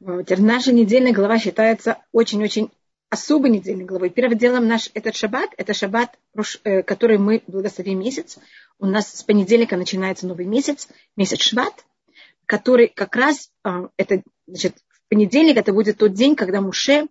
Наша 0.00 0.72
недельная 0.72 1.12
глава 1.12 1.38
считается 1.38 1.98
очень-очень 2.10 2.70
особой 3.10 3.50
недельной 3.50 3.84
главой. 3.84 4.08
Первым 4.08 4.38
делом 4.38 4.66
наш 4.66 4.90
этот 4.94 5.14
шаббат, 5.14 5.50
это 5.58 5.74
шаббат, 5.74 6.18
э, 6.64 6.82
который 6.82 7.18
мы 7.18 7.42
благословим 7.46 7.98
месяц. 7.98 8.38
У 8.78 8.86
нас 8.86 9.12
с 9.12 9.22
понедельника 9.22 9.76
начинается 9.76 10.26
новый 10.26 10.46
месяц, 10.46 10.88
месяц 11.16 11.40
шаббат, 11.40 11.84
который 12.46 12.88
как 12.88 13.14
раз, 13.14 13.50
а, 13.62 13.90
это, 13.98 14.22
значит, 14.46 14.76
в 14.88 15.02
понедельник 15.10 15.58
это 15.58 15.72
будет 15.72 15.98
тот 15.98 16.14
день, 16.14 16.34
когда 16.34 16.62
Муше 16.62 17.08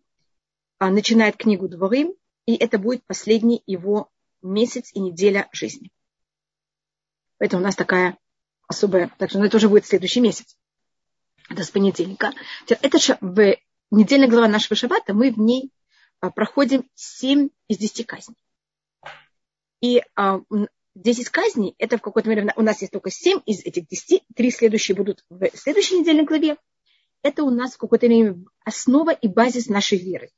а, 0.80 0.90
начинает 0.90 1.38
книгу 1.38 1.68
Дворим, 1.68 2.16
и 2.46 2.56
это 2.56 2.80
будет 2.80 3.04
последний 3.06 3.62
его 3.68 4.10
месяц 4.42 4.90
и 4.94 5.00
неделя 5.00 5.48
жизни. 5.52 5.92
Поэтому 7.38 7.62
у 7.62 7.66
нас 7.66 7.76
такая 7.76 8.18
особая, 8.68 9.12
так 9.20 9.30
что 9.30 9.44
это 9.44 9.58
уже 9.58 9.70
будет 9.70 9.86
следующий 9.86 10.22
месяц. 10.22 10.58
Это 11.50 11.64
с 11.64 11.72
понедельника. 11.72 12.34
Это 12.68 12.98
в 13.22 13.58
недельная 13.92 14.28
глава 14.28 14.48
нашего 14.48 14.76
шаббата, 14.76 15.14
мы 15.14 15.32
в 15.32 15.40
ней 15.40 15.72
а, 16.20 16.30
проходим 16.30 16.88
7 16.94 17.50
из 17.68 17.78
10 17.78 18.06
казней. 18.06 18.38
И 19.82 20.04
10 20.96 21.28
а, 21.28 21.32
казней, 21.32 21.76
это 21.80 21.98
в 21.98 22.02
какой-то 22.02 22.30
мере, 22.30 22.54
у 22.56 22.62
нас 22.62 22.82
есть 22.82 22.94
только 22.94 23.10
7 23.10 23.40
из 23.46 23.66
этих 23.66 23.88
10, 23.88 24.24
три 24.36 24.52
следующие 24.52 24.96
будут 24.96 25.26
в 25.30 25.50
следующей 25.56 26.00
недельной 26.00 26.26
главе. 26.26 26.58
Это 27.24 27.44
у 27.44 27.50
нас 27.50 27.74
в 27.74 27.78
какой-то 27.78 28.08
мере 28.08 28.38
основа 28.64 29.12
и 29.12 29.28
базис 29.28 29.68
нашей 29.68 29.98
веры. 29.98 30.30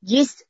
Есть 0.00 0.46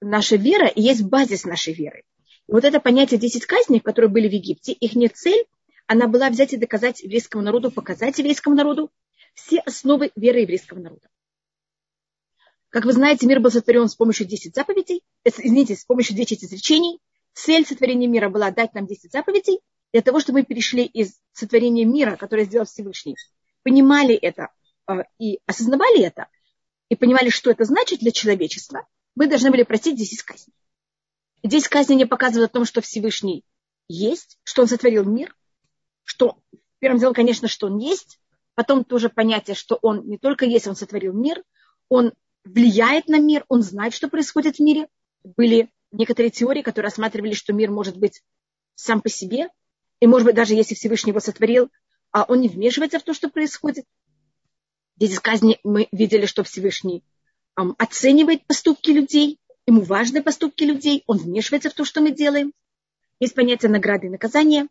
наша 0.00 0.36
вера 0.36 0.66
и 0.66 0.82
есть 0.82 1.02
базис 1.02 1.44
нашей 1.44 1.74
веры. 1.74 2.02
И 2.48 2.52
вот 2.52 2.64
это 2.64 2.80
понятие 2.80 3.20
10 3.20 3.46
казней, 3.46 3.80
которые 3.80 4.10
были 4.10 4.28
в 4.28 4.32
Египте, 4.32 4.72
их 4.72 4.96
не 4.96 5.08
цель, 5.08 5.46
она 5.86 6.08
была 6.08 6.30
взять 6.30 6.52
и 6.52 6.56
доказать 6.56 7.02
еврейскому 7.02 7.42
народу, 7.42 7.70
показать 7.70 8.18
еврейскому 8.18 8.56
народу, 8.56 8.90
все 9.34 9.60
основы 9.60 10.10
веры 10.16 10.40
еврейского 10.40 10.78
народа. 10.78 11.08
Как 12.70 12.84
вы 12.84 12.92
знаете, 12.92 13.26
мир 13.26 13.40
был 13.40 13.50
сотворен 13.50 13.88
с 13.88 13.94
помощью 13.94 14.26
10 14.26 14.54
заповедей, 14.54 15.04
извините, 15.24 15.76
с 15.76 15.84
помощью 15.84 16.16
10 16.16 16.42
изречений. 16.44 16.98
Цель 17.32 17.66
сотворения 17.66 18.06
мира 18.06 18.28
была 18.28 18.50
дать 18.50 18.74
нам 18.74 18.86
10 18.86 19.12
заповедей 19.12 19.60
для 19.92 20.02
того, 20.02 20.18
чтобы 20.18 20.40
мы 20.40 20.44
перешли 20.44 20.84
из 20.84 21.20
сотворения 21.32 21.84
мира, 21.84 22.16
которое 22.16 22.46
сделал 22.46 22.66
Всевышний, 22.66 23.16
понимали 23.62 24.14
это 24.14 24.48
э, 24.88 25.04
и 25.18 25.38
осознавали 25.46 26.02
это, 26.02 26.26
и 26.88 26.96
понимали, 26.96 27.28
что 27.28 27.50
это 27.50 27.64
значит 27.64 28.00
для 28.00 28.10
человечества, 28.10 28.86
мы 29.14 29.28
должны 29.28 29.52
были 29.52 29.62
пройти 29.62 29.92
10 29.92 30.22
казней. 30.22 30.54
10 31.44 31.68
казней 31.68 31.96
не 31.96 32.06
показывают 32.06 32.50
о 32.50 32.54
том, 32.54 32.64
что 32.64 32.80
Всевышний 32.80 33.44
есть, 33.86 34.38
что 34.42 34.62
он 34.62 34.68
сотворил 34.68 35.04
мир, 35.04 35.36
что 36.02 36.38
первым 36.80 36.98
делом, 36.98 37.14
конечно, 37.14 37.46
что 37.46 37.68
он 37.68 37.78
есть, 37.78 38.18
Потом 38.54 38.84
тоже 38.84 39.08
понятие, 39.08 39.54
что 39.54 39.78
он 39.82 40.06
не 40.06 40.18
только 40.18 40.44
есть, 40.44 40.66
он 40.66 40.76
сотворил 40.76 41.12
мир, 41.12 41.42
он 41.88 42.12
влияет 42.44 43.08
на 43.08 43.18
мир, 43.18 43.44
он 43.48 43.62
знает, 43.62 43.94
что 43.94 44.08
происходит 44.08 44.56
в 44.56 44.60
мире. 44.60 44.88
Были 45.24 45.70
некоторые 45.90 46.30
теории, 46.30 46.62
которые 46.62 46.90
рассматривали, 46.90 47.34
что 47.34 47.52
мир 47.52 47.70
может 47.70 47.96
быть 47.96 48.22
сам 48.74 49.00
по 49.00 49.08
себе, 49.08 49.48
и, 50.00 50.06
может 50.06 50.26
быть, 50.26 50.34
даже 50.34 50.54
если 50.54 50.74
Всевышний 50.74 51.10
его 51.10 51.20
сотворил, 51.20 51.70
а 52.10 52.24
он 52.24 52.40
не 52.40 52.48
вмешивается 52.48 52.98
в 52.98 53.02
то, 53.02 53.14
что 53.14 53.28
происходит. 53.28 53.86
Здесь 54.96 55.12
из 55.12 55.20
казни 55.20 55.58
мы 55.64 55.88
видели, 55.90 56.26
что 56.26 56.44
Всевышний 56.44 57.02
оценивает 57.54 58.46
поступки 58.46 58.90
людей, 58.90 59.38
ему 59.66 59.82
важны 59.82 60.22
поступки 60.22 60.64
людей, 60.64 61.02
он 61.06 61.18
вмешивается 61.18 61.70
в 61.70 61.74
то, 61.74 61.84
что 61.84 62.00
мы 62.00 62.10
делаем. 62.10 62.52
Есть 63.18 63.34
понятие 63.34 63.70
награды 63.70 64.08
и 64.08 64.10
наказания, 64.10 64.68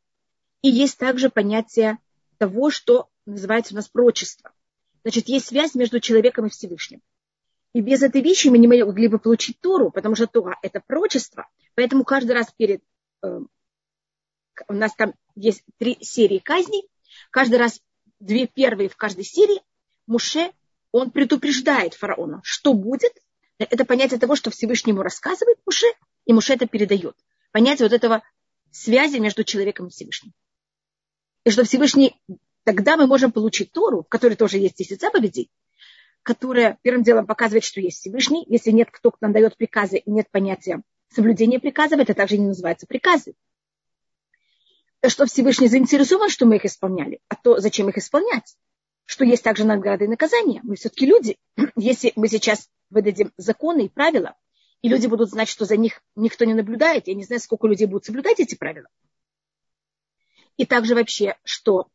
и 0.62 0.70
есть 0.70 0.98
также 0.98 1.30
понятие 1.30 1.98
того, 2.38 2.70
что 2.70 3.10
называется 3.26 3.74
у 3.74 3.78
нас 3.78 3.88
прочество. 3.88 4.52
Значит, 5.04 5.28
есть 5.28 5.48
связь 5.48 5.76
между 5.76 6.00
человеком 6.00 6.46
и 6.46 6.50
Всевышним. 6.50 7.02
И 7.74 7.82
без 7.82 8.04
этой 8.04 8.22
вещи 8.22 8.48
мы 8.48 8.60
не 8.60 8.68
могли 8.68 9.08
бы 9.08 9.20
получить 9.20 9.60
Тору, 9.60 9.90
потому 9.92 10.16
что 10.16 10.28
Тора– 10.28 10.58
это 10.62 10.82
прочество. 10.86 11.48
Поэтому 11.76 12.04
каждый 12.04 12.32
раз 12.34 12.52
перед... 12.56 12.84
Э, 13.24 13.40
у 14.68 14.74
нас 14.74 14.94
там 14.96 15.14
есть 15.36 15.64
три 15.80 15.98
серии 16.02 16.38
казней. 16.38 16.88
Каждый 17.32 17.58
раз 17.58 17.82
две 18.20 18.48
первые 18.48 18.90
в 18.90 18.96
каждой 18.96 19.24
серии 19.24 19.62
Муше, 20.06 20.52
он 20.92 21.10
предупреждает 21.10 21.96
фараона, 21.96 22.42
что 22.44 22.74
будет. 22.74 23.14
Это 23.58 23.86
понятие 23.86 24.20
того, 24.20 24.36
что 24.36 24.52
Всевышнему 24.52 25.02
рассказывает 25.02 25.58
Муше, 25.66 25.88
и 26.26 26.34
Муше 26.34 26.54
это 26.54 26.68
передает. 26.68 27.18
Понятие 27.52 27.88
вот 27.88 27.94
этого 27.94 28.24
связи 28.72 29.18
между 29.18 29.44
человеком 29.44 29.88
и 29.88 29.90
Всевышним. 29.90 30.34
И 31.44 31.50
что 31.50 31.64
Всевышний 31.64 32.20
тогда 32.64 32.98
мы 32.98 33.08
можем 33.08 33.32
получить 33.32 33.72
Тору, 33.72 34.04
в 34.04 34.10
которой 34.10 34.36
тоже 34.36 34.58
есть 34.58 34.78
10 34.78 35.00
заповедей, 35.00 35.50
которая 36.24 36.78
первым 36.82 37.04
делом 37.04 37.26
показывает, 37.26 37.64
что 37.64 37.82
есть 37.82 38.00
Всевышний. 38.00 38.46
Если 38.48 38.72
нет 38.72 38.90
кто, 38.92 39.14
нам 39.22 39.34
дает 39.34 39.58
приказы, 39.58 39.98
и 39.98 40.10
нет 40.10 40.30
понятия 40.32 40.82
соблюдения 41.14 41.60
приказов, 41.60 42.00
это 42.00 42.14
также 42.14 42.38
не 42.38 42.48
называется 42.48 42.88
приказы. 42.88 43.36
Что 45.06 45.26
Всевышний 45.26 45.68
заинтересован, 45.68 46.30
что 46.30 46.46
мы 46.46 46.56
их 46.56 46.66
исполняли, 46.66 47.20
а 47.28 47.36
то 47.36 47.60
зачем 47.60 47.90
их 47.90 47.98
исполнять? 47.98 48.56
Что 49.06 49.26
есть 49.26 49.44
также 49.44 49.66
награды 49.66 50.06
и 50.06 50.08
наказания. 50.08 50.62
Мы 50.64 50.76
все-таки 50.76 51.06
люди. 51.06 51.38
Если 51.76 52.14
мы 52.16 52.30
сейчас 52.30 52.70
выдадим 52.90 53.34
законы 53.36 53.86
и 53.86 53.90
правила, 53.90 54.36
и 54.82 54.88
люди 54.88 55.08
будут 55.08 55.30
знать, 55.30 55.50
что 55.50 55.66
за 55.66 55.76
них 55.76 56.02
никто 56.16 56.46
не 56.46 56.54
наблюдает, 56.54 57.08
я 57.08 57.16
не 57.16 57.26
знаю, 57.26 57.42
сколько 57.42 57.68
людей 57.68 57.86
будут 57.86 58.06
соблюдать 58.06 58.40
эти 58.40 58.56
правила. 58.56 58.88
И 60.56 60.66
также 60.66 60.96
вообще, 60.96 61.36
что 61.44 61.88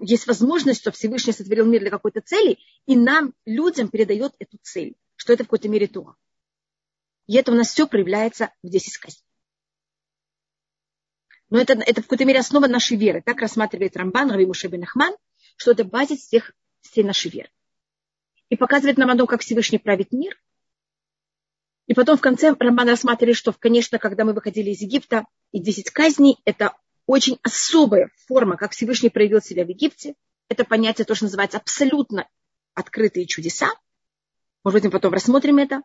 есть 0.00 0.26
возможность, 0.26 0.80
что 0.80 0.92
Всевышний 0.92 1.32
сотворил 1.32 1.66
мир 1.66 1.80
для 1.80 1.90
какой-то 1.90 2.20
цели, 2.20 2.58
и 2.86 2.96
нам, 2.96 3.34
людям, 3.46 3.88
передает 3.88 4.34
эту 4.38 4.58
цель, 4.62 4.94
что 5.16 5.32
это 5.32 5.44
в 5.44 5.46
какой-то 5.46 5.68
мере 5.68 5.86
то. 5.86 6.14
И 7.26 7.36
это 7.36 7.52
у 7.52 7.54
нас 7.54 7.68
все 7.68 7.86
проявляется 7.86 8.50
в 8.62 8.68
10 8.68 8.92
сказаний. 8.92 9.24
Но 11.50 11.60
это, 11.60 11.74
это 11.74 12.00
в 12.00 12.04
какой-то 12.04 12.24
мере 12.24 12.40
основа 12.40 12.66
нашей 12.66 12.96
веры. 12.96 13.22
Так 13.24 13.40
рассматривает 13.40 13.96
Рамбан, 13.96 14.30
Рави 14.30 14.46
Муше 14.46 14.68
бен 14.68 14.84
Ахман, 14.84 15.14
что 15.56 15.72
это 15.72 15.84
базис 15.84 16.20
всех, 16.20 16.52
всей 16.80 17.04
нашей 17.04 17.30
веры. 17.30 17.50
И 18.48 18.56
показывает 18.56 18.96
нам 18.96 19.10
о 19.10 19.16
том, 19.16 19.26
как 19.26 19.42
Всевышний 19.42 19.78
правит 19.78 20.12
мир. 20.12 20.40
И 21.86 21.94
потом 21.94 22.16
в 22.16 22.20
конце 22.20 22.54
Рамбан 22.58 22.88
рассматривает, 22.88 23.36
что, 23.36 23.52
конечно, 23.52 23.98
когда 23.98 24.24
мы 24.24 24.32
выходили 24.32 24.70
из 24.70 24.80
Египта, 24.80 25.26
и 25.50 25.60
10 25.60 25.90
казней, 25.90 26.38
это 26.44 26.74
очень 27.06 27.38
особая 27.42 28.10
форма, 28.26 28.56
как 28.56 28.72
Всевышний 28.72 29.10
проявил 29.10 29.40
себя 29.40 29.64
в 29.64 29.68
Египте. 29.68 30.14
Это 30.48 30.64
понятие 30.64 31.04
тоже 31.04 31.24
называется 31.24 31.58
абсолютно 31.58 32.28
открытые 32.74 33.26
чудеса. 33.26 33.70
Может 34.64 34.76
быть, 34.76 34.84
мы 34.84 34.90
потом 34.90 35.12
рассмотрим 35.12 35.58
это. 35.58 35.82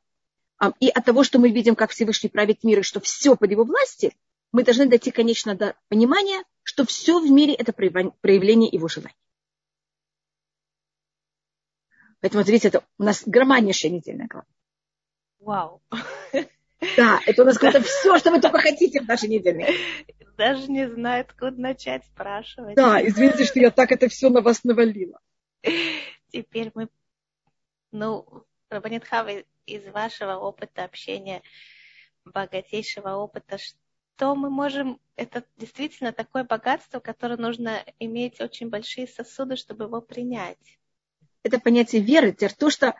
И 0.79 0.89
от 0.89 1.05
того, 1.05 1.23
что 1.23 1.39
мы 1.39 1.51
видим, 1.51 1.75
как 1.75 1.91
Всевышний 1.91 2.29
правит 2.29 2.63
мир, 2.63 2.79
и 2.79 2.83
что 2.83 2.99
все 2.99 3.35
под 3.35 3.51
его 3.51 3.63
власти, 3.63 4.15
мы 4.51 4.63
должны 4.63 4.87
дойти, 4.87 5.11
конечно, 5.11 5.55
до 5.55 5.75
понимания, 5.87 6.43
что 6.63 6.85
все 6.85 7.19
в 7.19 7.29
мире– 7.29 7.53
это 7.55 7.73
проявление 7.73 8.69
его 8.69 8.87
желания. 8.87 9.15
Поэтому, 12.19 12.43
смотрите, 12.43 12.69
это 12.69 12.83
у 12.97 13.03
нас 13.03 13.23
громаднейшая 13.25 13.91
недельная 13.91 14.27
глава. 14.27 14.45
Вау. 15.39 15.81
Да, 16.95 17.19
это 17.25 17.43
у 17.43 17.45
нас 17.45 17.57
какое-то 17.59 17.81
все, 17.81 18.17
что 18.17 18.31
вы 18.31 18.41
только 18.41 18.59
хотите 18.59 19.01
в 19.01 19.07
нашей 19.07 19.29
неделе. 19.29 19.73
Даже 20.37 20.69
не 20.71 20.87
знаю, 20.89 21.21
откуда 21.21 21.59
начать 21.59 22.05
спрашивать. 22.05 22.75
Да, 22.75 23.05
извините, 23.05 23.45
что 23.45 23.59
я 23.59 23.71
так 23.71 23.91
это 23.91 24.07
все 24.07 24.29
на 24.29 24.41
вас 24.41 24.63
навалила. 24.63 25.19
Теперь 26.31 26.71
мы, 26.75 26.89
ну, 27.91 28.45
Рабанитхава, 28.69 29.43
из 29.65 29.85
вашего 29.91 30.35
опыта 30.35 30.83
общения, 30.83 31.41
богатейшего 32.23 33.15
опыта, 33.15 33.57
что 33.57 34.35
мы 34.35 34.49
можем, 34.49 34.99
это 35.15 35.43
действительно 35.57 36.11
такое 36.11 36.43
богатство, 36.43 36.99
которое 36.99 37.37
нужно 37.37 37.83
иметь 37.99 38.39
очень 38.39 38.69
большие 38.69 39.07
сосуды, 39.07 39.55
чтобы 39.55 39.85
его 39.85 40.01
принять. 40.01 40.79
Это 41.43 41.59
понятие 41.59 42.01
веры, 42.01 42.31
то, 42.33 42.69
что 42.69 42.95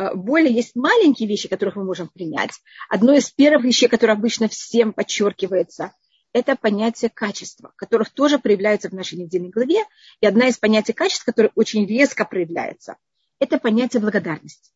Э, 0.00 0.14
более 0.14 0.54
есть 0.54 0.74
маленькие 0.76 1.28
вещи, 1.28 1.48
которых 1.48 1.76
мы 1.76 1.84
можем 1.84 2.08
принять. 2.08 2.52
Одно 2.88 3.12
из 3.12 3.30
первых 3.30 3.64
вещей, 3.64 3.88
которое 3.88 4.14
обычно 4.14 4.48
всем 4.48 4.92
подчеркивается, 4.94 5.92
это 6.32 6.56
понятие 6.56 7.10
качества, 7.10 7.72
которых 7.76 8.10
тоже 8.10 8.38
проявляются 8.38 8.88
в 8.88 8.92
нашей 8.92 9.18
недельной 9.18 9.50
главе. 9.50 9.84
И 10.20 10.26
одна 10.26 10.48
из 10.48 10.58
понятий 10.58 10.92
качеств, 10.92 11.24
которое 11.24 11.50
очень 11.54 11.86
резко 11.86 12.24
проявляется, 12.24 12.96
это 13.38 13.58
понятие 13.58 14.00
благодарности. 14.00 14.72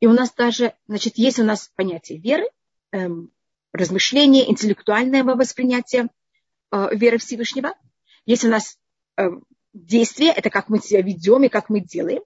И 0.00 0.06
у 0.06 0.12
нас 0.12 0.32
даже, 0.32 0.74
значит, 0.86 1.16
есть 1.16 1.38
у 1.38 1.44
нас 1.44 1.70
понятие 1.74 2.18
веры, 2.18 2.48
эм, 2.92 3.30
размышления, 3.72 4.48
интеллектуальное 4.48 5.24
воспринятие 5.24 6.08
э, 6.70 6.94
веры 6.94 7.18
Всевышнего. 7.18 7.74
Есть 8.26 8.44
у 8.44 8.48
нас 8.48 8.78
э, 9.16 9.28
действие, 9.72 10.32
это 10.32 10.50
как 10.50 10.68
мы 10.68 10.78
себя 10.80 11.02
ведем 11.02 11.44
и 11.44 11.48
как 11.48 11.68
мы 11.68 11.80
делаем 11.80 12.22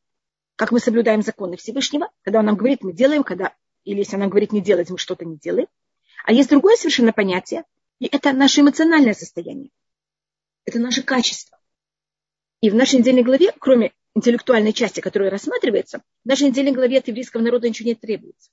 как 0.57 0.71
мы 0.71 0.79
соблюдаем 0.79 1.23
законы 1.23 1.57
Всевышнего, 1.57 2.09
когда 2.23 2.39
он 2.39 2.47
нам 2.47 2.57
говорит, 2.57 2.85
мы 2.85 2.93
делаем, 2.93 3.25
когда, 3.25 3.53
или 3.85 3.99
если 3.99 4.15
он 4.15 4.21
нам 4.21 4.31
говорит 4.31 4.53
не 4.53 4.61
делать, 4.61 4.91
мы 4.91 4.99
что-то 4.99 5.25
не 5.25 5.37
делаем. 5.37 5.67
А 6.25 6.33
есть 6.33 6.51
другое 6.51 6.77
совершенно 6.77 7.13
понятие, 7.13 7.65
и 7.99 8.07
это 8.07 8.33
наше 8.33 8.61
эмоциональное 8.61 9.15
состояние. 9.15 9.71
Это 10.65 10.79
наше 10.79 11.03
качество. 11.03 11.59
И 12.61 12.71
в 12.71 12.75
нашей 12.75 13.01
недельной 13.01 13.25
главе, 13.25 13.53
кроме 13.59 13.93
интеллектуальной 14.15 14.73
части, 14.73 15.01
которая 15.01 15.31
рассматривается, 15.31 16.03
в 16.25 16.29
нашей 16.29 16.49
недельной 16.49 16.73
главе 16.73 16.99
от 16.99 17.09
еврейского 17.09 17.41
народа 17.43 17.69
ничего 17.69 17.89
не 17.89 17.95
требуется. 17.95 18.51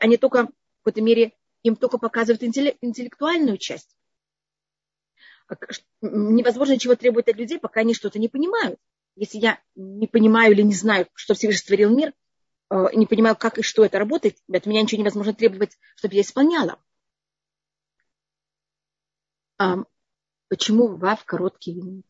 Они 0.00 0.16
только, 0.16 0.44
в 0.46 0.50
какой-то 0.82 1.00
мере, 1.00 1.32
им 1.62 1.76
только 1.76 1.98
показывают 1.98 2.42
интеллектуальную 2.42 3.56
часть. 3.58 3.96
А 5.48 5.56
невозможно 6.02 6.74
ничего 6.74 6.94
требовать 6.94 7.28
от 7.28 7.36
людей, 7.36 7.58
пока 7.58 7.80
они 7.80 7.94
что-то 7.94 8.18
не 8.18 8.28
понимают. 8.28 8.78
Если 9.16 9.38
я 9.38 9.58
не 9.74 10.06
понимаю 10.06 10.52
или 10.52 10.62
не 10.62 10.74
знаю, 10.74 11.08
что 11.14 11.34
Всевышний 11.34 11.60
створил 11.60 11.90
мир, 11.94 12.12
не 12.70 13.06
понимаю, 13.06 13.36
как 13.36 13.58
и 13.58 13.62
что 13.62 13.84
это 13.84 13.98
работает, 13.98 14.38
от 14.52 14.66
меня 14.66 14.82
ничего 14.82 15.00
невозможно 15.00 15.34
требовать, 15.34 15.76
чтобы 15.96 16.14
я 16.14 16.20
исполняла. 16.20 16.78
Почему 20.48 20.88
Вав 20.96 21.24
короткий 21.24 22.02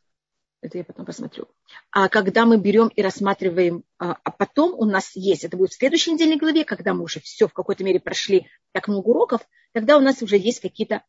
Это 0.63 0.79
я 0.79 0.85
потом 0.85 1.05
посмотрю. 1.05 1.49
А 1.91 2.09
когда 2.09 2.47
мы 2.47 2.59
берем 2.59 2.89
и 2.89 3.03
рассматриваем, 3.03 3.85
а, 3.99 4.17
а 4.23 4.31
потом 4.31 4.73
у 4.79 4.85
нас 4.85 5.15
есть, 5.15 5.45
это 5.45 5.57
будет 5.57 5.73
в 5.73 5.77
следующей 5.77 6.13
недельной 6.13 6.37
главе, 6.37 6.65
когда 6.65 6.95
мы 6.95 7.03
уже 7.03 7.21
все 7.21 7.49
в 7.49 7.53
какой-то 7.53 7.85
мере 7.85 8.01
прошли 8.01 8.47
так 8.73 8.89
много 8.89 9.09
уроков, 9.09 9.47
тогда 9.73 9.97
у 9.97 10.01
нас 10.01 10.23
уже 10.23 10.37
есть 10.37 10.61
какие-то 10.61 11.03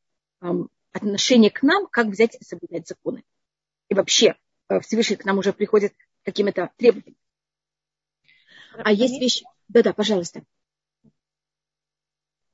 отношения 0.92 1.50
к 1.50 1.64
нам, 1.64 1.88
как 1.88 2.08
взять 2.08 2.36
и 2.36 2.44
соблюдать 2.44 2.88
законы. 2.88 3.24
И 3.90 3.94
вообще 3.94 4.36
э, 4.70 4.80
Всевышний 4.82 5.16
к 5.16 5.26
нам 5.26 5.38
уже 5.38 5.54
приходит 5.54 5.94
какими-то 6.24 6.72
требованиями. 6.78 7.18
А 8.78 8.92
есть 8.92 9.20
вещи... 9.20 9.46
Да-да, 9.68 9.94
пожалуйста. 9.94 10.44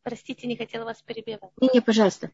Простите, 0.04 0.48
не 0.48 0.56
хотела 0.56 0.86
вас 0.86 1.02
перебивать. 1.02 1.52
Не-не, 1.60 1.82
пожалуйста. 1.82 2.32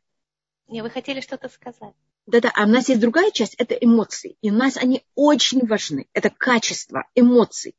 Не, 0.67 0.81
вы 0.81 0.89
хотели 0.89 1.21
что-то 1.21 1.49
сказать. 1.49 1.93
Да-да, 2.25 2.51
а 2.55 2.63
у 2.63 2.67
нас 2.67 2.87
есть 2.89 3.01
другая 3.01 3.31
часть, 3.31 3.55
это 3.55 3.73
эмоции. 3.75 4.37
И 4.41 4.51
у 4.51 4.53
нас 4.53 4.77
они 4.77 5.03
очень 5.15 5.65
важны. 5.65 6.07
Это 6.13 6.29
качество 6.29 7.05
эмоций. 7.15 7.75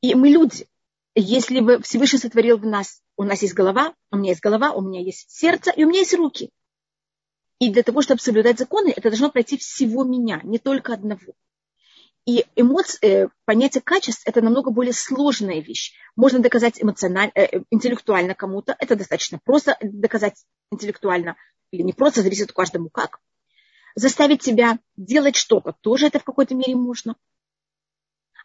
И 0.00 0.14
мы 0.14 0.28
люди. 0.30 0.66
Если 1.14 1.60
бы 1.60 1.82
Всевышний 1.82 2.18
сотворил 2.18 2.56
в 2.56 2.66
нас, 2.66 3.02
у 3.16 3.24
нас 3.24 3.42
есть 3.42 3.54
голова, 3.54 3.94
у 4.10 4.16
меня 4.16 4.30
есть 4.30 4.40
голова, 4.40 4.72
у 4.72 4.80
меня 4.80 5.00
есть 5.00 5.30
сердце, 5.30 5.70
и 5.70 5.84
у 5.84 5.88
меня 5.88 6.00
есть 6.00 6.14
руки. 6.14 6.50
И 7.58 7.70
для 7.70 7.82
того, 7.82 8.00
чтобы 8.00 8.20
соблюдать 8.20 8.58
законы, 8.58 8.90
это 8.96 9.10
должно 9.10 9.30
пройти 9.30 9.58
всего 9.58 10.02
меня, 10.02 10.40
не 10.42 10.58
только 10.58 10.94
одного. 10.94 11.34
И 12.26 12.44
эмоции, 12.54 13.24
э, 13.24 13.28
понятие 13.46 13.80
качеств– 13.80 14.22
это 14.26 14.42
намного 14.42 14.70
более 14.70 14.92
сложная 14.92 15.60
вещь. 15.60 15.94
Можно 16.16 16.40
доказать 16.40 16.82
эмоционально, 16.82 17.32
э, 17.34 17.62
интеллектуально 17.70 18.34
кому-то, 18.34 18.76
это 18.78 18.94
достаточно 18.94 19.38
просто 19.42 19.76
доказать 19.82 20.44
интеллектуально, 20.70 21.36
или 21.70 21.82
не 21.82 21.92
просто, 21.92 22.22
зависит 22.22 22.52
каждому 22.52 22.90
как. 22.90 23.20
Заставить 23.94 24.42
себя 24.42 24.78
делать 24.96 25.36
что-то, 25.36 25.74
тоже 25.80 26.06
это 26.06 26.18
в 26.18 26.24
какой-то 26.24 26.54
мере 26.54 26.76
можно. 26.76 27.16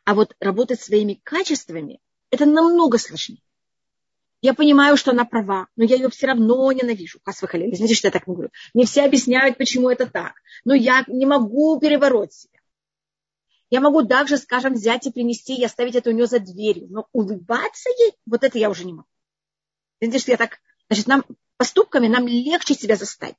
А 0.06 0.14
вот 0.14 0.36
работать 0.40 0.82
своими 0.82 1.20
качествами– 1.24 2.00
это 2.32 2.46
намного 2.46 2.98
сложнее. 2.98 3.42
Я 4.42 4.54
понимаю, 4.54 4.96
что 4.96 5.12
она 5.12 5.26
права, 5.26 5.68
но 5.76 5.84
я 5.84 5.96
ее 5.96 6.10
все 6.10 6.28
равно 6.28 6.72
ненавижу. 6.72 7.20
Хас 7.26 7.42
выхалили. 7.42 7.74
Знаете, 7.76 7.96
что 7.96 8.08
я 8.08 8.12
так 8.12 8.26
говорю? 8.26 8.52
Не 8.76 8.86
все 8.86 9.04
объясняют, 9.04 9.58
почему 9.58 9.90
это 9.90 10.08
так. 10.08 10.34
Но 10.66 10.76
я 10.76 11.04
не 11.08 11.26
могу 11.26 11.80
перебороть 11.80 12.34
себя. 12.34 12.55
Я 13.76 13.82
могу 13.82 14.06
также, 14.06 14.38
скажем, 14.38 14.74
взять 14.74 15.06
и 15.06 15.12
принести 15.12 15.54
и 15.54 15.66
оставить 15.66 15.96
это 15.96 16.10
у 16.10 16.14
нее 16.14 16.28
за 16.28 16.40
дверью. 16.40 16.88
Но 16.90 17.10
улыбаться 17.12 17.90
ей, 17.90 18.14
вот 18.26 18.46
это 18.46 18.58
я 18.58 18.70
уже 18.70 18.86
не 18.86 18.94
могу. 18.94 19.10
Что 20.18 20.32
я 20.32 20.38
так... 20.38 20.60
Значит, 20.88 21.08
нам 21.08 21.26
поступками 21.58 22.08
нам 22.08 22.26
легче 22.26 22.74
себя 22.74 22.96
заставить. 22.96 23.36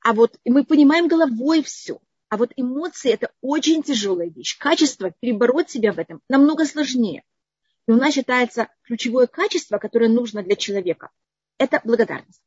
А 0.00 0.14
вот 0.14 0.38
мы 0.46 0.64
понимаем 0.64 1.08
головой 1.08 1.62
все. 1.62 2.00
А 2.30 2.38
вот 2.38 2.52
эмоции– 2.56 3.10
это 3.12 3.30
очень 3.42 3.82
тяжелая 3.82 4.30
вещь. 4.30 4.56
Качество, 4.56 5.10
перебороть 5.20 5.68
себя 5.68 5.92
в 5.92 5.98
этом 5.98 6.22
намного 6.30 6.64
сложнее. 6.64 7.22
И 7.86 7.92
у 7.92 7.96
нас 7.96 8.14
считается 8.14 8.68
ключевое 8.84 9.26
качество, 9.26 9.76
которое 9.76 10.08
нужно 10.08 10.42
для 10.42 10.56
человека, 10.56 11.10
это 11.58 11.82
благодарность. 11.84 12.40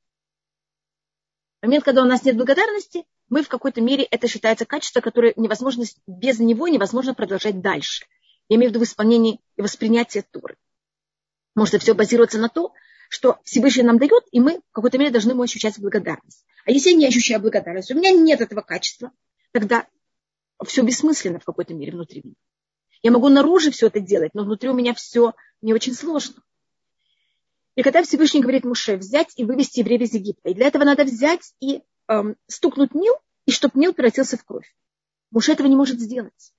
Момент, 1.66 1.84
когда 1.84 2.04
у 2.04 2.06
нас 2.06 2.24
нет 2.24 2.38
благодарности, 2.38 3.06
мы 3.28 3.42
в 3.42 3.48
какой-то 3.48 3.82
мере, 3.82 4.04
это 4.04 4.28
считается 4.28 4.66
качество, 4.66 5.02
которое 5.02 5.34
невозможно, 5.36 5.84
без 6.06 6.38
него 6.38 6.68
невозможно 6.68 7.16
продолжать 7.16 7.60
дальше. 7.60 8.06
Я 8.50 8.58
имею 8.58 8.70
в 8.70 8.74
виду 8.76 8.86
в 8.86 8.88
исполнении 8.88 9.42
и 9.58 9.64
воспринятии 9.64 10.24
Туры. 10.30 10.58
Может, 11.56 11.82
все 11.82 11.96
базируется 11.96 12.38
на 12.38 12.50
том, 12.50 12.72
что 13.10 13.40
Всевышний 13.46 13.82
нам 13.82 13.98
дает, 13.98 14.26
и 14.32 14.40
мы 14.40 14.60
в 14.60 14.74
какой-то 14.74 15.00
мере 15.00 15.10
должны 15.10 15.32
ему 15.32 15.42
ощущать 15.42 15.80
благодарность. 15.80 16.46
А 16.66 16.72
если 16.72 16.92
я 16.92 16.98
не 16.98 17.08
ощущаю 17.08 17.42
благодарность, 17.42 17.90
у 17.90 17.96
меня 17.96 18.12
нет 18.12 18.42
этого 18.42 18.62
качества, 18.62 19.12
тогда 19.52 19.88
все 20.68 20.84
бессмысленно 20.84 21.40
в 21.40 21.46
какой-то 21.46 21.74
мере 21.74 21.94
внутри 21.94 22.22
меня. 22.24 22.36
Я 23.02 23.10
могу 23.10 23.30
наружу 23.30 23.72
все 23.72 23.88
это 23.88 24.00
делать, 24.00 24.36
но 24.36 24.44
внутри 24.44 24.70
у 24.70 24.74
меня 24.76 24.94
все 24.94 25.34
не 25.64 25.74
очень 25.74 25.96
сложно. 25.96 26.44
И 27.75 27.83
когда 27.83 28.04
Всевышний 28.04 28.42
говорит 28.42 28.63
Муше 28.63 28.95
взять 28.95 29.33
и 29.36 29.44
вывести 29.44 29.80
евреев 29.80 30.01
из 30.01 30.13
Египта, 30.13 30.50
и 30.50 30.54
для 30.54 30.68
этого 30.68 30.86
надо 30.86 31.04
взять 31.04 31.54
и 31.60 31.83
эм, 32.07 32.38
стукнуть 32.48 32.95
Нил, 32.95 33.13
и 33.45 33.51
чтобы 33.51 33.80
Нил 33.80 33.94
превратился 33.94 34.38
в 34.38 34.45
кровь. 34.45 34.74
Муше 35.31 35.51
этого 35.51 35.68
не 35.68 35.75
может 35.75 36.00
сделать. 36.00 36.54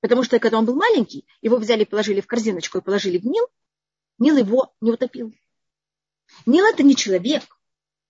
Потому 0.00 0.24
что 0.24 0.38
когда 0.40 0.58
он 0.58 0.66
был 0.66 0.74
маленький, 0.74 1.24
его 1.40 1.56
взяли 1.56 1.82
и 1.82 1.86
положили 1.86 2.20
в 2.20 2.26
корзиночку 2.26 2.78
и 2.78 2.82
положили 2.82 3.18
в 3.18 3.24
Нил, 3.24 3.46
Нил 4.18 4.36
его 4.36 4.74
не 4.80 4.90
утопил. 4.90 5.32
Нил 6.46 6.64
это 6.66 6.82
не 6.82 6.96
человек, 6.96 7.44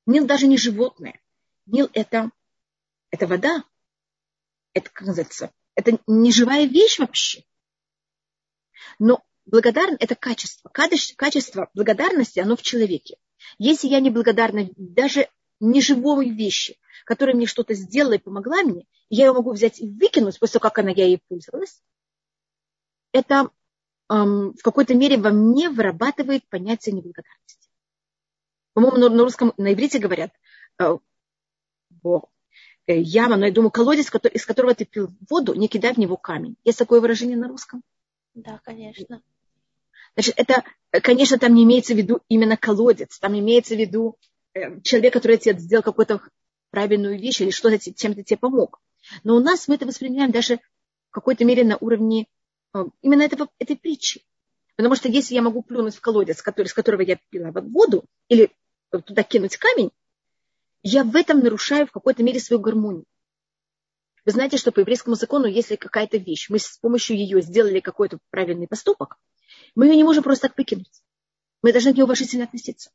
Нил 0.06 0.26
даже 0.26 0.46
не 0.46 0.56
животное. 0.56 1.20
Нил 1.66 1.90
это, 1.92 2.30
это 3.10 3.26
вода. 3.26 3.64
Это, 4.72 4.90
как 4.90 5.06
называется, 5.06 5.52
это 5.74 5.98
не 6.06 6.32
живая 6.32 6.66
вещь 6.66 6.98
вообще. 6.98 7.44
Но 8.98 9.25
благодарность– 9.46 10.02
это 10.02 10.14
качество. 10.14 10.70
Качество 10.70 11.70
благодарности, 11.74 12.40
оно 12.40 12.56
в 12.56 12.62
человеке. 12.62 13.16
Если 13.58 13.88
я 13.88 14.00
не 14.00 14.10
благодарна 14.10 14.68
даже 14.76 15.28
неживой 15.60 16.30
вещи, 16.30 16.78
которая 17.04 17.34
мне 17.34 17.46
что-то 17.46 17.74
сделала 17.74 18.14
и 18.14 18.18
помогла 18.18 18.62
мне, 18.62 18.86
я 19.08 19.26
ее 19.26 19.32
могу 19.32 19.52
взять 19.52 19.80
и 19.80 19.88
выкинуть 19.88 20.38
после 20.38 20.54
того, 20.54 20.70
как 20.70 20.78
она, 20.78 20.90
я 20.90 21.06
ей 21.06 21.22
пользовалась, 21.28 21.80
это 23.12 23.50
эм, 24.10 24.52
в 24.54 24.62
какой-то 24.62 24.94
мере 24.94 25.16
во 25.16 25.30
мне 25.30 25.70
вырабатывает 25.70 26.46
понятие 26.48 26.94
неблагодарности. 26.94 27.70
По-моему, 28.74 29.08
на, 29.08 29.22
русском, 29.22 29.54
на 29.56 29.72
иврите 29.72 29.98
говорят, 29.98 30.32
э, 30.78 30.96
э, 32.86 33.00
яма, 33.00 33.36
но 33.36 33.46
я 33.46 33.52
думаю, 33.52 33.70
колодец, 33.70 34.12
из 34.32 34.44
которого 34.44 34.74
ты 34.74 34.84
пил 34.84 35.08
воду, 35.30 35.54
не 35.54 35.68
кидай 35.68 35.94
в 35.94 35.98
него 35.98 36.16
камень. 36.16 36.56
Есть 36.64 36.78
такое 36.78 37.00
выражение 37.00 37.38
на 37.38 37.48
русском? 37.48 37.82
Да, 38.34 38.60
конечно. 38.64 39.22
Значит, 40.16 40.34
это, 40.38 40.64
конечно, 41.02 41.38
там 41.38 41.54
не 41.54 41.64
имеется 41.64 41.92
в 41.92 41.98
виду 41.98 42.20
именно 42.28 42.56
колодец, 42.56 43.18
там 43.18 43.38
имеется 43.38 43.74
в 43.74 43.78
виду 43.78 44.16
э, 44.54 44.80
человек, 44.80 45.12
который 45.12 45.36
тебе 45.36 45.58
сделал 45.58 45.82
какую-то 45.82 46.22
правильную 46.70 47.18
вещь 47.18 47.42
или 47.42 47.50
что-то, 47.50 47.78
чем-то 47.78 48.22
тебе 48.22 48.38
помог. 48.38 48.80
Но 49.24 49.36
у 49.36 49.40
нас 49.40 49.68
мы 49.68 49.74
это 49.74 49.84
воспринимаем 49.84 50.32
даже 50.32 50.56
в 51.10 51.12
какой-то 51.12 51.44
мере 51.44 51.64
на 51.64 51.76
уровне 51.76 52.28
э, 52.74 52.84
именно 53.02 53.22
этого, 53.22 53.48
этой 53.58 53.76
притчи. 53.76 54.22
Потому 54.76 54.94
что 54.94 55.08
если 55.08 55.34
я 55.34 55.42
могу 55.42 55.62
плюнуть 55.62 55.96
в 55.96 56.00
колодец, 56.00 56.40
который, 56.40 56.68
с 56.68 56.74
которого 56.74 57.02
я 57.02 57.18
пила 57.28 57.50
воду, 57.52 58.04
или 58.28 58.50
туда 58.90 59.22
кинуть 59.22 59.58
камень, 59.58 59.90
я 60.82 61.04
в 61.04 61.14
этом 61.14 61.40
нарушаю 61.40 61.86
в 61.86 61.92
какой-то 61.92 62.22
мере 62.22 62.40
свою 62.40 62.60
гармонию. 62.60 63.04
Вы 64.24 64.32
знаете, 64.32 64.56
что 64.56 64.72
по 64.72 64.80
еврейскому 64.80 65.14
закону, 65.14 65.46
если 65.46 65.76
какая-то 65.76 66.16
вещь, 66.16 66.48
мы 66.48 66.58
с 66.58 66.78
помощью 66.78 67.16
ее 67.16 67.42
сделали 67.42 67.80
какой-то 67.80 68.18
правильный 68.30 68.66
поступок, 68.66 69.18
мы 69.76 69.86
ее 69.86 69.96
не 69.96 70.04
можем 70.04 70.24
просто 70.24 70.48
так 70.48 70.58
выкинуть. 70.58 71.02
Мы 71.62 71.72
должны 71.72 71.92
к 71.92 71.96
ней 71.96 72.02
уважительно 72.02 72.44
относиться. 72.44 72.90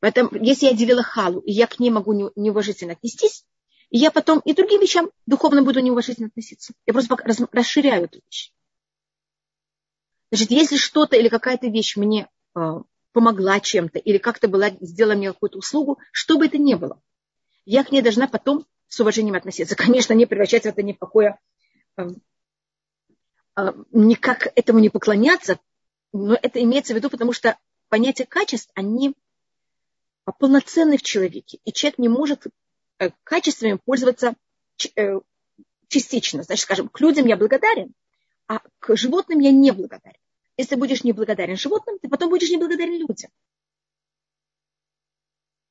Поэтому, 0.00 0.30
если 0.34 0.66
я 0.66 0.74
делила 0.74 1.02
халу, 1.02 1.40
и 1.40 1.52
я 1.52 1.66
к 1.66 1.78
ней 1.78 1.90
могу 1.90 2.12
неуважительно 2.34 2.92
отнестись, 2.92 3.44
я 3.90 4.10
потом 4.10 4.40
и 4.40 4.52
другим 4.54 4.80
вещам 4.80 5.10
духовно 5.26 5.62
буду 5.62 5.80
неуважительно 5.80 6.28
относиться. 6.28 6.72
Я 6.86 6.92
просто 6.92 7.16
расширяю 7.52 8.04
эту 8.04 8.20
вещь. 8.24 8.52
Значит, 10.30 10.50
если 10.50 10.76
что-то 10.76 11.16
или 11.16 11.28
какая-то 11.28 11.68
вещь 11.68 11.96
мне 11.96 12.28
э, 12.54 12.60
помогла 13.12 13.60
чем-то, 13.60 13.98
или 13.98 14.18
как-то 14.18 14.46
была, 14.46 14.70
сделала 14.80 15.14
мне 15.14 15.32
какую-то 15.32 15.58
услугу, 15.58 15.98
что 16.12 16.38
бы 16.38 16.46
это 16.46 16.58
ни 16.58 16.74
было, 16.74 17.00
я 17.64 17.82
к 17.82 17.92
ней 17.92 18.02
должна 18.02 18.28
потом 18.28 18.66
с 18.88 19.00
уважением 19.00 19.34
относиться. 19.34 19.74
Конечно, 19.76 20.12
не 20.12 20.26
превращать 20.26 20.66
это 20.66 20.82
ни 20.82 20.92
в 20.92 20.98
какое, 20.98 21.38
э, 21.96 22.08
никак 23.92 24.48
этому 24.54 24.78
не 24.78 24.88
поклоняться, 24.88 25.58
но 26.12 26.34
это 26.34 26.62
имеется 26.62 26.92
в 26.92 26.96
виду, 26.96 27.10
потому 27.10 27.32
что 27.32 27.58
понятия 27.88 28.24
качеств, 28.24 28.70
они 28.74 29.14
полноценны 30.38 30.98
в 30.98 31.02
человеке, 31.02 31.58
и 31.64 31.72
человек 31.72 31.98
не 31.98 32.08
может 32.08 32.46
э, 32.98 33.10
качествами 33.24 33.78
пользоваться 33.82 34.34
э, 34.94 35.20
частично. 35.88 36.42
Значит, 36.42 36.64
скажем, 36.64 36.88
к 36.88 37.00
людям 37.00 37.26
я 37.26 37.36
благодарен, 37.36 37.94
а 38.46 38.60
к 38.78 38.96
животным 38.96 39.40
я 39.40 39.50
не 39.50 39.70
благодарен. 39.70 40.20
Если 40.56 40.74
будешь 40.74 41.04
неблагодарен 41.04 41.56
животным, 41.56 41.98
ты 41.98 42.08
потом 42.08 42.30
будешь 42.30 42.50
неблагодарен 42.50 42.98
людям. 42.98 43.30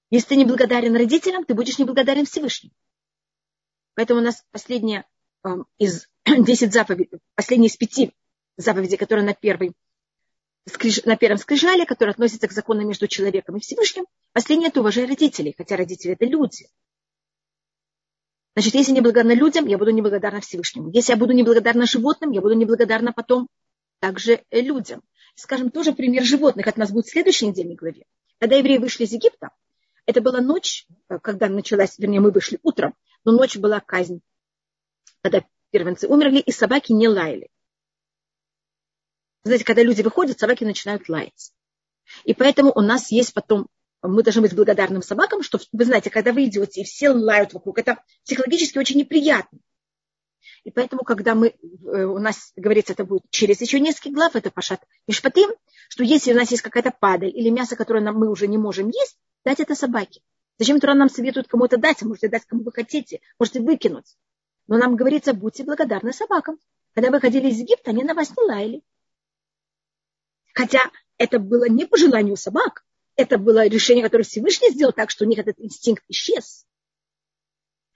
Если 0.09 0.29
ты 0.29 0.35
неблагодарен 0.37 0.95
родителям, 0.95 1.43
ты 1.43 1.53
будешь 1.53 1.77
неблагодарен 1.77 2.25
Всевышнему. 2.25 2.73
Поэтому 3.93 4.21
у 4.21 4.23
нас 4.23 4.45
последняя 4.51 5.05
эм, 5.43 5.65
из 5.77 6.07
10 6.43 6.73
заповедей, 6.73 7.19
последние 7.35 7.69
из 7.69 7.77
пяти 7.77 8.13
заповедей, 8.57 8.97
которые 8.97 9.25
на, 9.25 9.33
первой, 9.33 9.73
на 11.05 11.15
первом 11.15 11.37
скрижале, 11.37 11.85
которые 11.85 12.11
относятся 12.11 12.47
к 12.47 12.51
закону 12.51 12.85
между 12.85 13.07
человеком 13.07 13.57
и 13.57 13.59
Всевышним. 13.59 14.05
Последнее– 14.33 14.67
это 14.69 14.81
уважай 14.81 15.05
родителей, 15.05 15.53
хотя 15.57 15.77
родители– 15.77 16.13
это 16.19 16.25
люди. 16.25 16.67
Значит, 18.55 18.73
если 18.73 18.91
не 18.91 19.01
благодарна 19.01 19.33
людям, 19.33 19.67
я 19.67 19.77
буду 19.77 19.91
неблагодарна 19.91 20.41
Всевышнему. 20.41 20.89
Если 20.91 21.13
я 21.13 21.17
буду 21.17 21.33
неблагодарна 21.33 21.85
животным, 21.85 22.31
я 22.31 22.41
буду 22.41 22.55
неблагодарна 22.55 23.13
потом 23.13 23.47
также 23.99 24.43
людям. 24.51 25.03
Скажем, 25.35 25.69
тоже 25.69 25.93
пример 25.93 26.23
животных. 26.23 26.65
У 26.75 26.79
нас 26.79 26.91
будет 26.91 27.05
в 27.05 27.11
следующей 27.11 27.47
недельной 27.47 27.75
главе. 27.75 28.05
Когда 28.39 28.55
евреи 28.55 28.79
вышли 28.79 29.03
из 29.03 29.11
Египта, 29.11 29.51
это 30.07 30.21
была 30.21 30.41
ночь, 30.41 30.87
когда 31.21 31.47
началась, 31.47 31.99
вернее, 31.99 32.19
мы 32.19 32.31
вышли 32.31 32.59
утром, 32.63 32.95
но 33.23 33.31
ночь 33.31 33.57
была 33.57 33.79
казнь, 33.79 34.21
когда 35.21 35.43
первенцы 35.71 36.07
умерли, 36.07 36.39
и 36.39 36.51
собаки 36.51 36.91
не 36.91 37.07
лаяли. 37.07 37.49
Знаете, 39.43 39.65
когда 39.65 39.83
люди 39.83 40.01
выходят, 40.01 40.39
собаки 40.39 40.63
начинают 40.63 41.07
лаять. 41.09 41.53
И 42.23 42.33
поэтому 42.33 42.71
у 42.73 42.81
нас 42.81 43.11
есть 43.11 43.33
потом 43.33 43.67
мы 44.01 44.23
должны 44.23 44.41
быть 44.41 44.55
благодарным 44.55 45.01
собакам, 45.01 45.41
что 45.41 45.59
вы 45.71 45.85
знаете, 45.85 46.09
когда 46.09 46.31
вы 46.31 46.45
идете 46.45 46.81
и 46.81 46.83
все 46.83 47.09
лают 47.09 47.53
вокруг, 47.53 47.79
это 47.79 48.03
психологически 48.23 48.77
очень 48.77 48.97
неприятно. 48.97 49.59
И 50.63 50.71
поэтому, 50.71 51.03
когда 51.03 51.33
мы, 51.35 51.47
э, 51.47 52.03
у 52.03 52.19
нас 52.19 52.51
говорится, 52.55 52.93
это 52.93 53.05
будет 53.05 53.23
через 53.29 53.61
еще 53.61 53.79
несколько 53.79 54.11
глав, 54.11 54.35
это 54.35 54.51
пашат 54.51 54.81
мишпатим, 55.07 55.49
что 55.89 56.03
если 56.03 56.33
у 56.33 56.35
нас 56.35 56.51
есть 56.51 56.63
какая-то 56.63 56.91
падаль 56.91 57.29
или 57.29 57.49
мясо, 57.49 57.75
которое 57.75 58.01
нам, 58.01 58.15
мы 58.15 58.29
уже 58.29 58.47
не 58.47 58.57
можем 58.57 58.89
есть, 58.89 59.17
дать 59.45 59.59
это 59.59 59.75
собаке. 59.75 60.21
Зачем 60.57 60.79
Тура 60.79 60.93
нам 60.93 61.09
советует 61.09 61.47
кому-то 61.47 61.77
дать? 61.77 62.01
Можете 62.01 62.29
дать 62.29 62.45
кому 62.45 62.63
вы 62.63 62.71
хотите, 62.71 63.21
можете 63.39 63.61
выкинуть. 63.61 64.17
Но 64.67 64.77
нам 64.77 64.95
говорится, 64.95 65.33
будьте 65.33 65.63
благодарны 65.63 66.13
собакам. 66.13 66.59
Когда 66.93 67.11
вы 67.11 67.19
ходили 67.19 67.49
из 67.49 67.59
Египта, 67.59 67.91
они 67.91 68.03
на 68.03 68.13
вас 68.13 68.29
не 68.35 68.43
лаяли. 68.43 68.81
Хотя 70.53 70.79
это 71.17 71.39
было 71.39 71.69
не 71.69 71.85
по 71.85 71.97
желанию 71.97 72.35
собак, 72.35 72.85
это 73.15 73.37
было 73.37 73.67
решение, 73.67 74.03
которое 74.03 74.23
Всевышний 74.23 74.71
сделал 74.71 74.93
так, 74.93 75.09
что 75.09 75.25
у 75.25 75.27
них 75.27 75.39
этот 75.39 75.59
инстинкт 75.59 76.03
исчез. 76.07 76.65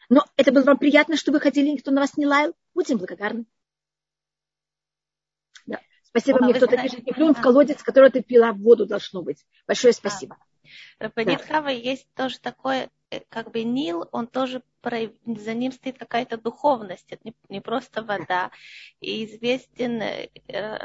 Но 0.09 0.25
это 0.35 0.51
было 0.51 0.63
вам 0.63 0.77
приятно, 0.77 1.15
что 1.15 1.31
вы 1.31 1.39
ходили, 1.39 1.69
никто 1.69 1.91
на 1.91 2.01
вас 2.01 2.17
не 2.17 2.25
лаял. 2.25 2.53
Будьте 2.73 2.95
благодарны. 2.95 3.45
Да. 5.65 5.79
Спасибо, 6.03 6.39
а 6.41 6.43
мне 6.43 6.53
кто-то 6.53 6.77
пишет, 6.77 7.05
не 7.05 7.13
плюнь 7.13 7.33
в 7.33 7.41
колодец, 7.41 7.81
который 7.81 8.11
ты 8.11 8.21
пила 8.21 8.51
воду, 8.51 8.85
должно 8.85 9.21
быть. 9.21 9.45
Большое 9.67 9.93
спасибо. 9.93 10.37
Рабанит 10.99 11.39
да. 11.39 11.45
Хава 11.45 11.69
есть 11.69 12.07
тоже 12.13 12.39
такое, 12.39 12.89
как 13.29 13.51
бы 13.51 13.63
Нил, 13.63 14.07
он 14.11 14.27
тоже, 14.27 14.63
за 14.83 15.53
ним 15.53 15.71
стоит 15.71 15.97
какая-то 15.97 16.37
духовность, 16.37 17.05
это 17.09 17.21
не, 17.23 17.35
не 17.49 17.61
просто 17.61 18.03
вода. 18.03 18.51
И 18.99 19.25
известен 19.25 20.01
э, 20.01 20.29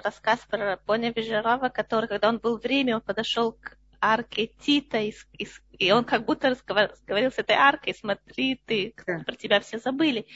рассказ 0.02 0.40
про 0.48 0.76
Поня 0.78 1.12
Бежарова, 1.12 1.68
который, 1.68 2.08
когда 2.08 2.28
он 2.28 2.38
был 2.38 2.58
в 2.58 2.64
Риме, 2.64 2.96
он 2.96 3.00
подошел 3.00 3.52
к 3.52 3.76
арке 4.00 4.48
Тита, 4.60 4.98
и, 4.98 5.14
и, 5.38 5.48
и 5.78 5.90
он 5.90 6.04
как 6.04 6.24
будто 6.24 6.50
разговаривал 6.50 7.32
с 7.32 7.38
этой 7.38 7.56
аркой, 7.56 7.94
смотри, 7.94 8.60
ты, 8.66 8.94
да. 9.06 9.20
про 9.20 9.34
тебя 9.34 9.60
все 9.60 9.78
забыли. 9.78 10.26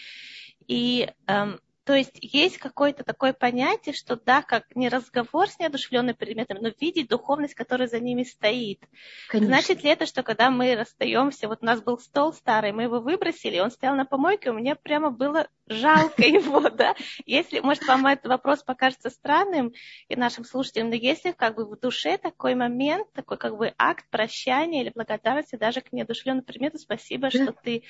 И 0.66 1.10
эм, 1.26 1.60
то 1.84 1.94
есть 1.94 2.18
есть 2.20 2.58
какое-то 2.58 3.04
такое 3.04 3.32
понятие, 3.32 3.94
что 3.94 4.16
да, 4.16 4.42
как 4.42 4.64
не 4.76 4.88
разговор 4.88 5.48
с 5.48 5.58
неодушевленными 5.58 6.12
предметами, 6.12 6.58
но 6.58 6.70
видеть 6.78 7.08
духовность, 7.08 7.54
которая 7.54 7.88
за 7.88 8.00
ними 8.00 8.22
стоит. 8.22 8.80
Конечно. 9.28 9.54
Значит 9.54 9.82
ли 9.82 9.90
это, 9.90 10.06
что 10.06 10.22
когда 10.22 10.50
мы 10.50 10.74
расстаемся, 10.76 11.48
вот 11.48 11.62
у 11.62 11.66
нас 11.66 11.80
был 11.80 11.98
стол 11.98 12.32
старый, 12.34 12.72
мы 12.72 12.82
его 12.84 13.00
выбросили, 13.00 13.58
он 13.58 13.70
стоял 13.70 13.96
на 13.96 14.04
помойке, 14.04 14.50
у 14.50 14.54
меня 14.54 14.76
прямо 14.76 15.10
было 15.10 15.48
жалко 15.66 16.22
его, 16.22 16.68
да? 16.68 16.94
Если, 17.24 17.60
может, 17.60 17.86
вам 17.86 18.06
этот 18.06 18.26
вопрос 18.26 18.62
покажется 18.62 19.08
странным 19.08 19.72
и 20.08 20.16
нашим 20.16 20.44
слушателям, 20.44 20.90
но 20.90 20.96
если 20.96 21.32
как 21.32 21.54
бы 21.56 21.64
в 21.64 21.78
душе 21.80 22.18
такой 22.18 22.54
момент, 22.54 23.10
такой 23.12 23.38
как 23.38 23.56
бы 23.56 23.72
акт 23.78 24.04
прощания 24.10 24.82
или 24.82 24.92
благодарности 24.94 25.56
даже 25.56 25.80
к 25.80 25.92
неодушевленному 25.92 26.44
предмету, 26.44 26.78
спасибо, 26.78 27.30
что 27.30 27.52
ты 27.52 27.84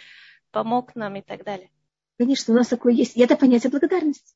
помог 0.52 0.94
нам 0.94 1.16
и 1.16 1.23
так 1.23 1.44
далее. 1.44 1.70
Конечно, 2.21 2.53
у 2.53 2.57
нас 2.59 2.69
такое 2.69 2.93
есть. 2.93 3.17
И 3.17 3.23
это 3.23 3.35
понятие 3.35 3.71
благодарности. 3.71 4.35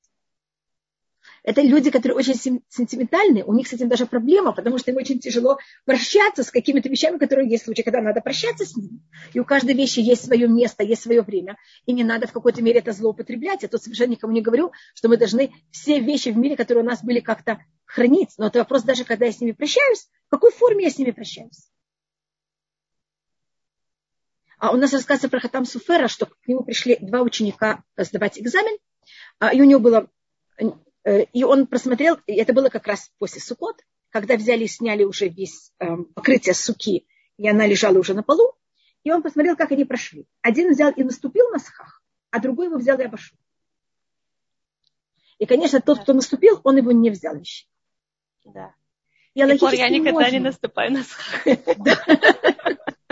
Это 1.43 1.61
люди, 1.61 1.91
которые 1.91 2.17
очень 2.17 2.35
сентиментальны, 2.71 3.45
у 3.45 3.53
них 3.53 3.69
с 3.69 3.75
этим 3.75 3.91
даже 3.91 4.07
проблема, 4.07 4.53
потому 4.55 4.79
что 4.79 4.91
им 4.91 4.97
очень 4.97 5.19
тяжело 5.19 5.59
прощаться 5.85 6.45
с 6.45 6.51
какими-то 6.51 6.89
вещами, 6.89 7.19
которые 7.19 7.47
есть 7.47 7.65
в 7.65 7.67
случае, 7.67 7.85
когда 7.85 8.01
надо 8.01 8.23
прощаться 8.23 8.65
с 8.65 8.75
ними. 8.75 9.03
И 9.35 9.39
у 9.39 9.45
каждой 9.45 9.75
вещи 9.75 10.01
есть 10.01 10.25
свое 10.25 10.49
место, 10.49 10.83
есть 10.83 11.03
свое 11.03 11.21
время, 11.21 11.59
и 11.85 11.93
не 11.93 12.05
надо 12.05 12.27
в 12.27 12.33
какой-то 12.33 12.63
мере 12.63 12.79
это 12.79 12.93
злоупотреблять. 12.93 13.61
Я 13.65 13.69
тут 13.69 13.83
совершенно 13.83 14.13
никому 14.13 14.33
не 14.33 14.41
говорю, 14.41 14.73
что 14.95 15.11
мы 15.11 15.19
должны 15.19 15.53
все 15.71 16.01
вещи 16.01 16.31
в 16.31 16.39
мире, 16.39 16.57
которые 16.57 16.85
у 16.85 16.89
нас 16.89 17.05
были, 17.05 17.21
как-то 17.21 17.59
хранить. 17.85 18.31
Но 18.39 18.47
это 18.47 18.61
вопрос 18.61 18.83
даже, 18.83 19.05
когда 19.05 19.27
я 19.27 19.33
с 19.33 19.43
ними 19.43 19.53
прощаюсь, 19.53 20.09
в 20.29 20.31
какой 20.31 20.53
форме 20.53 20.85
я 20.85 20.91
с 20.91 20.97
ними 20.97 21.11
прощаюсь. 21.11 21.69
А 24.65 24.71
у 24.71 24.79
нас 24.79 24.95
рассказывается 24.95 25.29
про 25.29 25.41
Хатам 25.41 25.67
Суфера, 25.67 26.09
что 26.09 26.25
к 26.25 26.39
нему 26.47 26.65
пришли 26.65 26.97
два 26.99 27.21
ученика 27.21 27.85
сдавать 27.99 28.39
экзамен, 28.39 28.79
а, 29.39 29.53
и 29.53 29.61
у 29.61 29.65
него 29.65 29.79
было, 29.79 30.09
э, 31.05 31.25
и 31.35 31.45
он 31.45 31.67
просмотрел, 31.67 32.17
и 32.27 32.33
это 32.37 32.55
было 32.55 32.71
как 32.71 32.87
раз 32.87 33.11
после 33.19 33.43
Сукот, 33.43 33.85
когда 34.09 34.37
взяли 34.37 34.65
и 34.65 34.67
сняли 34.67 35.05
уже 35.05 35.29
весь 35.29 35.71
эм, 35.81 36.07
покрытие 36.07 36.55
суки, 36.55 37.07
и 37.37 37.47
она 37.47 37.67
лежала 37.67 37.99
уже 37.99 38.15
на 38.15 38.23
полу, 38.23 38.55
и 39.03 39.13
он 39.13 39.23
посмотрел, 39.23 39.55
как 39.55 39.71
они 39.71 39.85
прошли. 39.85 40.27
Один 40.41 40.71
взял 40.71 40.91
и 40.93 41.03
наступил 41.03 41.51
на 41.51 41.59
схах, 41.59 42.03
а 42.31 42.41
другой 42.41 42.69
его 42.69 42.79
взял 42.79 42.99
и 42.99 43.05
обошел. 43.05 43.37
И, 45.41 45.45
конечно, 45.45 45.83
тот, 45.83 46.01
кто 46.01 46.15
наступил, 46.15 46.63
он 46.65 46.79
его 46.79 46.91
не 46.91 47.11
взял 47.11 47.37
еще. 47.37 47.67
Да. 48.47 48.75
И 49.35 49.41
я 49.41 49.47
никогда 49.47 50.13
можно. 50.13 50.31
не 50.31 50.39
наступаю 50.39 50.91
на 50.91 51.05
схах. 51.05 51.45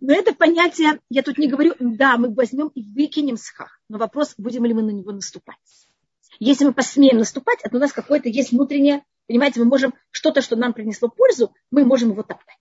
Но 0.00 0.12
это 0.12 0.34
понятие, 0.34 1.00
я 1.10 1.22
тут 1.22 1.38
не 1.38 1.48
говорю, 1.48 1.74
да, 1.78 2.16
мы 2.16 2.32
возьмем 2.32 2.68
и 2.68 2.82
выкинем 2.82 3.36
схах. 3.36 3.80
Но 3.88 3.98
вопрос, 3.98 4.34
будем 4.38 4.64
ли 4.64 4.74
мы 4.74 4.82
на 4.82 4.90
него 4.90 5.12
наступать. 5.12 5.56
Если 6.38 6.64
мы 6.64 6.72
посмеем 6.72 7.18
наступать, 7.18 7.60
это 7.62 7.76
у 7.76 7.80
нас 7.80 7.92
какое-то 7.92 8.28
есть 8.28 8.52
внутреннее, 8.52 9.04
понимаете, 9.26 9.60
мы 9.60 9.66
можем 9.66 9.94
что-то, 10.10 10.42
что 10.42 10.56
нам 10.56 10.72
принесло 10.72 11.08
пользу, 11.08 11.54
мы 11.70 11.84
можем 11.84 12.10
его 12.10 12.22
топтать. 12.22 12.56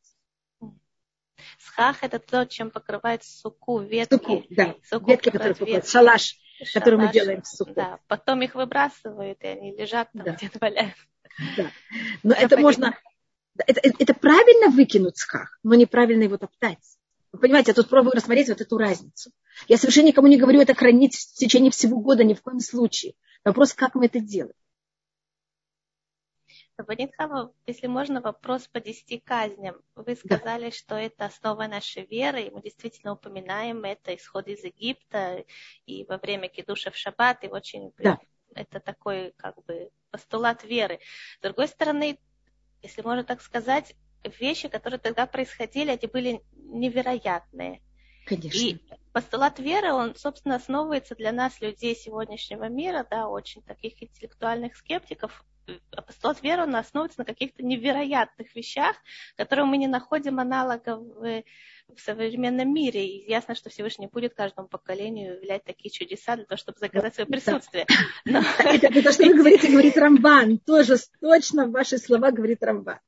Схах 1.60 2.04
это 2.04 2.20
то, 2.20 2.46
чем 2.46 2.72
покрывает 2.72 3.24
суку, 3.24 3.80
ветки. 3.80 4.14
Суку, 4.14 4.44
да, 4.50 4.76
суку 4.90 5.10
ветки, 5.10 5.30
которые 5.30 5.56
покрывают, 5.56 5.88
шалаш, 5.88 6.38
шалаш, 6.58 6.74
который 6.74 7.00
мы 7.00 7.12
делаем 7.12 7.42
в 7.42 7.48
суку. 7.48 7.74
Да, 7.74 8.00
потом 8.08 8.42
их 8.42 8.56
выбрасывают, 8.56 9.44
и 9.44 9.48
они 9.48 9.76
лежат 9.76 10.10
там, 10.14 10.24
да. 10.24 10.32
где-то 10.32 10.60
валяются. 10.60 11.04
Да. 11.58 11.72
Но 12.24 12.34
это, 12.34 12.46
это 12.46 12.58
можно, 12.60 12.98
это, 13.58 13.82
это 14.00 14.14
правильно 14.14 14.70
выкинуть 14.70 15.18
схах, 15.18 15.60
но 15.64 15.76
неправильно 15.76 16.24
его 16.24 16.38
топтать. 16.38 16.80
Вы 17.32 17.40
понимаете, 17.40 17.72
я 17.72 17.76
тут 17.76 17.90
пробую 17.90 18.14
рассмотреть 18.14 18.50
вот 18.50 18.62
эту 18.62 18.78
разницу. 18.78 19.32
Я 19.68 19.78
совершенно 19.78 20.08
никому 20.08 20.28
не 20.28 20.38
говорю 20.38 20.62
это 20.62 20.74
хранить 20.74 21.16
в 21.16 21.34
течение 21.36 21.72
всего 21.72 22.00
года, 22.00 22.24
ни 22.24 22.34
в 22.34 22.42
коем 22.42 22.60
случае. 22.60 23.14
Вопрос, 23.44 23.74
как 23.74 23.96
мы 23.96 24.06
это 24.06 24.20
делаем. 24.20 24.56
Рабанитхава, 26.78 27.54
если 27.68 27.88
можно, 27.88 28.22
вопрос 28.22 28.68
по 28.68 28.82
десяти 28.82 29.20
казням. 29.20 29.82
Вы 29.96 30.16
сказали, 30.16 30.66
да. 30.66 30.72
что 30.72 30.96
это 30.96 31.26
основа 31.26 31.68
нашей 31.68 32.06
веры, 32.06 32.44
и 32.44 32.50
мы 32.52 32.62
действительно 32.62 33.14
упоминаем 33.14 33.84
это, 33.86 34.16
исход 34.16 34.48
из 34.48 34.64
Египта, 34.64 35.46
и 35.86 36.06
во 36.06 36.18
время 36.18 36.50
кидуша 36.50 36.92
в 36.92 36.98
шаббат, 36.98 37.44
и 37.44 37.48
очень 37.48 37.94
да. 37.98 38.20
это 38.54 38.82
такой 38.82 39.34
как 39.38 39.64
бы 39.66 39.90
постулат 40.12 40.64
веры. 40.66 41.00
С 41.40 41.42
другой 41.42 41.70
стороны, 41.70 42.20
если 42.86 43.02
можно 43.02 43.24
так 43.24 43.42
сказать, 43.42 43.96
вещи, 44.40 44.68
которые 44.68 45.00
тогда 45.00 45.26
происходили, 45.26 45.90
они 45.92 46.08
были 46.12 46.42
невероятные. 46.54 47.82
Конечно. 48.26 48.58
И 48.58 48.80
постулат 49.14 49.60
веры, 49.60 49.94
он, 49.94 50.16
собственно, 50.16 50.56
основывается 50.56 51.16
для 51.16 51.32
нас, 51.32 51.62
людей 51.62 51.96
сегодняшнего 51.96 52.68
мира, 52.70 53.06
да, 53.10 53.28
очень 53.28 53.62
таких 53.62 54.02
интеллектуальных 54.02 54.76
скептиков, 54.76 55.46
постулат 56.06 56.42
веры, 56.42 56.64
он 56.64 56.76
основывается 56.76 57.22
на 57.22 57.26
каких-то 57.26 57.64
невероятных 57.64 58.56
вещах, 58.56 58.96
которые 59.36 59.66
мы 59.66 59.78
не 59.78 59.88
находим 59.88 60.40
аналогов 60.40 61.00
в, 61.00 61.44
в 61.96 62.02
современном 62.02 62.74
мире. 62.74 63.08
И 63.08 63.30
ясно, 63.30 63.56
что 63.56 63.70
Всевышний 63.70 64.08
будет 64.08 64.34
каждому 64.34 64.68
поколению 64.68 65.36
являть 65.36 65.64
такие 65.64 65.90
чудеса 65.90 66.36
для 66.36 66.46
того, 66.46 66.58
чтобы 66.58 66.80
заказать 66.80 67.16
свое 67.16 67.28
присутствие. 67.28 67.86
Но... 68.26 68.42
Это 68.60 69.04
то, 69.04 69.12
что 69.12 69.26
вы 69.26 69.34
говорите, 69.34 69.70
говорит 69.70 69.98
Рамбан. 69.98 70.60
Тоже 70.60 70.98
точно 71.20 71.68
ваши 71.68 71.98
слова 71.98 72.32
говорит 72.32 72.64
Рамбан. 72.64 73.00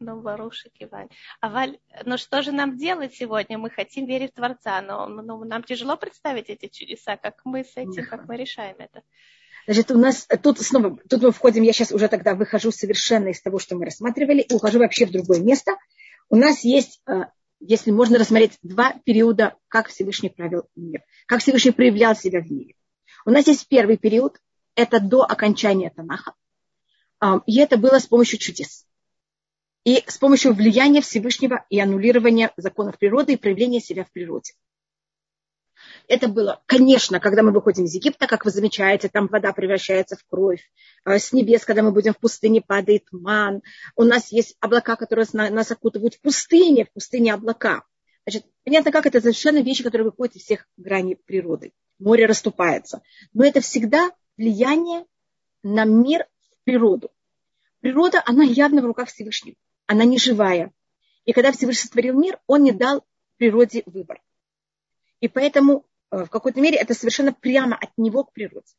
Ну, 0.00 0.22
Баруша 0.22 0.70
Киваль. 0.70 1.08
А 1.40 1.50
Валь, 1.50 1.78
ну 2.06 2.16
что 2.16 2.40
же 2.40 2.52
нам 2.52 2.78
делать 2.78 3.14
сегодня? 3.14 3.58
Мы 3.58 3.68
хотим 3.68 4.06
верить 4.06 4.32
в 4.32 4.36
Творца, 4.36 4.80
но 4.80 5.06
ну, 5.06 5.44
нам 5.44 5.62
тяжело 5.62 5.96
представить 5.98 6.48
эти 6.48 6.68
чудеса, 6.68 7.18
как 7.18 7.42
мы 7.44 7.64
с 7.64 7.76
этим, 7.76 8.06
как 8.06 8.26
мы 8.26 8.38
решаем 8.38 8.76
это. 8.78 9.02
Значит, 9.66 9.90
у 9.90 9.98
нас 9.98 10.26
тут 10.42 10.58
снова, 10.58 10.96
тут 11.08 11.22
мы 11.22 11.32
входим, 11.32 11.62
я 11.62 11.72
сейчас 11.72 11.92
уже 11.92 12.08
тогда 12.08 12.34
выхожу 12.34 12.72
совершенно 12.72 13.28
из 13.28 13.42
того, 13.42 13.58
что 13.58 13.76
мы 13.76 13.84
рассматривали, 13.84 14.40
и 14.40 14.54
ухожу 14.54 14.78
вообще 14.78 15.04
в 15.04 15.12
другое 15.12 15.40
место. 15.40 15.76
У 16.30 16.36
нас 16.36 16.64
есть, 16.64 17.02
э, 17.06 17.26
если 17.60 17.90
можно 17.90 18.18
рассмотреть, 18.18 18.58
два 18.62 18.94
периода, 19.04 19.54
как 19.68 19.88
Всевышний 19.88 20.30
правил 20.30 20.64
мир, 20.74 21.02
как 21.26 21.40
Всевышний 21.40 21.70
проявлял 21.70 22.16
себя 22.16 22.40
в 22.40 22.50
мире. 22.50 22.74
У 23.24 23.30
нас 23.30 23.46
есть 23.46 23.68
первый 23.68 23.96
период, 23.98 24.40
это 24.74 24.98
до 24.98 25.22
окончания 25.22 25.90
Танаха. 25.94 26.34
И 27.46 27.58
это 27.58 27.76
было 27.76 27.98
с 27.98 28.06
помощью 28.06 28.38
чудес. 28.38 28.86
И 29.84 30.02
с 30.06 30.16
помощью 30.18 30.54
влияния 30.54 31.00
Всевышнего 31.02 31.64
и 31.68 31.78
аннулирования 31.78 32.52
законов 32.56 32.98
природы 32.98 33.34
и 33.34 33.36
проявления 33.36 33.80
себя 33.80 34.04
в 34.04 34.10
природе. 34.10 34.54
Это 36.10 36.26
было, 36.26 36.60
конечно, 36.66 37.20
когда 37.20 37.44
мы 37.44 37.52
выходим 37.52 37.84
из 37.84 37.94
Египта, 37.94 38.26
как 38.26 38.44
вы 38.44 38.50
замечаете, 38.50 39.08
там 39.08 39.28
вода 39.28 39.52
превращается 39.52 40.16
в 40.16 40.26
кровь. 40.26 40.68
А 41.04 41.20
с 41.20 41.32
небес, 41.32 41.64
когда 41.64 41.84
мы 41.84 41.92
будем 41.92 42.14
в 42.14 42.18
пустыне, 42.18 42.60
падает 42.60 43.04
ман. 43.12 43.62
У 43.94 44.02
нас 44.02 44.32
есть 44.32 44.56
облака, 44.58 44.96
которые 44.96 45.28
нас 45.32 45.70
окутывают 45.70 46.14
в 46.14 46.20
пустыне, 46.20 46.86
в 46.86 46.90
пустыне 46.90 47.32
облака. 47.32 47.84
Значит, 48.26 48.44
понятно, 48.64 48.90
как 48.90 49.06
это 49.06 49.20
совершенно 49.20 49.62
вещи, 49.62 49.84
которые 49.84 50.06
выходят 50.06 50.34
из 50.34 50.42
всех 50.42 50.66
граней 50.76 51.14
природы. 51.14 51.72
Море 52.00 52.26
расступается. 52.26 53.02
Но 53.32 53.44
это 53.44 53.60
всегда 53.60 54.10
влияние 54.36 55.04
на 55.62 55.84
мир, 55.84 56.26
природу. 56.64 57.12
Природа, 57.78 58.20
она 58.26 58.42
явно 58.42 58.82
в 58.82 58.86
руках 58.86 59.10
Всевышнего. 59.10 59.54
Она 59.86 60.04
не 60.04 60.18
живая. 60.18 60.72
И 61.24 61.32
когда 61.32 61.52
Всевышний 61.52 61.86
сотворил 61.86 62.18
мир, 62.18 62.40
он 62.48 62.64
не 62.64 62.72
дал 62.72 63.04
природе 63.36 63.84
выбор. 63.86 64.20
И 65.20 65.28
поэтому 65.28 65.78
э, 65.80 65.89
в 66.10 66.26
какой-то 66.26 66.60
мере 66.60 66.76
это 66.76 66.94
совершенно 66.94 67.32
прямо 67.32 67.76
от 67.76 67.90
него 67.96 68.24
к 68.24 68.32
природе. 68.32 68.74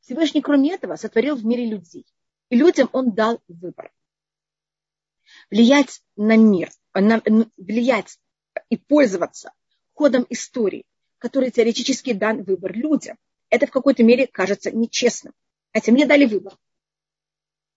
Всевышний, 0.00 0.40
кроме 0.40 0.74
этого, 0.74 0.96
сотворил 0.96 1.36
в 1.36 1.44
мире 1.44 1.66
людей. 1.66 2.06
И 2.48 2.56
людям 2.56 2.88
он 2.92 3.12
дал 3.12 3.42
выбор. 3.48 3.92
Влиять 5.50 6.02
на 6.16 6.36
мир, 6.36 6.70
на, 6.94 7.22
влиять 7.56 8.18
и 8.68 8.76
пользоваться 8.76 9.52
ходом 9.94 10.26
истории, 10.30 10.86
который 11.18 11.50
теоретически 11.50 12.12
дан 12.12 12.42
выбор 12.42 12.72
людям, 12.72 13.16
это 13.50 13.66
в 13.66 13.70
какой-то 13.70 14.02
мере 14.02 14.26
кажется 14.26 14.70
нечестным. 14.70 15.34
Хотя 15.72 15.92
мне 15.92 16.06
дали 16.06 16.24
выбор. 16.24 16.56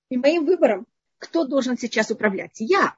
И 0.09 0.17
моим 0.17 0.45
выбором, 0.45 0.87
кто 1.17 1.45
должен 1.45 1.77
сейчас 1.77 2.09
управлять? 2.11 2.55
Я. 2.59 2.95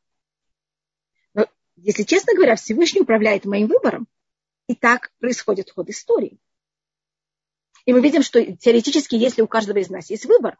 Но, 1.33 1.47
если 1.75 2.03
честно 2.03 2.33
говоря, 2.33 2.55
Всевышний 2.55 3.01
управляет 3.01 3.45
моим 3.45 3.67
выбором, 3.67 4.07
и 4.67 4.75
так 4.75 5.11
происходит 5.19 5.71
ход 5.71 5.89
истории. 5.89 6.39
И 7.85 7.93
мы 7.93 8.01
видим, 8.01 8.23
что 8.23 8.43
теоретически, 8.43 9.15
если 9.15 9.41
у 9.41 9.47
каждого 9.47 9.77
из 9.77 9.89
нас 9.89 10.09
есть 10.09 10.25
выбор, 10.25 10.57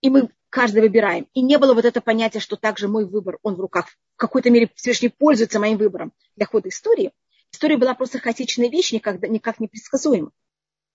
и 0.00 0.10
мы 0.10 0.30
каждый 0.50 0.82
выбираем, 0.82 1.28
и 1.34 1.42
не 1.42 1.58
было 1.58 1.74
вот 1.74 1.84
это 1.84 2.00
понятия, 2.00 2.38
что 2.38 2.56
также 2.56 2.86
мой 2.88 3.04
выбор, 3.04 3.38
он 3.42 3.56
в 3.56 3.60
руках, 3.60 3.86
в 4.14 4.16
какой-то 4.16 4.50
мере 4.50 4.70
Всевышний 4.76 5.08
пользуется 5.08 5.58
моим 5.58 5.78
выбором 5.78 6.12
для 6.36 6.46
хода 6.46 6.68
истории, 6.68 7.12
история 7.50 7.76
была 7.76 7.94
просто 7.94 8.20
хаотичная 8.20 8.70
вещь, 8.70 8.92
никогда, 8.92 9.26
никак 9.26 9.58
не 9.58 9.66
предсказуема. 9.66 10.30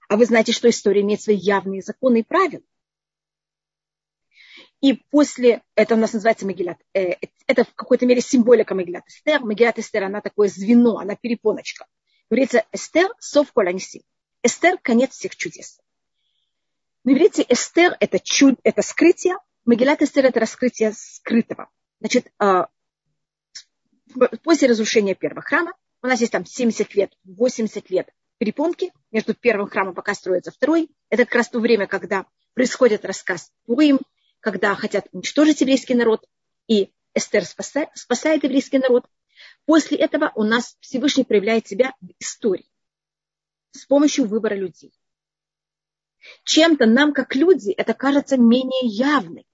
А 0.08 0.16
вы 0.16 0.26
знаете, 0.26 0.54
что 0.54 0.70
история 0.70 1.02
имеет 1.02 1.22
свои 1.22 1.36
явные 1.36 1.82
законы 1.82 2.20
и 2.20 2.24
правила. 2.24 2.64
И 4.84 5.02
после, 5.12 5.63
это 5.75 5.96
у 5.96 5.98
нас 5.98 6.12
называется 6.12 6.46
Магилат, 6.46 6.78
э, 6.94 7.13
это 7.48 7.63
в 7.63 7.74
какой-то 7.74 8.06
мере 8.06 8.20
символика 8.20 8.75
Магилат 8.75 9.08
Эстер. 9.08 9.40
Магилат 9.40 9.80
Эстер, 9.80 10.04
она 10.04 10.20
такое 10.20 10.50
звено, 10.50 10.98
она 10.98 11.16
перепоночка. 11.16 11.86
Говорится, 12.30 12.66
Эстер 12.74 13.10
сов 13.18 13.54
коланиси. 13.54 14.04
Эстер– 14.44 14.78
конец 14.82 15.12
всех 15.12 15.38
чудес. 15.38 15.80
На 17.06 17.13
иврите 17.13 17.46
Эстер– 17.48 17.96
это 18.02 18.20
чуд, 18.20 18.60
это 18.63 18.82
скрытие. 18.82 19.38
Магилат 19.63 20.02
Эстер– 20.02 20.25
это 20.28 20.42
раскрытие 20.42 20.92
скрытого. 20.94 21.70
Значит, 22.02 22.34
а, 22.38 22.68
после 24.44 24.68
разрушения 24.68 25.16
первого 25.16 25.44
храма, 25.44 25.72
у 26.02 26.08
нас 26.08 26.20
есть 26.20 26.34
там 26.34 26.46
70 26.46 26.94
лет, 26.96 27.13
80 27.24 27.90
лет 27.90 28.10
перепонки 28.38 28.92
между 29.12 29.34
первым 29.34 29.70
храмом, 29.70 29.96
пока 29.96 30.13
строится 30.13 30.52
второй. 30.52 30.90
Это 31.10 31.24
как 31.24 31.36
раз 31.36 31.48
то 31.48 31.62
время, 31.62 31.88
когда 31.88 32.25
происходит 32.54 33.06
рассказ 33.06 33.50
Пурим, 33.66 34.02
когда 34.44 34.76
хотят 34.76 35.08
уничтожить 35.14 35.62
еврейский 35.62 35.96
народ, 35.96 36.28
и 36.68 36.91
Эстер 37.15 37.46
спасает, 37.46 37.89
спасает 37.94 38.44
еврейский 38.44 38.78
народ. 38.78 39.06
После 39.65 39.98
этого 39.98 40.34
у 40.36 40.44
нас 40.44 40.76
Всевышний 40.82 41.24
проявляет 41.24 41.65
себя 41.65 41.94
в 42.02 42.10
истории 42.20 42.70
с 43.72 43.86
помощью 43.86 44.28
выбора 44.28 44.56
людей. 44.56 44.94
Чем-то 46.44 46.86
нам, 46.88 47.13
как 47.13 47.36
люди, 47.36 47.72
это 47.72 47.94
кажется 47.94 48.36
менее 48.36 48.86
явным. 48.86 49.46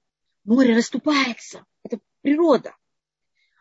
Море 0.44 0.76
расступается, 0.76 1.64
это 1.84 2.00
природа. 2.22 2.76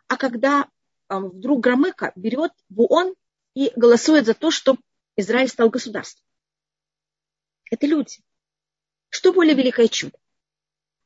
А 0.07 0.16
когда 0.16 0.66
э, 1.11 1.18
вдруг 1.18 1.61
Громыка 1.61 2.12
берет 2.16 2.52
в 2.70 2.81
ООН 2.81 3.14
и 3.52 3.70
голосует 3.76 4.24
за 4.24 4.33
то, 4.33 4.50
чтобы 4.50 4.81
Израиль 5.16 5.48
стал 5.48 5.68
государством. 5.68 6.24
Это 7.70 7.87
люди. 7.87 8.22
Что 9.11 9.35
более 9.35 9.55
великое 9.55 9.88
чудо? 9.88 10.18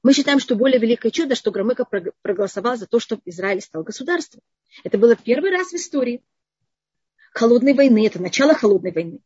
Мы 0.02 0.12
считаем, 0.12 0.40
что 0.40 0.56
более 0.56 0.80
великое 0.80 1.10
чудо, 1.10 1.34
что 1.36 1.52
Громыко 1.52 1.84
проголосовал 2.22 2.76
за 2.76 2.86
то, 2.86 2.98
чтобы 2.98 3.22
Израиль 3.24 3.60
стал 3.60 3.84
государством. 3.84 4.42
Это 4.82 4.98
было 4.98 5.14
первый 5.14 5.50
раз 5.50 5.68
в 5.68 5.74
истории 5.74 6.22
холодной 7.32 7.74
войны, 7.74 8.06
это 8.06 8.20
начало 8.20 8.54
холодной 8.54 8.92
войны, 8.92 9.20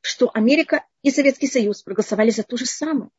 что 0.00 0.30
Америка 0.34 0.84
и 1.02 1.10
Советский 1.10 1.46
Союз 1.46 1.82
проголосовали 1.82 2.30
за 2.30 2.42
то 2.42 2.56
же 2.56 2.66
самое. 2.66 3.10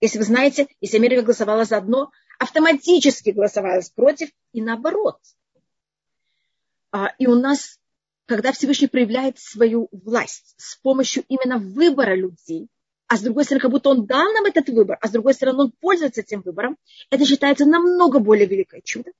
Если 0.00 0.18
вы 0.18 0.24
знаете, 0.24 0.68
если 0.80 0.96
Америка 0.96 1.22
голосовала 1.22 1.64
за 1.64 1.76
одно, 1.76 2.10
автоматически 2.38 3.30
голосовала 3.30 3.82
против 3.94 4.30
и 4.52 4.62
наоборот. 4.62 5.18
А, 6.92 7.08
и 7.18 7.26
у 7.26 7.34
нас, 7.34 7.78
когда 8.26 8.52
Всевышний 8.52 8.88
проявляет 8.88 9.38
свою 9.38 9.88
власть 9.92 10.54
с 10.56 10.76
помощью 10.76 11.24
именно 11.28 11.58
выбора 11.58 12.14
людей, 12.14 12.68
а 13.10 13.16
с 13.16 13.22
другой 13.22 13.42
стороны, 13.42 13.60
как 13.60 13.72
будто 13.72 13.90
он 13.90 14.06
дал 14.06 14.32
нам 14.32 14.44
этот 14.44 14.68
выбор, 14.68 14.96
а 15.00 15.08
с 15.08 15.10
другой 15.10 15.34
стороны, 15.34 15.64
он 15.64 15.72
пользуется 15.72 16.20
этим 16.20 16.42
выбором, 16.42 16.78
это 17.10 17.26
считается 17.26 17.66
намного 17.66 18.20
более 18.20 18.46
великое 18.46 18.82
чудо, 18.82 19.10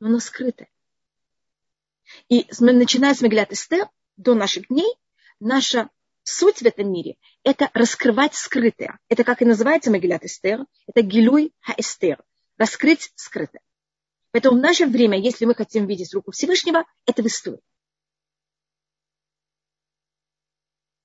но 0.00 0.06
оно 0.08 0.20
скрытое. 0.20 0.70
И 2.30 2.46
начиная 2.58 3.12
с 3.12 3.20
Меглят 3.20 3.52
Эстер 3.52 3.90
до 4.16 4.34
наших 4.34 4.68
дней, 4.68 4.90
наша 5.38 5.90
суть 6.22 6.60
в 6.60 6.64
этом 6.64 6.90
мире– 6.90 7.16
это 7.44 7.68
раскрывать 7.74 8.34
скрытое. 8.34 8.98
Это 9.10 9.22
как 9.22 9.42
и 9.42 9.44
называется 9.44 9.90
Мегилят 9.90 10.24
Эстер, 10.24 10.64
это 10.86 11.02
Гилуй 11.02 11.52
Хаэстер, 11.60 12.24
раскрыть 12.56 13.12
скрытое. 13.16 13.60
Поэтому 14.30 14.56
в 14.56 14.62
наше 14.62 14.86
время, 14.86 15.20
если 15.20 15.44
мы 15.44 15.54
хотим 15.54 15.86
видеть 15.86 16.14
руку 16.14 16.30
Всевышнего, 16.30 16.84
это 17.04 17.22
в 17.22 17.26
истории. 17.26 17.60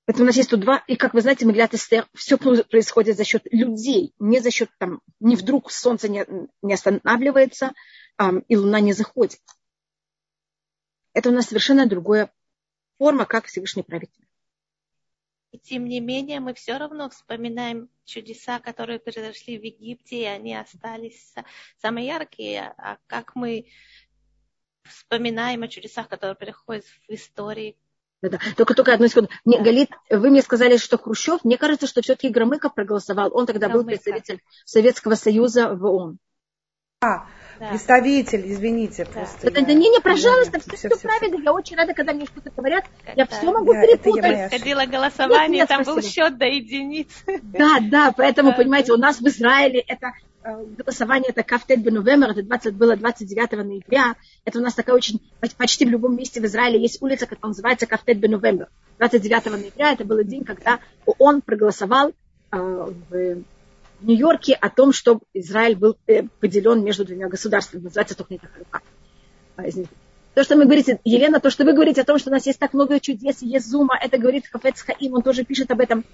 Поэтому 0.04 0.24
у 0.24 0.26
нас 0.26 0.36
есть 0.36 0.50
тут 0.50 0.60
два, 0.60 0.82
и 0.88 0.96
как 0.96 1.14
вы 1.14 1.20
знаете, 1.20 1.46
Меглят 1.46 1.74
Эстер, 1.74 2.08
все 2.14 2.36
происходит 2.36 3.16
за 3.16 3.24
счет 3.24 3.42
людей, 3.52 4.14
не 4.18 4.40
за 4.40 4.50
счет 4.50 4.68
там, 4.78 5.00
не 5.20 5.36
вдруг 5.36 5.70
солнце 5.70 6.08
не, 6.08 6.26
не 6.60 6.74
останавливается, 6.74 7.72
эм, 8.18 8.40
и 8.40 8.56
луна 8.56 8.80
не 8.80 8.92
заходит. 8.92 9.40
Это 11.12 11.28
у 11.28 11.32
нас 11.32 11.46
совершенно 11.46 11.86
другая 11.86 12.32
форма, 12.98 13.26
как 13.26 13.46
Всевышний 13.46 13.84
правит. 13.84 14.10
И 15.52 15.58
тем 15.58 15.84
не 15.84 16.00
менее, 16.00 16.40
мы 16.40 16.54
все 16.54 16.78
равно 16.78 17.10
вспоминаем 17.10 17.88
чудеса, 18.04 18.58
которые 18.58 18.98
произошли 18.98 19.58
в 19.58 19.62
Египте, 19.62 20.22
и 20.22 20.24
они 20.24 20.56
остались 20.56 21.34
самые 21.80 22.06
яркие. 22.06 22.74
А 22.78 22.96
как 23.06 23.36
мы 23.36 23.66
вспоминаем 24.82 25.62
о 25.62 25.68
чудесах, 25.68 26.08
которые 26.08 26.34
приходят 26.34 26.86
в 26.86 27.12
истории, 27.12 27.76
да, 28.22 28.38
Только, 28.56 28.74
только 28.74 28.94
одну 28.94 29.08
секунду. 29.08 29.30
Не, 29.44 29.60
Галит, 29.60 29.90
вы 30.08 30.30
мне 30.30 30.42
сказали, 30.42 30.76
что 30.76 30.96
Хрущев, 30.96 31.44
мне 31.44 31.58
кажется, 31.58 31.86
что 31.86 32.02
все-таки 32.02 32.28
Громыко 32.28 32.70
проголосовал. 32.70 33.30
Он 33.34 33.46
тогда 33.46 33.66
Громыко. 33.66 33.84
был 33.84 33.90
представитель 33.90 34.40
Советского 34.64 35.16
Союза 35.16 35.74
в 35.74 35.84
ООН. 35.84 36.18
А, 37.04 37.26
да. 37.58 37.70
представитель, 37.70 38.44
извините. 38.46 39.04
Да. 39.06 39.10
Просто 39.10 39.50
да, 39.50 39.60
я... 39.60 39.74
не, 39.74 39.88
не, 39.88 40.00
пожалуйста, 40.00 40.60
все, 40.60 40.76
все, 40.76 40.88
все 40.88 40.98
правильно. 41.00 41.36
Все. 41.36 41.44
Я 41.44 41.52
очень 41.52 41.76
рада, 41.76 41.94
когда 41.94 42.12
мне 42.12 42.26
что-то 42.26 42.50
говорят. 42.50 42.84
Я 43.16 43.26
да. 43.26 43.36
все 43.36 43.50
могу 43.50 43.72
да, 43.72 43.80
перепутать. 43.82 44.50
Ходила 44.50 44.86
голосование, 44.86 45.48
нет, 45.48 45.58
нет, 45.58 45.68
там 45.68 45.82
спасибо. 45.82 46.00
был 46.00 46.08
счет 46.08 46.38
до 46.38 46.46
единиц. 46.46 47.08
Да, 47.42 47.78
да, 47.80 48.12
поэтому, 48.16 48.54
понимаете, 48.54 48.92
у 48.92 48.96
нас 48.98 49.18
в 49.20 49.26
Израиле 49.26 49.80
это 49.80 50.12
голосование 50.42 51.30
это 51.30 51.42
Кафтет 51.42 51.82
Бенувемер, 51.82 52.30
это 52.30 52.42
20, 52.42 52.74
было 52.74 52.96
29 52.96 53.52
ноября. 53.52 54.16
Это 54.44 54.58
у 54.58 54.62
нас 54.62 54.74
такая 54.74 54.96
очень, 54.96 55.20
почти 55.56 55.84
в 55.84 55.90
любом 55.90 56.16
месте 56.16 56.40
в 56.40 56.44
Израиле 56.44 56.80
есть 56.80 57.00
улица, 57.02 57.26
которая 57.26 57.50
называется 57.50 57.86
Кафтет 57.86 58.18
Бенувемер. 58.18 58.68
29 58.98 59.46
ноября 59.46 59.92
это 59.92 60.04
был 60.04 60.22
день, 60.24 60.44
когда 60.44 60.80
он 61.18 61.40
проголосовал 61.40 62.12
э, 62.50 62.56
в 62.56 63.42
Нью-Йорке 64.02 64.54
о 64.54 64.68
том, 64.68 64.92
что 64.92 65.20
Израиль 65.32 65.76
был 65.76 65.96
э, 66.06 66.24
поделен 66.40 66.84
между 66.84 67.04
двумя 67.04 67.28
государствами. 67.28 67.82
Называется 67.82 68.16
Тухнита 68.16 68.48
Халифа. 68.48 68.80
А, 69.56 69.62
то, 70.34 70.44
что 70.44 70.56
мы 70.56 70.64
говорите, 70.64 70.98
Елена, 71.04 71.40
то, 71.40 71.50
что 71.50 71.64
вы 71.64 71.72
говорите 71.74 72.00
о 72.00 72.04
том, 72.04 72.18
что 72.18 72.30
у 72.30 72.32
нас 72.32 72.46
есть 72.46 72.58
так 72.58 72.72
много 72.72 72.98
чудес, 73.00 73.42
есть 73.42 73.68
зума, 73.68 73.98
это 74.00 74.18
говорит 74.18 74.46
Хафец 74.50 74.80
Хаим, 74.80 75.14
он 75.14 75.22
тоже 75.22 75.44
пишет 75.44 75.70
об 75.70 75.80
этом. 75.80 76.04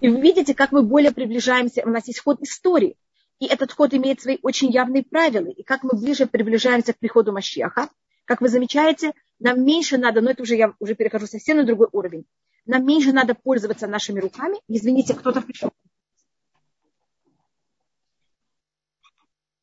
И 0.00 0.08
вы 0.08 0.20
видите, 0.20 0.54
как 0.54 0.72
мы 0.72 0.82
более 0.82 1.12
приближаемся, 1.12 1.82
у 1.84 1.90
нас 1.90 2.08
есть 2.08 2.20
ход 2.20 2.40
истории. 2.42 2.96
И 3.40 3.46
этот 3.46 3.72
ход 3.72 3.92
имеет 3.94 4.20
свои 4.20 4.38
очень 4.42 4.70
явные 4.70 5.02
правила. 5.02 5.48
И 5.48 5.62
как 5.62 5.82
мы 5.82 5.98
ближе 5.98 6.26
приближаемся 6.26 6.92
к 6.92 6.98
приходу 6.98 7.32
Машеха, 7.32 7.88
как 8.26 8.42
вы 8.42 8.48
замечаете, 8.48 9.12
нам 9.40 9.64
меньше 9.64 9.96
надо, 9.98 10.20
но 10.20 10.30
это 10.30 10.42
уже 10.42 10.54
я 10.54 10.74
уже 10.78 10.94
перехожу 10.94 11.26
совсем 11.26 11.56
на 11.56 11.64
другой 11.64 11.88
уровень, 11.90 12.26
нам 12.66 12.86
меньше 12.86 13.12
надо 13.12 13.34
пользоваться 13.34 13.86
нашими 13.86 14.20
руками. 14.20 14.58
Извините, 14.68 15.14
кто-то 15.14 15.40
пришел. 15.40 15.70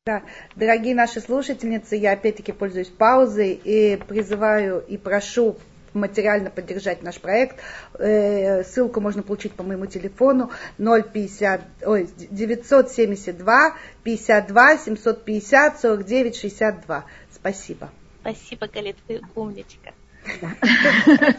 Да, 0.04 0.24
дорогие 0.56 0.94
наши 0.94 1.20
слушательницы, 1.20 1.94
я 1.94 2.12
опять-таки 2.12 2.52
пользуюсь 2.52 2.88
паузой 2.88 3.52
и 3.52 3.96
призываю 3.96 4.84
и 4.86 4.96
прошу 4.96 5.56
материально 5.98 6.50
поддержать 6.50 7.02
наш 7.02 7.20
проект. 7.20 7.60
Э, 7.98 8.64
ссылку 8.64 9.00
можно 9.00 9.22
получить 9.22 9.52
по 9.52 9.62
моему 9.62 9.86
телефону 9.86 10.50
050, 10.78 11.60
ой, 11.86 12.08
972 12.16 13.76
52 14.02 14.78
750 14.78 15.80
49 15.80 16.36
62. 16.36 17.04
Спасибо. 17.30 17.90
Спасибо, 18.20 18.68
Галит, 18.68 18.96
вы 19.08 19.20
умничка. 19.34 19.92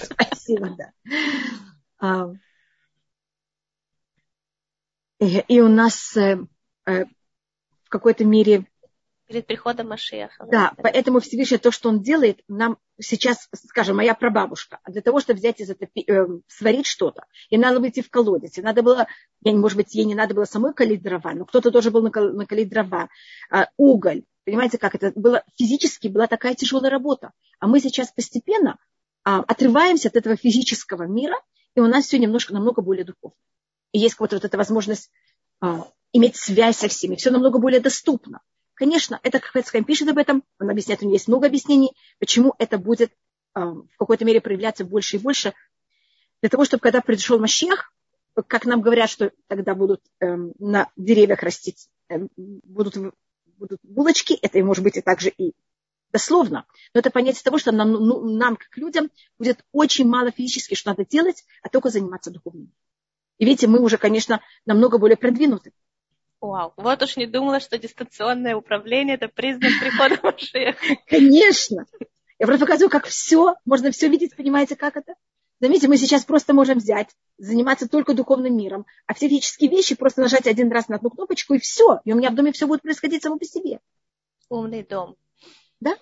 Спасибо, 0.01 0.75
да. 0.77 0.91
А, 1.99 2.31
и 5.19 5.59
у 5.59 5.67
нас 5.67 6.15
э, 6.15 6.37
э, 6.85 7.05
в 7.83 7.89
какой-то 7.89 8.23
мере 8.23 8.65
перед 9.29 9.45
приходом 9.45 9.89
Машеха. 9.89 10.45
Да, 10.51 10.73
поэтому 10.77 11.19
Всевышний 11.19 11.59
то, 11.59 11.69
что 11.71 11.89
он 11.89 12.01
делает, 12.01 12.41
нам 12.47 12.79
сейчас, 12.99 13.47
скажем, 13.53 13.97
моя 13.97 14.15
прабабушка, 14.15 14.79
для 14.87 15.03
того, 15.03 15.19
чтобы 15.19 15.37
взять 15.37 15.61
из 15.61 15.69
этого, 15.69 15.87
э, 15.95 16.25
сварить 16.47 16.87
что-то, 16.87 17.25
и 17.51 17.57
надо 17.57 17.79
было 17.79 17.89
идти 17.89 18.01
в 18.01 18.09
колодец, 18.09 18.57
и 18.57 18.63
надо 18.63 18.81
было, 18.81 19.07
я, 19.43 19.53
может 19.53 19.77
быть, 19.77 19.93
ей 19.93 20.05
не 20.05 20.15
надо 20.15 20.33
было 20.33 20.45
самой 20.45 20.73
калить 20.73 21.03
дрова, 21.03 21.33
но 21.35 21.45
кто-то 21.45 21.69
тоже 21.69 21.91
был 21.91 22.01
накалить 22.01 22.69
дрова, 22.69 23.07
э, 23.53 23.65
уголь, 23.77 24.23
понимаете, 24.45 24.79
как 24.79 24.95
это 24.95 25.11
было, 25.15 25.43
физически 25.59 26.07
была 26.07 26.25
такая 26.25 26.55
тяжелая 26.55 26.89
работа, 26.89 27.31
а 27.59 27.67
мы 27.67 27.79
сейчас 27.79 28.11
постепенно 28.11 28.79
э, 29.25 29.29
отрываемся 29.29 30.07
от 30.07 30.15
этого 30.15 30.37
физического 30.37 31.03
мира, 31.03 31.35
и 31.75 31.81
у 31.81 31.85
нас 31.85 32.05
все 32.05 32.17
немножко, 32.17 32.55
намного 32.55 32.81
более 32.81 33.05
духовно. 33.05 33.37
И 33.91 33.99
есть 33.99 34.19
вот, 34.19 34.33
вот 34.33 34.43
эта 34.43 34.57
возможность 34.57 35.11
э, 35.61 35.67
иметь 36.13 36.35
связь 36.35 36.77
со 36.77 36.87
всеми, 36.87 37.15
все 37.15 37.29
намного 37.29 37.59
более 37.59 37.79
доступно. 37.79 38.41
Конечно, 38.79 39.19
это 39.23 39.41
Хафецхайм 39.41 39.83
пишет 39.83 40.07
об 40.07 40.17
этом, 40.17 40.41
он 40.57 40.69
объясняет, 40.69 41.01
у 41.01 41.05
него 41.05 41.15
есть 41.15 41.27
много 41.27 41.47
объяснений, 41.47 41.91
почему 42.17 42.55
это 42.59 42.77
будет 42.77 43.11
э, 43.53 43.59
в 43.59 43.97
какой-то 43.97 44.23
мере 44.23 44.39
проявляться 44.39 44.85
больше 44.85 45.17
и 45.17 45.19
больше. 45.19 45.53
Для 46.39 46.49
того, 46.49 46.63
чтобы 46.63 46.79
когда 46.79 47.01
пришел 47.01 47.39
Машех, 47.39 47.91
как 48.47 48.65
нам 48.65 48.79
говорят, 48.79 49.09
что 49.09 49.33
тогда 49.47 49.75
будут 49.75 50.01
э, 50.21 50.33
на 50.59 50.89
деревьях 50.95 51.43
расти, 51.43 51.75
э, 52.07 52.19
будут, 52.37 52.95
будут 53.57 53.79
булочки, 53.83 54.31
это 54.41 54.63
может 54.63 54.85
быть 54.85 54.95
и 54.95 55.01
также 55.01 55.27
и 55.27 55.51
дословно, 56.13 56.65
но 56.93 57.01
это 57.01 57.11
понятие 57.11 57.43
того, 57.43 57.57
что 57.57 57.73
нам, 57.73 57.91
ну, 57.91 58.29
нам, 58.29 58.55
как 58.55 58.77
людям, 58.77 59.11
будет 59.37 59.65
очень 59.73 60.07
мало 60.07 60.31
физически, 60.31 60.75
что 60.75 60.91
надо 60.91 61.05
делать, 61.05 61.43
а 61.63 61.67
только 61.67 61.89
заниматься 61.89 62.31
духовным. 62.31 62.71
И 63.39 63.45
видите, 63.45 63.67
мы 63.67 63.81
уже, 63.81 63.97
конечно, 63.97 64.39
намного 64.65 64.99
более 64.99 65.17
продвинуты. 65.17 65.73
Вау, 66.41 66.73
вот 66.77 67.03
уж 67.03 67.17
не 67.17 67.25
думала, 67.25 67.59
что 67.59 67.77
дистанционное 67.77 68.55
управление 68.55 69.15
это 69.15 69.27
признак 69.27 69.73
прихода 69.79 70.17
Машеха. 70.23 70.77
Конечно. 71.07 71.85
Я 72.39 72.45
просто 72.45 72.65
показываю, 72.65 72.89
как 72.89 73.07
все, 73.07 73.55
можно 73.65 73.91
все 73.91 74.07
видеть, 74.07 74.35
понимаете, 74.35 74.77
как 74.77 74.95
это? 74.95 75.15
Заметьте, 75.59 75.89
мы 75.89 75.97
сейчас 75.97 76.23
просто 76.23 76.53
можем 76.53 76.77
взять, 76.77 77.09
заниматься 77.37 77.89
только 77.89 78.13
духовным 78.13 78.55
миром, 78.55 78.85
а 79.05 79.13
все 79.13 79.27
физические 79.27 79.69
вещи 79.69 79.95
просто 79.95 80.21
нажать 80.21 80.47
один 80.47 80.71
раз 80.71 80.87
на 80.87 80.95
одну 80.95 81.09
кнопочку 81.09 81.53
и 81.53 81.59
все. 81.59 81.99
И 82.05 82.13
у 82.13 82.15
меня 82.15 82.29
в 82.29 82.35
доме 82.35 82.53
все 82.53 82.65
будет 82.65 82.81
происходить 82.81 83.23
само 83.23 83.37
по 83.37 83.43
себе. 83.43 83.81
Умный 84.47 84.83
дом. 84.83 85.17
Да? 85.81 85.97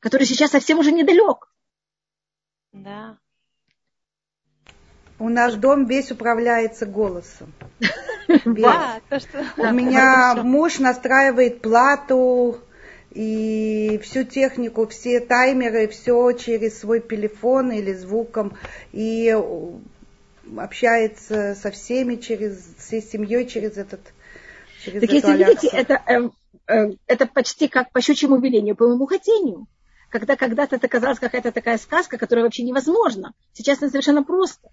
Который 0.00 0.26
сейчас 0.26 0.50
совсем 0.50 0.80
уже 0.80 0.90
недалек. 0.90 1.54
Да. 2.72 3.18
У 5.18 5.28
нас 5.28 5.54
дом 5.54 5.86
весь 5.86 6.10
управляется 6.10 6.86
голосом. 6.86 7.52
Да, 8.46 9.00
то, 9.10 9.20
что... 9.20 9.44
У 9.58 9.70
меня 9.70 10.34
муж 10.42 10.78
настраивает 10.78 11.60
плату 11.60 12.58
и 13.12 14.00
всю 14.02 14.24
технику, 14.24 14.86
все 14.86 15.20
таймеры, 15.20 15.88
все 15.88 16.32
через 16.32 16.80
свой 16.80 17.00
телефон 17.00 17.70
или 17.70 17.92
звуком. 17.92 18.56
И 18.92 19.36
общается 20.56 21.54
со 21.54 21.70
всеми 21.70 22.16
через 22.16 22.58
всей 22.78 23.02
семьей 23.02 23.46
через 23.46 23.76
этот 23.76 24.00
через 24.82 25.00
так 25.00 25.10
если 25.10 25.32
видите, 25.32 25.68
это, 25.68 26.02
э, 26.06 26.30
э, 26.68 26.92
это 27.06 27.26
почти 27.26 27.68
как 27.68 27.92
по 27.92 28.00
щучьему 28.00 28.38
велению, 28.38 28.76
по 28.76 28.86
моему 28.86 29.06
хотению. 29.06 29.66
Когда 30.10 30.36
когда-то 30.36 30.76
это 30.76 30.88
казалось 30.88 31.18
какая-то 31.18 31.52
такая 31.52 31.78
сказка, 31.78 32.18
которая 32.18 32.44
вообще 32.44 32.62
невозможна. 32.62 33.32
Сейчас 33.52 33.78
это 33.78 33.90
совершенно 33.90 34.22
просто. 34.22 34.70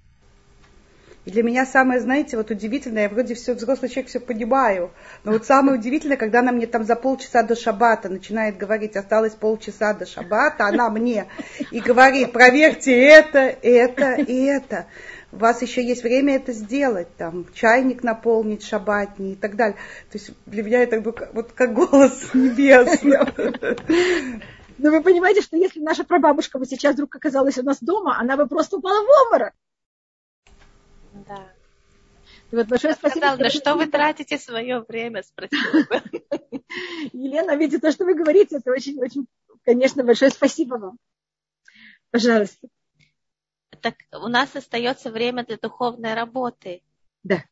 И 1.24 1.30
для 1.30 1.44
меня 1.44 1.68
самое, 1.68 2.00
знаете, 2.00 2.36
вот 2.36 2.50
удивительное, 2.50 3.04
я 3.04 3.10
вроде 3.10 3.36
все, 3.36 3.54
взрослый 3.54 3.90
человек 3.90 4.10
все 4.10 4.20
понимаю, 4.20 4.92
но 5.24 5.34
вот 5.34 5.46
самое 5.46 5.78
удивительное, 5.78 6.18
когда 6.18 6.40
она 6.40 6.52
мне 6.52 6.66
там 6.66 6.84
за 6.84 6.96
полчаса 6.96 7.44
до 7.44 7.56
шабата 7.56 8.10
начинает 8.10 8.58
говорить, 8.58 8.96
осталось 8.96 9.36
полчаса 9.36 9.94
до 9.94 10.08
шабата, 10.08 10.66
она 10.66 10.90
мне 10.90 11.28
и 11.70 11.80
говорит, 11.80 12.32
проверьте 12.32 13.00
это, 13.00 13.40
это 13.40 14.14
и 14.14 14.44
это. 14.46 14.88
У 15.32 15.38
вас 15.38 15.62
еще 15.62 15.86
есть 15.86 16.02
время 16.02 16.38
это 16.38 16.54
сделать, 16.54 17.16
там, 17.18 17.46
чайник 17.54 18.04
наполнить 18.04 18.64
шабатний 18.64 19.34
и 19.34 19.36
так 19.36 19.56
далее. 19.56 19.78
То 20.12 20.18
есть 20.18 20.32
для 20.48 20.64
меня 20.64 20.82
это 20.82 21.00
вот 21.02 21.52
как 21.54 21.74
голос 21.74 22.30
небесный. 22.34 23.20
Но 24.80 24.90
вы 24.90 25.02
понимаете, 25.04 25.42
что 25.42 25.56
если 25.56 25.80
наша 25.80 26.04
прабабушка 26.04 26.58
бы 26.58 26.66
сейчас 26.66 26.96
вдруг 26.96 27.16
оказалась 27.16 27.60
у 27.60 27.64
нас 27.64 27.78
дома, 27.80 28.18
она 28.20 28.36
бы 28.36 28.48
просто 28.48 28.78
упала 28.78 29.06
в 29.06 29.28
обморок. 29.28 29.54
Да. 31.14 31.54
И 32.52 32.56
вот 32.56 32.68
большое 32.68 32.94
спасибо. 32.94 33.26
Сказал, 33.26 33.38
на 33.38 33.50
что 33.50 33.76
вы 33.76 33.88
тратите 33.88 34.38
свое 34.38 34.82
время, 34.82 35.24
спросила 35.24 35.86
бы. 35.90 36.02
Елена, 37.14 37.56
видите, 37.56 37.80
то, 37.80 37.92
что 37.92 38.06
вы 38.06 38.14
говорите, 38.14 38.58
это 38.58 38.72
очень, 38.72 39.00
очень, 39.00 39.28
конечно, 39.64 40.04
большое 40.04 40.32
спасибо 40.32 40.76
вам. 40.76 40.98
Пожалуйста. 42.12 42.68
Так 43.82 43.96
у 44.12 44.28
нас 44.28 44.56
остается 44.56 45.12
время 45.12 45.46
для 45.46 45.58
духовной 45.58 46.14
работы. 46.14 46.82
Да. 47.24 47.44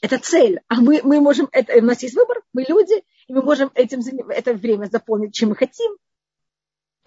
Это 0.00 0.18
цель. 0.18 0.60
А 0.68 0.76
мы, 0.76 1.00
мы 1.02 1.20
можем, 1.20 1.48
это, 1.52 1.76
у 1.76 1.82
нас 1.82 2.02
есть 2.02 2.14
выбор, 2.14 2.42
мы 2.52 2.64
люди, 2.68 3.04
и 3.26 3.32
мы 3.32 3.42
можем 3.42 3.70
этим, 3.74 4.00
это 4.30 4.54
время 4.54 4.86
заполнить, 4.86 5.34
чем 5.34 5.50
мы 5.50 5.56
хотим. 5.56 5.96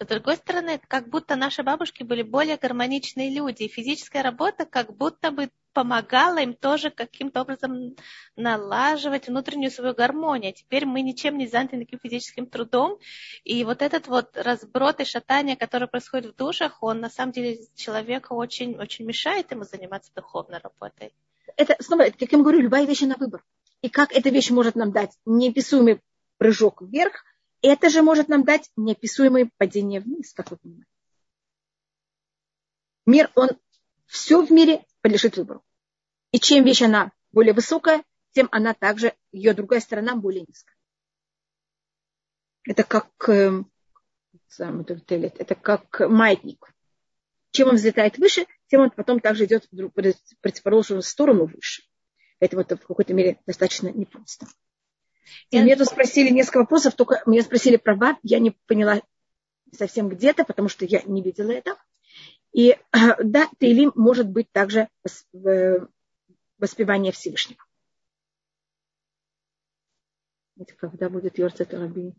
С 0.02 0.06
другой 0.06 0.36
стороны, 0.36 0.80
как 0.88 1.08
будто 1.08 1.36
наши 1.36 1.62
бабушки 1.62 2.02
были 2.02 2.22
более 2.22 2.56
гармоничные 2.56 3.30
люди. 3.30 3.64
И 3.64 3.68
физическая 3.68 4.22
работа 4.22 4.66
как 4.66 4.96
будто 4.96 5.30
бы 5.30 5.50
помогала 5.72 6.38
им 6.38 6.54
тоже 6.54 6.90
каким-то 6.90 7.42
образом 7.42 7.94
налаживать 8.36 9.28
внутреннюю 9.28 9.70
свою 9.70 9.94
гармонию. 9.94 10.52
Теперь 10.52 10.86
мы 10.86 11.02
ничем 11.02 11.38
не 11.38 11.46
заняты 11.46 11.78
таким 11.78 12.00
физическим 12.00 12.46
трудом. 12.46 12.98
И 13.44 13.62
вот 13.64 13.80
этот 13.80 14.08
вот 14.08 14.36
разброд 14.36 15.00
и 15.00 15.04
шатание, 15.04 15.56
которое 15.56 15.86
происходит 15.86 16.32
в 16.32 16.36
душах, 16.36 16.82
он 16.82 17.00
на 17.00 17.08
самом 17.08 17.32
деле 17.32 17.60
человеку 17.76 18.34
очень, 18.34 18.76
очень 18.76 19.06
мешает 19.06 19.52
ему 19.52 19.64
заниматься 19.64 20.10
духовной 20.14 20.58
работой. 20.58 21.14
Это, 21.56 21.76
снова, 21.80 22.04
как 22.04 22.32
я 22.32 22.38
говорю, 22.38 22.60
любая 22.60 22.86
вещь 22.86 23.02
на 23.02 23.16
выбор. 23.16 23.44
И 23.82 23.88
как 23.88 24.12
эта 24.12 24.30
вещь 24.30 24.50
может 24.50 24.74
нам 24.74 24.90
дать 24.90 25.12
неописуемый 25.26 26.00
прыжок 26.38 26.82
вверх, 26.82 27.24
это 27.62 27.88
же 27.88 28.02
может 28.02 28.28
нам 28.28 28.44
дать 28.44 28.70
неописуемое 28.76 29.50
падение 29.56 30.00
вниз, 30.00 30.32
как 30.32 30.50
вы 30.50 30.56
понимаете. 30.56 30.90
Мир, 33.06 33.30
он, 33.34 33.50
все 34.06 34.44
в 34.44 34.50
мире 34.50 34.84
подлежит 35.00 35.36
выбору. 35.36 35.64
И 36.32 36.38
чем 36.38 36.64
вещь 36.64 36.82
она 36.82 37.12
более 37.32 37.54
высокая, 37.54 38.04
тем 38.32 38.48
она 38.52 38.74
также, 38.74 39.14
ее 39.32 39.54
другая 39.54 39.80
сторона 39.80 40.16
более 40.16 40.44
низкая. 40.46 40.76
Это 42.64 42.84
как, 42.84 43.10
эм, 43.28 43.70
это 44.58 45.54
как 45.54 46.00
маятник. 46.00 46.72
Чем 47.50 47.68
он 47.68 47.74
взлетает 47.74 48.18
выше, 48.18 48.46
тем 48.68 48.80
он 48.80 48.90
потом 48.90 49.20
также 49.20 49.44
идет 49.44 49.68
в 49.70 49.90
противоположную 50.40 51.02
сторону 51.02 51.46
выше. 51.46 51.82
Это 52.40 52.56
вот 52.56 52.70
в 52.70 52.86
какой-то 52.86 53.12
мере 53.14 53.40
достаточно 53.46 53.88
непросто. 53.88 54.46
И 55.50 55.58
меня 55.58 55.76
тут 55.76 55.86
спросили 55.86 56.30
несколько 56.30 56.58
вопросов, 56.58 56.94
только 56.94 57.22
меня 57.26 57.42
спросили 57.42 57.76
про 57.76 57.94
ват, 57.94 58.18
я 58.22 58.38
не 58.38 58.50
поняла 58.66 59.00
совсем 59.72 60.08
где-то, 60.08 60.44
потому 60.44 60.68
что 60.68 60.84
я 60.84 61.02
не 61.02 61.22
видела 61.22 61.50
это. 61.50 61.76
И 62.52 62.76
да, 63.22 63.48
Тейлим 63.58 63.92
может 63.94 64.28
быть 64.28 64.50
также 64.52 64.88
воспевание 66.58 67.12
Всевышнего. 67.12 67.60
Когда 70.76 71.08
будет 71.08 71.38
Йорцет 71.38 71.74
Раби? 71.74 72.14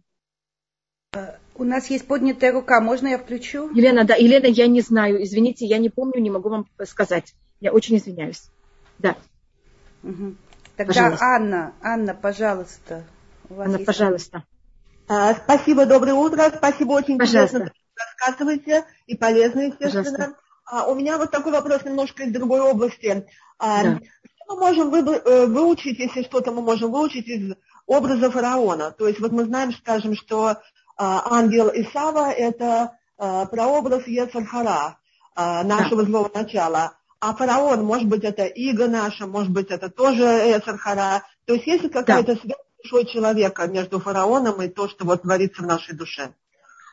Э, 1.14 1.38
у 1.56 1.64
нас 1.64 1.90
есть 1.90 2.08
поднятая 2.08 2.52
рука, 2.52 2.82
можно 2.82 3.08
я 3.08 3.18
включу? 3.18 3.70
Елена, 3.70 4.04
да, 4.04 4.16
Елена, 4.16 4.48
я 4.48 4.68
не 4.68 4.82
знаю, 4.82 5.24
извините, 5.24 5.66
я 5.66 5.78
не 5.78 5.90
помню, 5.90 6.20
не 6.20 6.30
могу 6.30 6.50
вам 6.50 6.68
сказать. 6.86 7.36
Я 7.62 7.72
очень 7.72 7.98
извиняюсь. 7.98 8.50
Да. 9.00 9.16
Угу. 10.04 10.36
Тогда 10.76 10.94
пожалуйста. 10.94 11.26
Анна, 11.26 11.74
Анна, 11.82 12.14
пожалуйста. 12.16 13.04
Анна, 13.50 13.76
есть... 13.76 13.86
пожалуйста. 13.86 14.44
А, 15.08 15.34
спасибо, 15.36 15.86
доброе 15.86 16.14
утро. 16.14 16.52
Спасибо, 16.56 16.94
очень 16.94 17.18
пожалуйста. 17.18 17.58
интересно 17.58 17.84
рассказываете 17.96 18.86
и 19.08 19.16
полезно, 19.16 19.62
естественно. 19.62 20.04
Пожалуйста. 20.04 20.36
А, 20.66 20.88
у 20.88 20.96
меня 20.96 21.18
вот 21.18 21.32
такой 21.32 21.52
вопрос 21.52 21.84
немножко 21.84 22.24
из 22.24 22.34
другой 22.34 22.62
области. 22.62 23.26
А, 23.60 23.84
да. 23.84 23.96
Что 23.98 24.56
мы 24.56 24.60
можем 24.60 24.90
вы, 24.90 25.00
э, 25.00 25.46
выучить, 25.48 26.00
если 26.00 26.24
что-то 26.24 26.52
мы 26.52 26.62
можем 26.62 26.92
выучить 26.92 27.28
из 27.28 27.54
образа 27.86 28.32
фараона? 28.32 28.92
То 28.92 29.08
есть 29.08 29.20
вот 29.20 29.32
мы 29.32 29.46
знаем, 29.46 29.74
скажем, 29.74 30.16
что 30.16 30.58
а, 30.98 31.38
ангел 31.38 31.70
Исава– 31.70 32.32
это 32.32 32.98
а, 33.18 33.46
прообраз 33.46 34.08
Ецархара, 34.08 34.98
а, 35.36 35.64
нашего 35.64 36.04
да. 36.04 36.08
злого 36.08 36.32
начала. 36.34 36.94
А 37.26 37.34
фараон, 37.34 37.86
может 37.86 38.10
быть, 38.10 38.26
это 38.26 38.44
иго 38.44 38.90
наша, 38.90 39.28
может 39.28 39.50
быть, 39.50 39.72
это 39.72 39.90
тоже 39.90 40.24
Ецархара. 40.24 41.24
То 41.46 41.54
есть 41.54 41.66
есть 41.68 41.90
какая-то 41.90 42.36
да. 42.36 42.42
связь 42.42 42.58
душой 42.84 43.06
человека 43.06 43.66
между 43.68 44.02
фараоном 44.02 44.62
и 44.62 44.68
то, 44.68 44.90
что 44.90 45.06
вот 45.06 45.22
творится 45.22 45.64
в 45.64 45.66
нашей 45.66 45.96
душе? 45.96 46.34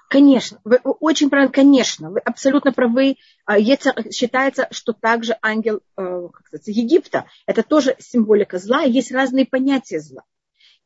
Конечно, 0.08 0.60
вы 0.62 0.76
очень 0.84 1.30
правильно, 1.30 1.52
конечно, 1.52 2.10
вы 2.10 2.20
абсолютно 2.20 2.72
правы. 2.72 3.16
А, 3.44 3.58
считается, 3.58 4.68
что 4.70 4.92
также 4.92 5.36
ангел 5.42 5.80
э, 5.96 6.28
как 6.32 6.46
сказать, 6.46 6.68
Египта, 6.68 7.26
это 7.46 7.64
тоже 7.64 7.96
символика 7.98 8.58
зла, 8.58 8.82
есть 8.82 9.10
разные 9.10 9.46
понятия 9.46 9.98
зла. 9.98 10.22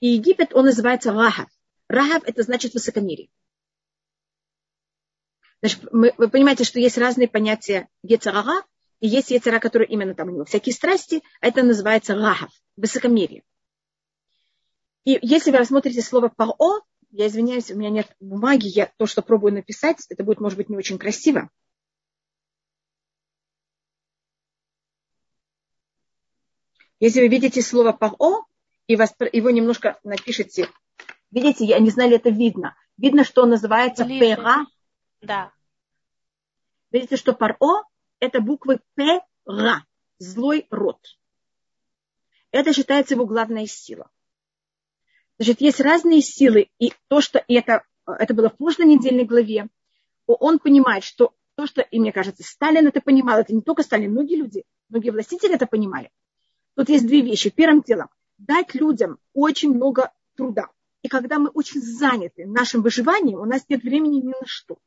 И 0.00 0.08
Египет, 0.08 0.54
он 0.54 0.64
называется 0.64 1.12
Рахав. 1.12 1.50
Рахав 1.88 2.22
это 2.24 2.42
значит 2.44 2.72
высокомерие. 2.72 3.28
Значит, 5.60 5.80
мы, 5.92 6.14
вы 6.16 6.30
понимаете, 6.30 6.64
что 6.64 6.78
есть 6.78 6.96
разные 6.96 7.28
понятия 7.28 7.88
Ецарага, 8.02 8.62
и 9.04 9.06
есть 9.06 9.30
Ецара, 9.30 9.60
который 9.60 9.86
именно 9.86 10.14
там 10.14 10.28
у 10.28 10.30
него 10.30 10.44
всякие 10.46 10.72
страсти, 10.72 11.22
это 11.42 11.62
называется 11.62 12.14
Рахав, 12.14 12.50
высокомерие. 12.76 13.42
И 15.04 15.18
если 15.20 15.50
вы 15.50 15.58
рассмотрите 15.58 16.00
слово 16.00 16.32
паро, 16.34 16.80
я 17.10 17.26
извиняюсь, 17.26 17.70
у 17.70 17.76
меня 17.76 17.90
нет 17.90 18.10
бумаги, 18.18 18.66
я 18.66 18.90
то, 18.96 19.04
что 19.04 19.20
пробую 19.20 19.52
написать, 19.52 19.98
это 20.08 20.24
будет, 20.24 20.40
может 20.40 20.56
быть, 20.56 20.70
не 20.70 20.78
очень 20.78 20.96
красиво. 20.96 21.50
Если 26.98 27.20
вы 27.20 27.28
видите 27.28 27.60
слово 27.60 27.92
паро, 27.92 28.46
и 28.86 28.96
вас, 28.96 29.14
его 29.34 29.50
немножко 29.50 30.00
напишите, 30.02 30.70
видите, 31.30 31.66
я 31.66 31.78
не 31.78 31.90
знаю, 31.90 32.14
это 32.14 32.30
видно. 32.30 32.74
Видно, 32.96 33.24
что 33.24 33.44
называется 33.44 34.06
пера. 34.06 34.64
Да. 35.20 35.52
Видите, 36.90 37.18
что 37.18 37.34
паро– 37.34 37.84
это 38.24 38.40
буквы 38.40 38.80
П-ра, 38.94 39.84
злой 40.18 40.66
род. 40.70 40.98
Это 42.50 42.72
считается 42.72 43.14
его 43.14 43.26
главная 43.26 43.66
сила. 43.66 44.10
Значит, 45.38 45.60
есть 45.60 45.80
разные 45.80 46.22
силы, 46.22 46.68
и 46.78 46.92
то, 47.08 47.20
что 47.20 47.38
и 47.38 47.54
это, 47.54 47.82
это 48.06 48.34
было 48.34 48.50
в 48.50 48.56
прошлой 48.56 48.86
недельной 48.86 49.24
главе, 49.24 49.68
он 50.26 50.58
понимает, 50.58 51.04
что 51.04 51.34
то, 51.56 51.66
что, 51.66 51.82
и 51.82 51.98
мне 51.98 52.12
кажется, 52.12 52.42
Сталин 52.42 52.86
это 52.86 53.00
понимал, 53.00 53.40
это 53.40 53.54
не 53.54 53.62
только 53.62 53.82
Сталин, 53.82 54.12
многие 54.12 54.36
люди, 54.36 54.64
многие 54.88 55.10
властители 55.10 55.54
это 55.54 55.66
понимали. 55.66 56.10
Тут 56.76 56.88
есть 56.88 57.06
две 57.06 57.20
вещи. 57.20 57.50
Первым 57.50 57.82
делом, 57.82 58.08
дать 58.38 58.74
людям 58.74 59.18
очень 59.32 59.74
много 59.74 60.12
труда. 60.36 60.70
И 61.02 61.08
когда 61.08 61.38
мы 61.38 61.50
очень 61.50 61.80
заняты 61.80 62.46
нашим 62.46 62.82
выживанием, 62.82 63.40
у 63.40 63.44
нас 63.44 63.64
нет 63.68 63.82
времени 63.82 64.16
ни 64.16 64.28
на 64.28 64.46
что. 64.46 64.78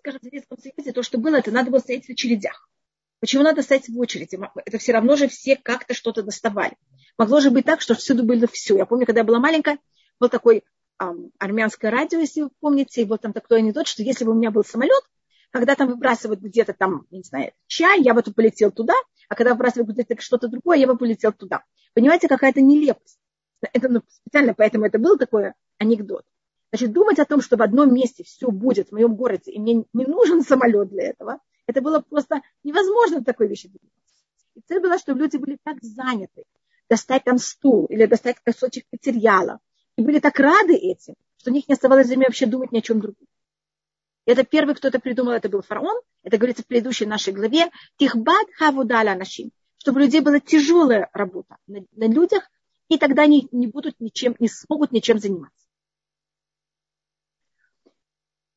Скажем, 0.00 0.20
в 0.20 0.24
Советском 0.24 0.58
Союзе 0.58 0.92
то, 0.92 1.02
что 1.02 1.18
было, 1.18 1.36
это 1.36 1.50
надо 1.50 1.70
было 1.70 1.78
стоять 1.78 2.06
в 2.06 2.10
очередях. 2.10 2.68
Почему 3.20 3.42
надо 3.42 3.60
стоять 3.60 3.88
в 3.88 3.98
очереди? 3.98 4.38
Это 4.64 4.78
все 4.78 4.92
равно 4.92 5.14
же 5.16 5.28
все 5.28 5.56
как-то 5.56 5.92
что-то 5.92 6.22
доставали. 6.22 6.76
Могло 7.18 7.40
же 7.40 7.50
быть 7.50 7.66
так, 7.66 7.82
что 7.82 7.94
всюду 7.94 8.24
было 8.24 8.46
все. 8.46 8.78
Я 8.78 8.86
помню, 8.86 9.04
когда 9.04 9.20
я 9.20 9.24
была 9.24 9.38
маленькая, 9.38 9.78
был 10.18 10.30
такой 10.30 10.64
эм, 11.00 11.30
армянское 11.38 11.90
радио, 11.90 12.18
если 12.18 12.42
вы 12.42 12.50
помните, 12.60 13.02
и 13.02 13.04
был 13.04 13.18
там 13.18 13.34
такой 13.34 13.58
анекдот, 13.58 13.86
что 13.86 14.02
если 14.02 14.24
бы 14.24 14.32
у 14.32 14.34
меня 14.34 14.50
был 14.50 14.64
самолет, 14.64 15.02
когда 15.50 15.74
там 15.74 15.88
выбрасывают 15.88 16.40
где-то 16.40 16.72
там, 16.72 17.06
не 17.10 17.22
знаю, 17.22 17.52
чай, 17.66 18.00
я 18.00 18.14
бы 18.14 18.22
тут 18.22 18.34
полетел 18.34 18.70
туда, 18.70 18.94
а 19.28 19.34
когда 19.34 19.52
выбрасывают 19.52 19.90
где-то 19.90 20.18
что-то 20.22 20.48
другое, 20.48 20.78
я 20.78 20.86
бы 20.86 20.96
полетел 20.96 21.32
туда. 21.32 21.62
Понимаете, 21.92 22.26
какая-то 22.26 22.62
нелепость. 22.62 23.18
Это 23.60 23.90
ну, 23.90 24.02
специально 24.08 24.54
поэтому 24.54 24.86
это 24.86 24.98
был 24.98 25.18
такой 25.18 25.52
анекдот. 25.76 26.24
Значит, 26.72 26.92
думать 26.92 27.18
о 27.18 27.24
том, 27.24 27.40
что 27.40 27.56
в 27.56 27.62
одном 27.62 27.92
месте 27.92 28.22
все 28.22 28.50
будет 28.50 28.88
в 28.88 28.92
моем 28.92 29.14
городе, 29.14 29.50
и 29.50 29.58
мне 29.58 29.84
не 29.92 30.04
нужен 30.04 30.42
самолет 30.42 30.88
для 30.88 31.08
этого, 31.08 31.38
это 31.66 31.80
было 31.80 32.00
просто 32.00 32.42
невозможно 32.62 33.24
такой 33.24 33.48
вещи 33.48 33.68
делать. 33.68 33.92
И 34.54 34.60
цель 34.60 34.80
была, 34.80 34.98
чтобы 34.98 35.20
люди 35.20 35.36
были 35.36 35.58
так 35.62 35.82
заняты, 35.82 36.44
достать 36.88 37.24
там 37.24 37.38
стул 37.38 37.86
или 37.86 38.06
достать 38.06 38.36
кусочек 38.44 38.84
материала. 38.92 39.58
И 39.96 40.02
были 40.02 40.20
так 40.20 40.38
рады 40.38 40.74
этим, 40.74 41.14
что 41.38 41.50
у 41.50 41.54
них 41.54 41.68
не 41.68 41.74
оставалось 41.74 42.06
времени 42.06 42.26
вообще 42.26 42.46
думать 42.46 42.72
ни 42.72 42.78
о 42.78 42.82
чем 42.82 43.00
другом. 43.00 43.26
Это 44.26 44.44
первый, 44.44 44.74
кто 44.74 44.88
это 44.88 45.00
придумал, 45.00 45.32
это 45.32 45.48
был 45.48 45.62
фараон. 45.62 46.00
Это 46.22 46.36
говорится 46.36 46.62
в 46.62 46.66
предыдущей 46.66 47.06
нашей 47.06 47.32
главе. 47.32 47.70
Тихбад 47.96 48.46
хавудаля 48.56 49.16
нашим. 49.16 49.50
Чтобы 49.78 50.00
у 50.00 50.04
людей 50.04 50.20
была 50.20 50.40
тяжелая 50.40 51.08
работа 51.12 51.56
на, 51.66 51.80
на 51.92 52.06
людях, 52.06 52.48
и 52.88 52.98
тогда 52.98 53.22
они 53.22 53.48
не 53.50 53.66
будут 53.66 53.98
ничем, 53.98 54.36
не 54.38 54.48
смогут 54.48 54.92
ничем 54.92 55.18
заниматься. 55.18 55.59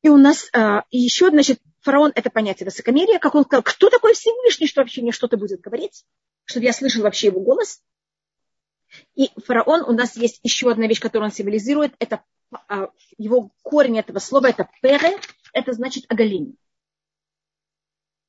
И 0.04 0.08
у 0.10 0.18
нас 0.18 0.50
э, 0.52 0.82
и 0.90 0.98
еще, 0.98 1.30
значит, 1.30 1.62
фараон 1.80 2.12
это 2.14 2.28
понятие 2.28 2.66
высокомерия, 2.66 3.18
как 3.18 3.34
он 3.34 3.44
сказал, 3.46 3.62
кто 3.62 3.88
такой 3.88 4.12
Всевышний, 4.12 4.66
что 4.66 4.82
вообще 4.82 5.00
мне 5.00 5.12
что-то 5.12 5.38
будет 5.38 5.62
говорить, 5.62 6.04
чтобы 6.44 6.66
я 6.66 6.74
слышал 6.74 7.02
вообще 7.02 7.28
его 7.28 7.40
голос. 7.40 7.82
И 9.14 9.30
фараон, 9.46 9.80
у 9.80 9.92
нас 9.92 10.14
есть 10.18 10.40
еще 10.42 10.70
одна 10.70 10.86
вещь, 10.86 11.00
которую 11.00 11.30
он 11.30 11.34
символизирует, 11.34 11.94
это 12.00 12.22
а, 12.68 12.90
его 13.16 13.50
корень 13.62 13.98
этого 13.98 14.18
слова, 14.18 14.48
это 14.48 14.68
пере, 14.82 15.18
это 15.54 15.72
значит 15.72 16.04
оголение. 16.10 16.56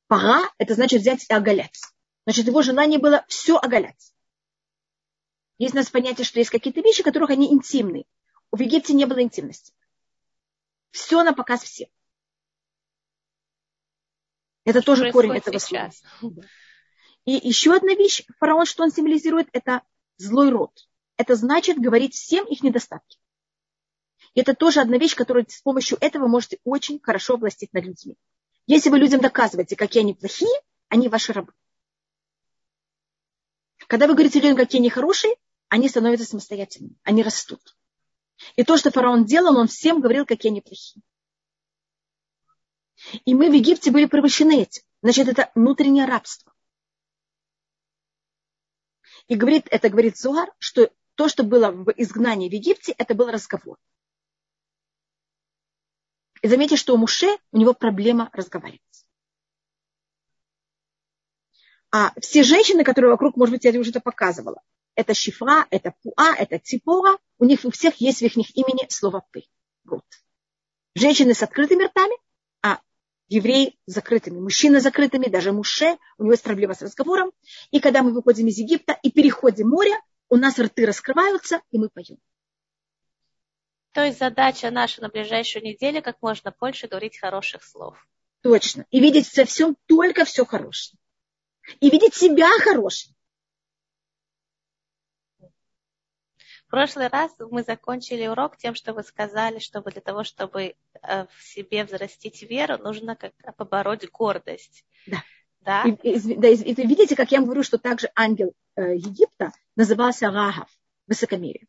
Пара, 0.08 0.50
это 0.58 0.76
значит 0.76 1.02
взять 1.02 1.26
и 1.30 1.34
оголять. 1.34 1.82
Значит, 2.26 2.48
его 2.48 2.62
желание 2.62 3.00
было 3.00 3.26
все 3.28 3.58
оголять. 3.58 4.14
Есть 5.58 5.74
у 5.74 5.78
нас 5.78 5.90
понятие, 5.90 6.24
что 6.24 6.40
есть 6.40 6.52
какие-то 6.52 6.80
вещи, 6.80 7.04
которых 7.04 7.32
они 7.32 7.52
интимные. 7.52 8.06
В 8.54 8.62
Египте 8.62 8.94
не 8.94 9.04
было 9.04 9.22
интимности. 9.22 9.74
Все 10.96 11.24
на 11.24 11.34
показ 11.34 11.62
всем. 11.62 11.90
Это 14.64 14.82
что 14.82 14.96
тоже 14.96 15.12
корень 15.12 15.36
этого 15.36 15.60
сейчас? 15.60 16.02
слова. 16.20 16.42
И 17.26 17.34
еще 17.34 17.76
одна 17.76 17.96
вещь, 17.96 18.24
фараон, 18.40 18.66
что 18.66 18.84
он 18.84 18.92
символизирует, 18.92 19.50
это 19.52 19.82
злой 20.16 20.52
род. 20.52 20.72
Это 21.18 21.36
значит 21.36 21.80
говорить 21.80 22.16
всем 22.16 22.46
их 22.46 22.64
недостатки. 22.64 23.18
И 24.36 24.40
это 24.40 24.54
тоже 24.54 24.80
одна 24.80 24.98
вещь, 24.98 25.16
которую 25.16 25.46
с 25.50 25.62
помощью 25.62 25.98
этого 26.00 26.28
можете 26.28 26.60
очень 26.64 27.02
хорошо 27.02 27.36
властить 27.36 27.74
над 27.74 27.84
людьми. 27.84 28.16
Если 28.66 28.90
вы 28.90 28.98
людям 28.98 29.20
доказываете, 29.20 29.76
какие 29.76 30.02
они 30.02 30.14
плохие, 30.14 30.62
они 30.88 31.10
ваши 31.10 31.34
рабы. 31.34 31.52
Когда 33.88 34.08
вы 34.08 34.14
говорите 34.14 34.40
людям, 34.40 34.56
какие 34.56 34.80
они 34.80 34.90
хорошие, 34.90 35.36
они 35.68 35.90
становятся 35.90 36.26
самостоятельными, 36.26 36.96
они 37.04 37.22
растут. 37.22 37.76
И 38.56 38.64
то, 38.64 38.78
что 38.78 38.92
фараон 38.92 39.26
делал, 39.26 39.58
он 39.58 39.68
всем 39.68 40.02
говорил, 40.02 40.26
какие 40.26 40.52
они 40.52 40.62
плохие. 40.62 41.04
И 43.26 43.34
мы 43.34 43.50
в 43.50 43.54
Египте 43.54 43.92
были 43.92 44.06
превращены 44.06 44.62
этим. 44.62 44.84
Значит, 45.02 45.28
это 45.28 45.52
внутреннее 45.56 46.06
рабство. 46.06 46.54
И 49.28 49.36
говорит, 49.36 49.68
это 49.70 49.90
говорит 49.90 50.18
Зуар, 50.18 50.54
что 50.60 50.92
то, 51.16 51.30
что 51.30 51.44
было 51.44 51.72
в 51.72 51.90
изгнании 51.92 52.50
в 52.50 52.54
Египте, 52.54 52.94
это 52.98 53.16
был 53.16 53.30
разговор. 53.30 53.78
И 56.42 56.48
заметьте, 56.48 56.76
что 56.76 56.94
у 56.94 56.98
Муше, 56.98 57.28
у 57.52 57.58
него 57.58 57.74
проблема 57.74 58.30
разговаривать. 58.34 58.82
А 61.92 62.14
все 62.20 62.44
женщины, 62.44 62.84
которые 62.84 63.12
вокруг, 63.12 63.38
может 63.38 63.54
быть, 63.54 63.64
я 63.64 63.80
уже 63.80 63.90
это 63.90 64.02
показывала, 64.02 64.62
это 64.96 65.14
Шифра, 65.14 65.68
это 65.70 65.94
Пуа, 66.02 66.36
это 66.38 66.60
Ципора, 66.60 67.18
у 67.40 67.46
них 67.46 67.66
у 67.66 67.72
всех 67.72 67.96
есть 67.98 68.20
в 68.20 68.24
их 68.24 68.36
имени 68.36 68.88
слово 68.90 69.26
«ты». 69.32 69.44
Вот. 69.84 70.04
Женщины 70.96 71.34
с 71.34 71.44
открытыми 71.44 71.84
ртами, 71.84 72.16
евреи 73.28 73.78
закрытыми, 73.86 74.40
мужчины 74.40 74.80
закрытыми, 74.80 75.28
даже 75.28 75.52
Муше, 75.52 75.98
у 76.18 76.24
него 76.24 76.34
есть 76.34 76.44
проблема 76.44 76.74
с 76.74 76.82
разговором. 76.82 77.32
И 77.72 77.80
когда 77.80 78.04
мы 78.04 78.14
выходим 78.14 78.48
из 78.48 78.58
Египта 78.58 78.98
и 79.02 79.12
переходим 79.12 79.70
море, 79.70 79.94
у 80.30 80.38
нас 80.38 80.60
рты 80.60 80.86
раскрываются, 80.86 81.62
и 81.72 81.78
мы 81.78 81.90
поем. 81.90 82.18
То 83.94 84.04
есть 84.04 84.20
задача 84.20 84.72
наша 84.72 85.02
на 85.02 85.10
ближайшую 85.10 85.64
неделю 85.64 86.02
как 86.02 86.22
можно 86.22 86.54
больше 86.60 86.88
говорить 86.88 87.18
хороших 87.18 87.64
слов. 87.64 87.98
Точно. 88.42 88.86
И 88.92 89.00
видеть 89.00 89.36
во 89.38 89.46
всем 89.46 89.78
только 89.88 90.26
все 90.26 90.46
хорошее. 90.46 91.00
И 91.80 91.90
видеть 91.90 92.14
себя 92.14 92.50
хорошим. 92.60 93.15
В 96.68 96.72
прошлый 96.72 97.08
раз 97.08 97.32
мы 97.40 97.64
закончили 97.64 98.28
урок 98.28 98.58
тем, 98.58 98.74
что 98.76 98.94
вы 98.94 99.04
сказали, 99.04 99.60
чтобы 99.60 99.92
для 99.92 100.02
того, 100.02 100.24
чтобы 100.24 100.76
э, 101.02 101.26
в 101.28 101.44
себе 101.44 101.86
взрастить 101.86 102.42
веру, 102.42 102.78
нужно 102.80 103.16
как 103.16 103.34
побороть 103.56 104.10
гордость. 104.10 104.84
Да. 105.06 105.24
Да? 105.62 105.84
И, 105.84 106.12
и, 106.12 106.36
да, 106.36 106.48
и, 106.48 106.56
и 106.56 106.88
видите, 106.88 107.16
как 107.16 107.32
я 107.32 107.42
говорю, 107.42 107.64
что 107.64 107.78
также 107.78 108.10
ангел 108.16 108.54
э, 108.76 108.96
Египта 108.96 109.52
назывался 109.76 110.30
Рахав, 110.30 110.70
высокомерие. 111.08 111.68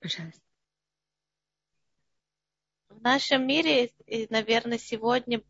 Пожалуйста. 0.00 0.40
В 2.88 3.02
нашем 3.02 3.46
мире, 3.46 3.90
наверное, 4.30 4.78
сегодня 4.78 5.42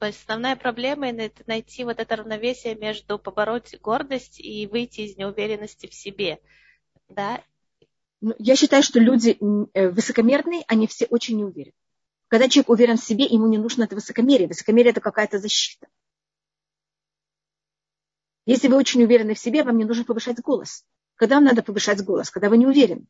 основная 0.00 0.56
проблема 0.56 1.08
это 1.08 1.42
найти 1.46 1.84
вот 1.84 1.98
это 1.98 2.16
равновесие 2.16 2.74
между 2.74 3.18
побороть 3.18 3.78
гордость 3.80 4.40
и 4.40 4.66
выйти 4.66 5.02
из 5.02 5.16
неуверенности 5.16 5.86
в 5.86 5.94
себе. 5.94 6.40
Да? 7.08 7.42
Ну, 8.20 8.34
я 8.38 8.56
считаю, 8.56 8.82
что 8.82 8.98
люди 9.00 9.38
э, 9.74 9.88
высокомерные, 9.88 10.64
они 10.66 10.86
все 10.86 11.06
очень 11.06 11.38
неуверены. 11.38 11.74
Когда 12.28 12.48
человек 12.48 12.70
уверен 12.70 12.96
в 12.96 13.04
себе, 13.04 13.24
ему 13.26 13.46
не 13.48 13.58
нужно 13.58 13.84
это 13.84 13.94
высокомерие. 13.94 14.48
Высокомерие– 14.48 14.90
это 14.92 15.00
какая-то 15.00 15.38
защита. 15.38 15.86
Если 18.46 18.68
вы 18.68 18.76
очень 18.76 19.02
уверены 19.02 19.34
в 19.34 19.38
себе, 19.38 19.62
вам 19.62 19.78
не 19.78 19.84
нужно 19.84 20.04
повышать 20.04 20.40
голос. 20.40 20.84
Когда 21.16 21.36
вам 21.36 21.44
надо 21.44 21.62
повышать 21.62 22.02
голос? 22.02 22.30
Когда 22.30 22.48
вы 22.48 22.58
не 22.58 22.66
уверены. 22.66 23.06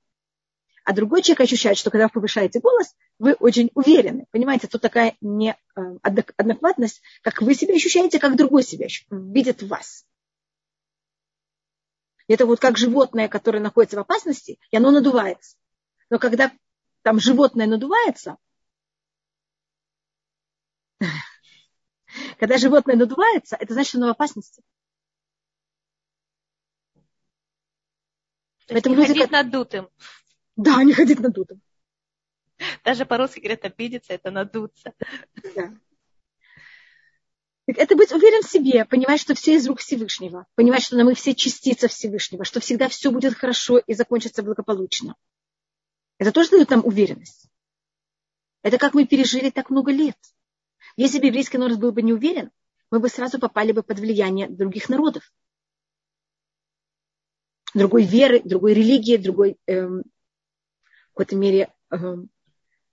А 0.84 0.92
другой 0.92 1.22
человек 1.22 1.40
ощущает, 1.40 1.78
что 1.78 1.90
когда 1.90 2.04
вы 2.04 2.10
повышаете 2.10 2.60
голос, 2.60 2.94
вы 3.18 3.32
очень 3.32 3.70
уверены. 3.74 4.26
Понимаете, 4.30 4.68
тут 4.68 4.82
такая 4.82 5.16
не 5.22 5.56
э, 5.76 5.80
однократность, 6.02 7.00
как 7.22 7.40
вы 7.40 7.54
себя 7.54 7.74
ощущаете, 7.74 8.18
как 8.18 8.36
другой 8.36 8.62
себя 8.62 8.86
видит 9.10 9.62
вас. 9.62 10.06
Это 12.28 12.44
вот 12.44 12.60
как 12.60 12.76
животное, 12.76 13.28
которое 13.28 13.60
находится 13.60 13.96
в 13.96 14.00
опасности, 14.00 14.58
и 14.70 14.76
оно 14.76 14.90
надувается. 14.90 15.56
Но 16.10 16.18
когда 16.18 16.52
там 17.00 17.18
животное 17.18 17.66
надувается, 17.66 18.36
когда 22.38 22.58
животное 22.58 22.96
надувается, 22.96 23.56
это 23.58 23.72
значит, 23.72 23.88
что 23.88 23.98
оно 23.98 24.08
в 24.08 24.10
опасности. 24.10 24.62
То 28.66 28.74
Поэтому 28.74 28.96
люди, 28.96 29.08
ходить 29.08 29.30
надутым. 29.30 29.88
Да, 30.56 30.82
не 30.82 30.92
ходить 30.92 31.20
надутым. 31.20 31.60
Даже 32.84 33.04
по-русски 33.06 33.40
говорят, 33.40 33.64
обидеться, 33.64 34.12
это 34.12 34.30
надуться. 34.30 34.92
Да. 35.54 35.74
Это 37.66 37.96
быть 37.96 38.12
уверен 38.12 38.42
в 38.42 38.50
себе, 38.50 38.84
понимать, 38.84 39.20
что 39.20 39.34
все 39.34 39.54
из 39.54 39.66
рук 39.66 39.80
Всевышнего, 39.80 40.46
понимать, 40.54 40.82
что 40.82 41.02
мы 41.02 41.14
все 41.14 41.34
частица 41.34 41.88
Всевышнего, 41.88 42.44
что 42.44 42.60
всегда 42.60 42.88
все 42.88 43.10
будет 43.10 43.34
хорошо 43.34 43.78
и 43.78 43.94
закончится 43.94 44.42
благополучно. 44.42 45.16
Это 46.18 46.30
тоже 46.30 46.50
дает 46.50 46.70
нам 46.70 46.84
уверенность. 46.84 47.48
Это 48.62 48.78
как 48.78 48.94
мы 48.94 49.06
пережили 49.06 49.50
так 49.50 49.70
много 49.70 49.92
лет. 49.92 50.16
Если 50.96 51.18
бы 51.18 51.26
еврейский 51.26 51.58
народ 51.58 51.78
был 51.78 51.92
бы 51.92 52.02
не 52.02 52.12
уверен, 52.12 52.50
мы 52.90 53.00
бы 53.00 53.08
сразу 53.08 53.40
попали 53.40 53.72
бы 53.72 53.82
под 53.82 53.98
влияние 53.98 54.48
других 54.48 54.88
народов. 54.88 55.32
Другой 57.72 58.04
веры, 58.04 58.40
другой 58.44 58.74
религии, 58.74 59.16
другой, 59.16 59.56
эм, 59.66 60.04
какой-то 61.14 61.36
мере, 61.36 61.72
эм, 61.90 62.28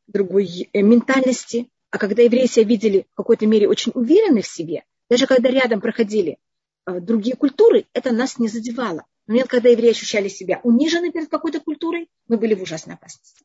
другой 0.07 0.69
э, 0.71 0.81
ментальности. 0.81 1.69
А 1.89 1.97
когда 1.97 2.21
евреи 2.21 2.45
себя 2.45 2.65
видели 2.65 3.07
в 3.11 3.15
какой-то 3.15 3.45
мере 3.47 3.67
очень 3.67 3.91
уверены 3.95 4.41
в 4.41 4.47
себе, 4.47 4.85
даже 5.09 5.27
когда 5.27 5.49
рядом 5.49 5.81
проходили 5.81 6.37
э, 6.85 6.99
другие 6.99 7.35
культуры, 7.35 7.85
это 7.93 8.11
нас 8.11 8.37
не 8.37 8.47
задевало. 8.47 9.05
В 9.25 9.29
момент, 9.29 9.49
когда 9.49 9.69
евреи 9.69 9.91
ощущали 9.91 10.29
себя 10.29 10.61
унижены 10.63 11.11
перед 11.11 11.29
какой-то 11.29 11.59
культурой, 11.59 12.09
мы 12.27 12.37
были 12.37 12.53
в 12.53 12.61
ужасной 12.61 12.95
опасности. 12.95 13.43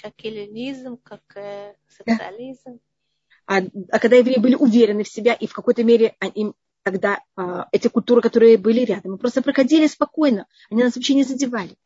Как 0.00 0.12
эллинизм, 0.24 0.98
как 0.98 1.22
э, 1.36 1.74
социализм. 1.88 2.74
Да. 2.74 2.78
А, 3.46 3.62
а 3.90 3.98
когда 3.98 4.16
евреи 4.16 4.38
были 4.38 4.54
уверены 4.54 5.04
в 5.04 5.08
себя, 5.08 5.32
и 5.32 5.46
в 5.46 5.54
какой-то 5.54 5.82
мере 5.82 6.14
им 6.34 6.54
тогда 6.90 7.20
а, 7.36 7.68
эти 7.70 7.88
культуры, 7.88 8.22
которые 8.22 8.56
были 8.56 8.80
рядом, 8.80 9.12
мы 9.12 9.18
просто 9.18 9.42
проходили 9.42 9.86
спокойно, 9.86 10.46
они 10.70 10.82
нас 10.82 10.96
вообще 10.96 11.14
не 11.14 11.24
задевали. 11.24 11.76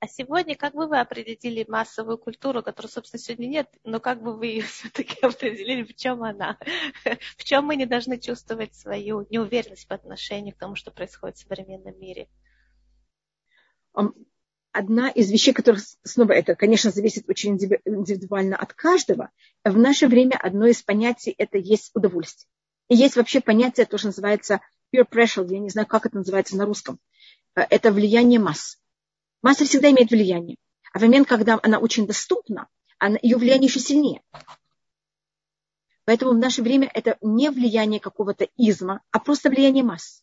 А 0.00 0.08
сегодня 0.08 0.56
как 0.56 0.74
бы 0.74 0.88
вы 0.88 0.98
определили 0.98 1.66
массовую 1.68 2.16
культуру, 2.16 2.62
которой, 2.62 2.86
собственно, 2.86 3.20
сегодня 3.20 3.46
нет, 3.46 3.68
но 3.84 4.00
как 4.00 4.22
бы 4.22 4.34
вы 4.34 4.46
ее 4.46 4.62
все-таки 4.66 5.18
определили, 5.20 5.82
в 5.82 5.94
чем 5.94 6.22
она? 6.22 6.58
В 7.36 7.44
чем 7.44 7.66
мы 7.66 7.76
не 7.76 7.84
должны 7.84 8.18
чувствовать 8.18 8.74
свою 8.74 9.26
неуверенность 9.28 9.86
по 9.86 9.94
отношению 9.94 10.54
к 10.54 10.58
тому, 10.58 10.74
что 10.74 10.90
происходит 10.90 11.36
в 11.36 11.42
современном 11.42 11.98
мире? 12.00 12.28
Одна 14.72 15.10
из 15.10 15.30
вещей, 15.30 15.52
которых, 15.52 15.82
снова 16.02 16.32
это, 16.32 16.54
конечно, 16.54 16.90
зависит 16.90 17.28
очень 17.28 17.50
индивидуально 17.50 18.56
от 18.56 18.72
каждого, 18.72 19.28
в 19.64 19.76
наше 19.76 20.08
время 20.08 20.38
одно 20.40 20.66
из 20.66 20.82
понятий– 20.82 21.34
это 21.38 21.58
есть 21.58 21.90
удовольствие. 21.94 22.48
И 22.92 22.94
есть 22.94 23.16
вообще 23.16 23.40
понятие, 23.40 23.86
то, 23.86 23.96
что 23.96 24.08
называется 24.08 24.60
peer 24.94 25.08
pressure, 25.08 25.50
я 25.50 25.60
не 25.60 25.70
знаю, 25.70 25.88
как 25.88 26.04
это 26.04 26.18
называется 26.18 26.58
на 26.58 26.66
русском. 26.66 27.00
Это 27.54 27.90
влияние 27.90 28.38
масс. 28.38 28.78
Масса 29.40 29.64
всегда 29.64 29.90
имеет 29.90 30.10
влияние. 30.10 30.58
А 30.92 30.98
в 30.98 31.02
момент, 31.02 31.26
когда 31.26 31.58
она 31.62 31.78
очень 31.78 32.06
доступна, 32.06 32.68
она, 32.98 33.18
ее 33.22 33.38
влияние 33.38 33.68
еще 33.68 33.80
сильнее. 33.80 34.20
Поэтому 36.04 36.32
в 36.32 36.36
наше 36.36 36.60
время 36.60 36.90
это 36.92 37.16
не 37.22 37.48
влияние 37.48 37.98
какого-то 37.98 38.46
изма, 38.58 39.00
а 39.10 39.20
просто 39.20 39.48
влияние 39.48 39.84
масс. 39.84 40.22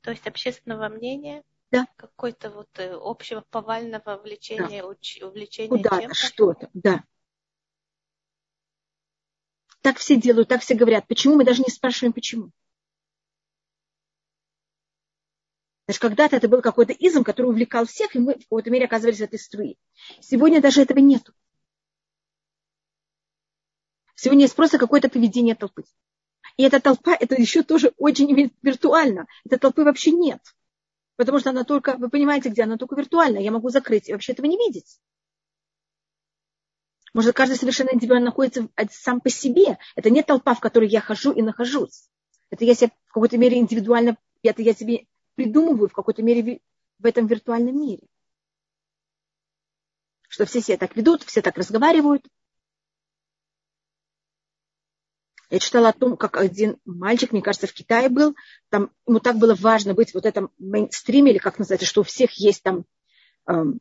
То 0.00 0.12
есть 0.12 0.26
общественного 0.26 0.88
мнения? 0.88 1.42
Да. 1.70 1.86
Какой-то 1.96 2.50
вот 2.50 2.70
э, 2.78 2.94
общего 2.98 3.44
повального 3.50 4.16
влечения, 4.16 4.80
да. 4.80 5.26
увлечения 5.26 5.68
Куда-то, 5.68 6.14
что-то, 6.14 6.70
да. 6.72 7.04
Так 9.88 9.96
все 9.96 10.16
делают, 10.16 10.50
так 10.50 10.60
все 10.60 10.74
говорят. 10.74 11.08
Почему? 11.08 11.36
Мы 11.36 11.46
даже 11.46 11.62
не 11.62 11.70
спрашиваем, 11.70 12.12
почему. 12.12 12.50
Значит, 15.86 16.02
когда-то 16.02 16.36
это 16.36 16.46
был 16.46 16.60
какой-то 16.60 16.92
изм, 16.92 17.24
который 17.24 17.46
увлекал 17.46 17.86
всех, 17.86 18.14
и 18.14 18.18
мы 18.18 18.34
в 18.34 18.42
какой-то 18.42 18.68
мере 18.68 18.84
оказывались 18.84 19.16
в 19.16 19.22
этой 19.22 19.38
струе. 19.38 19.76
Сегодня 20.20 20.60
даже 20.60 20.82
этого 20.82 20.98
нету. 20.98 21.32
Сегодня 24.14 24.42
есть 24.42 24.54
просто 24.54 24.76
какое-то 24.76 25.08
поведение 25.08 25.54
толпы. 25.54 25.84
И 26.58 26.64
эта 26.64 26.80
толпа, 26.80 27.16
это 27.18 27.34
еще 27.40 27.62
тоже 27.62 27.94
очень 27.96 28.52
виртуально. 28.60 29.26
Этой 29.46 29.58
толпы 29.58 29.84
вообще 29.84 30.10
нет. 30.10 30.54
Потому 31.16 31.38
что 31.38 31.48
она 31.48 31.64
только, 31.64 31.96
вы 31.96 32.10
понимаете, 32.10 32.50
где 32.50 32.64
она 32.64 32.76
только 32.76 32.94
виртуальна. 32.94 33.38
Я 33.38 33.52
могу 33.52 33.70
закрыть 33.70 34.10
и 34.10 34.12
вообще 34.12 34.32
этого 34.32 34.44
не 34.44 34.58
видеть. 34.58 35.00
Может, 37.18 37.34
каждый 37.34 37.56
совершенно 37.56 37.92
индивидуально 37.92 38.26
находится 38.26 38.68
сам 38.92 39.20
по 39.20 39.28
себе. 39.28 39.76
Это 39.96 40.08
не 40.08 40.22
толпа, 40.22 40.54
в 40.54 40.60
которой 40.60 40.88
я 40.88 41.00
хожу 41.00 41.32
и 41.32 41.42
нахожусь. 41.42 42.08
Это 42.48 42.64
я 42.64 42.76
себе 42.76 42.92
в 43.06 43.12
какой-то 43.12 43.36
мере 43.38 43.58
индивидуально, 43.58 44.16
это 44.44 44.62
я 44.62 44.72
себе 44.72 45.08
придумываю 45.34 45.88
в 45.88 45.92
какой-то 45.92 46.22
мере 46.22 46.60
в 47.00 47.04
этом 47.04 47.26
виртуальном 47.26 47.76
мире. 47.76 48.06
Что 50.28 50.46
все 50.46 50.60
себя 50.60 50.76
так 50.76 50.94
ведут, 50.94 51.24
все 51.24 51.42
так 51.42 51.58
разговаривают. 51.58 52.24
Я 55.50 55.58
читала 55.58 55.88
о 55.88 55.92
том, 55.94 56.16
как 56.16 56.36
один 56.36 56.76
мальчик, 56.84 57.32
мне 57.32 57.42
кажется, 57.42 57.66
в 57.66 57.72
Китае 57.72 58.10
был, 58.10 58.36
там 58.68 58.92
ему 59.08 59.18
так 59.18 59.38
было 59.38 59.56
важно 59.56 59.92
быть 59.92 60.12
в 60.12 60.14
вот 60.14 60.24
этом 60.24 60.52
мейнстриме, 60.60 61.32
или 61.32 61.38
как 61.38 61.58
называется, 61.58 61.88
что 61.88 62.02
у 62.02 62.04
всех 62.04 62.30
есть 62.34 62.62
там 62.62 62.84
эм, 63.48 63.80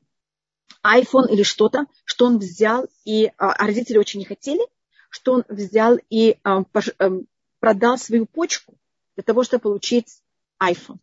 iPhone 0.84 1.30
или 1.30 1.44
что-то, 1.44 1.86
что 2.06 2.26
он 2.26 2.40
взял, 2.40 2.88
и 3.06 3.32
а, 3.38 3.52
а 3.52 3.66
родители 3.66 3.98
очень 3.98 4.20
не 4.20 4.26
хотели, 4.26 4.66
что 5.10 5.34
он 5.34 5.44
взял 5.50 5.98
и 6.10 6.38
а, 6.44 6.64
пож, 6.64 6.90
а, 7.00 7.12
продал 7.60 7.98
свою 7.98 8.26
почку 8.26 8.78
для 9.16 9.24
того, 9.24 9.44
чтобы 9.44 9.64
получить 9.64 10.22
iPhone. 10.62 11.00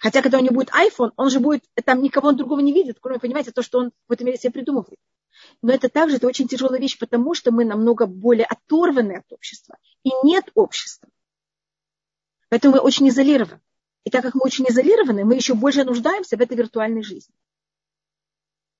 Хотя, 0.00 0.22
когда 0.22 0.38
у 0.38 0.40
него 0.40 0.54
будет 0.54 0.70
iPhone, 0.70 1.12
он 1.16 1.28
же 1.28 1.40
будет, 1.40 1.64
там 1.84 2.02
никого 2.02 2.32
другого 2.32 2.60
не 2.60 2.72
видит, 2.72 2.98
кроме, 3.00 3.18
понимаете, 3.18 3.50
то, 3.50 3.62
что 3.62 3.78
он 3.78 3.92
в 4.06 4.12
этом 4.12 4.26
мире 4.26 4.38
себе 4.38 4.52
придумывает. 4.52 4.98
Но 5.62 5.72
это 5.72 5.88
также, 5.88 6.16
это 6.16 6.26
очень 6.26 6.48
тяжелая 6.48 6.80
вещь, 6.80 6.98
потому 6.98 7.34
что 7.34 7.50
мы 7.50 7.64
намного 7.64 8.06
более 8.06 8.46
оторваны 8.46 9.18
от 9.18 9.32
общества. 9.32 9.76
И 10.04 10.10
нет 10.22 10.50
общества. 10.54 11.08
Поэтому 12.48 12.76
мы 12.76 12.80
очень 12.80 13.08
изолированы. 13.08 13.60
И 14.04 14.10
так 14.10 14.22
как 14.22 14.34
мы 14.34 14.42
очень 14.42 14.66
изолированы, 14.68 15.24
мы 15.24 15.34
еще 15.34 15.54
больше 15.54 15.84
нуждаемся 15.84 16.36
в 16.36 16.40
этой 16.40 16.56
виртуальной 16.56 17.02
жизни. 17.02 17.34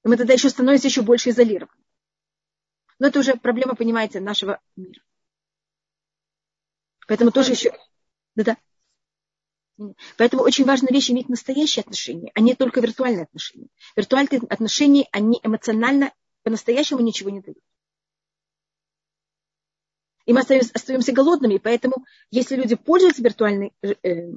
И 0.05 0.09
мы 0.09 0.16
тогда 0.16 0.33
еще 0.33 0.49
становимся 0.49 0.89
еще 0.89 1.03
больше 1.03 1.31
изолированы. 1.31 1.83
Но 2.99 3.09
это 3.09 3.21
уже 3.21 3.37
проблема, 3.37 3.75
понимаете, 3.75 4.21
нашего 4.21 4.61
мира. 4.77 5.03
Поэтому 7.07 7.31
тоже 7.31 7.53
еще... 7.53 7.73
Да-да. 8.35 8.57
Поэтому 10.16 10.43
очень 10.43 10.64
важная 10.64 10.93
вещь 10.93 11.11
иметь 11.11 11.29
настоящие 11.29 11.83
отношения, 11.83 12.33
а 12.35 12.41
не 12.41 12.55
только 12.55 12.81
виртуальные 12.81 13.25
отношения. 13.25 13.69
Виртуальные 13.97 14.41
отношения, 14.49 15.09
они 15.12 15.41
эмоционально 15.43 16.12
по-настоящему 16.43 17.01
ничего 17.01 17.31
не 17.31 17.41
дают. 17.41 17.59
И 20.27 20.33
мы 20.33 20.41
остаемся, 20.41 20.71
остаемся 20.75 21.12
голодными, 21.12 21.59
поэтому 21.59 22.05
если 22.31 22.57
люди 22.57 22.75
пользуются 22.75 23.23
виртуальной 23.23 23.73
э, 23.83 24.33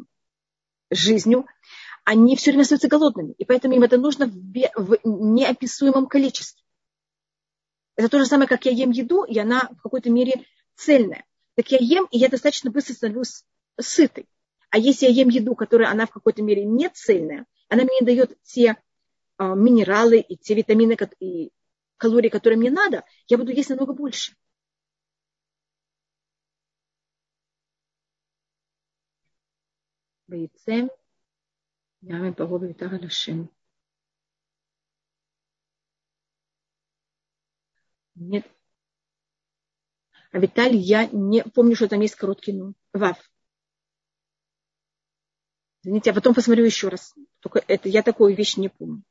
жизнью, 0.92 1.46
они 2.04 2.36
все 2.36 2.52
время 2.52 2.64
остаются 2.64 2.88
голодными. 2.88 3.34
И 3.38 3.46
поэтому 3.46 3.76
им 3.76 3.84
это 3.84 3.98
нужно 3.98 4.28
в, 4.28 4.98
неописуемом 5.04 6.08
количестве. 6.08 6.62
Это 7.96 8.10
то 8.10 8.20
же 8.20 8.26
самое, 8.26 8.48
как 8.48 8.66
я 8.66 8.72
ем 8.72 8.92
еду, 8.92 9.24
и 9.24 9.38
она 9.39 9.70
в 9.78 9.82
какой-то 9.82 10.10
мере 10.10 10.46
цельная. 10.76 11.26
Так 11.56 11.72
я 11.72 11.78
ем, 11.80 12.08
и 12.12 12.18
я 12.18 12.30
достаточно 12.30 12.72
быстро 12.72 12.94
становлюсь 12.94 13.44
сытой. 13.80 14.28
А 14.70 14.78
если 14.78 15.06
я 15.06 15.12
ем 15.12 15.30
еду, 15.30 15.56
которая 15.56 15.92
она 15.92 16.06
в 16.06 16.12
какой-то 16.12 16.42
мере 16.42 16.64
не 16.66 16.89
цельная, 16.89 17.46
она 17.68 17.84
мне 17.84 18.02
дает 18.02 18.42
те 18.44 18.78
а, 19.38 19.56
минералы 19.56 20.20
и 20.20 20.38
те 20.38 20.56
витамины 20.56 20.98
и 21.20 21.52
калории, 21.98 22.30
которые 22.30 22.58
мне 22.58 22.72
надо, 22.72 23.04
я 23.28 23.38
буду 23.38 23.52
есть 23.52 23.70
намного 23.70 23.94
больше. 23.94 24.34
ויצא 30.31 30.73
גם 32.05 32.29
מפרעה 32.29 32.61
ויותר 32.61 32.87
על 32.95 33.07
השם. 33.07 33.45
Нет. 38.17 38.47
А 40.33 40.39
Виталий, 40.39 40.81
я 40.81 41.07
не 41.07 41.43
помню, 41.43 41.77
что 41.77 41.89
там 41.89 42.01
есть 42.01 42.14
короткий 42.14 42.53
ну. 42.53 42.75
Вав. 42.93 43.19
Извините, 45.83 46.11
а 46.11 46.14
потом 46.14 46.35
посмотрю 46.35 46.64
еще 46.64 46.89
раз. 46.89 47.14
Только 47.41 47.62
это, 47.67 47.89
я 47.89 48.03
такую 48.03 48.35
вещь 48.35 48.57
не 48.57 48.69
помню. 48.69 49.03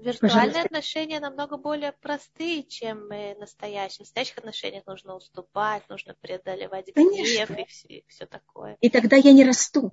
Виртуальные 0.00 0.34
Пожалуйста. 0.34 0.60
отношения 0.62 1.20
намного 1.20 1.58
более 1.58 1.92
простые, 1.92 2.64
чем 2.64 3.08
настоящие. 3.38 3.98
В 3.98 4.00
настоящих 4.00 4.38
отношениях 4.38 4.86
нужно 4.86 5.14
уступать, 5.14 5.86
нужно 5.90 6.14
преодолевать 6.14 6.88
гнев 6.94 7.50
и 7.50 7.64
все, 7.66 7.88
и 7.88 8.04
все 8.08 8.26
такое. 8.26 8.78
И 8.80 8.88
тогда 8.88 9.16
я 9.16 9.32
не 9.32 9.44
расту. 9.44 9.92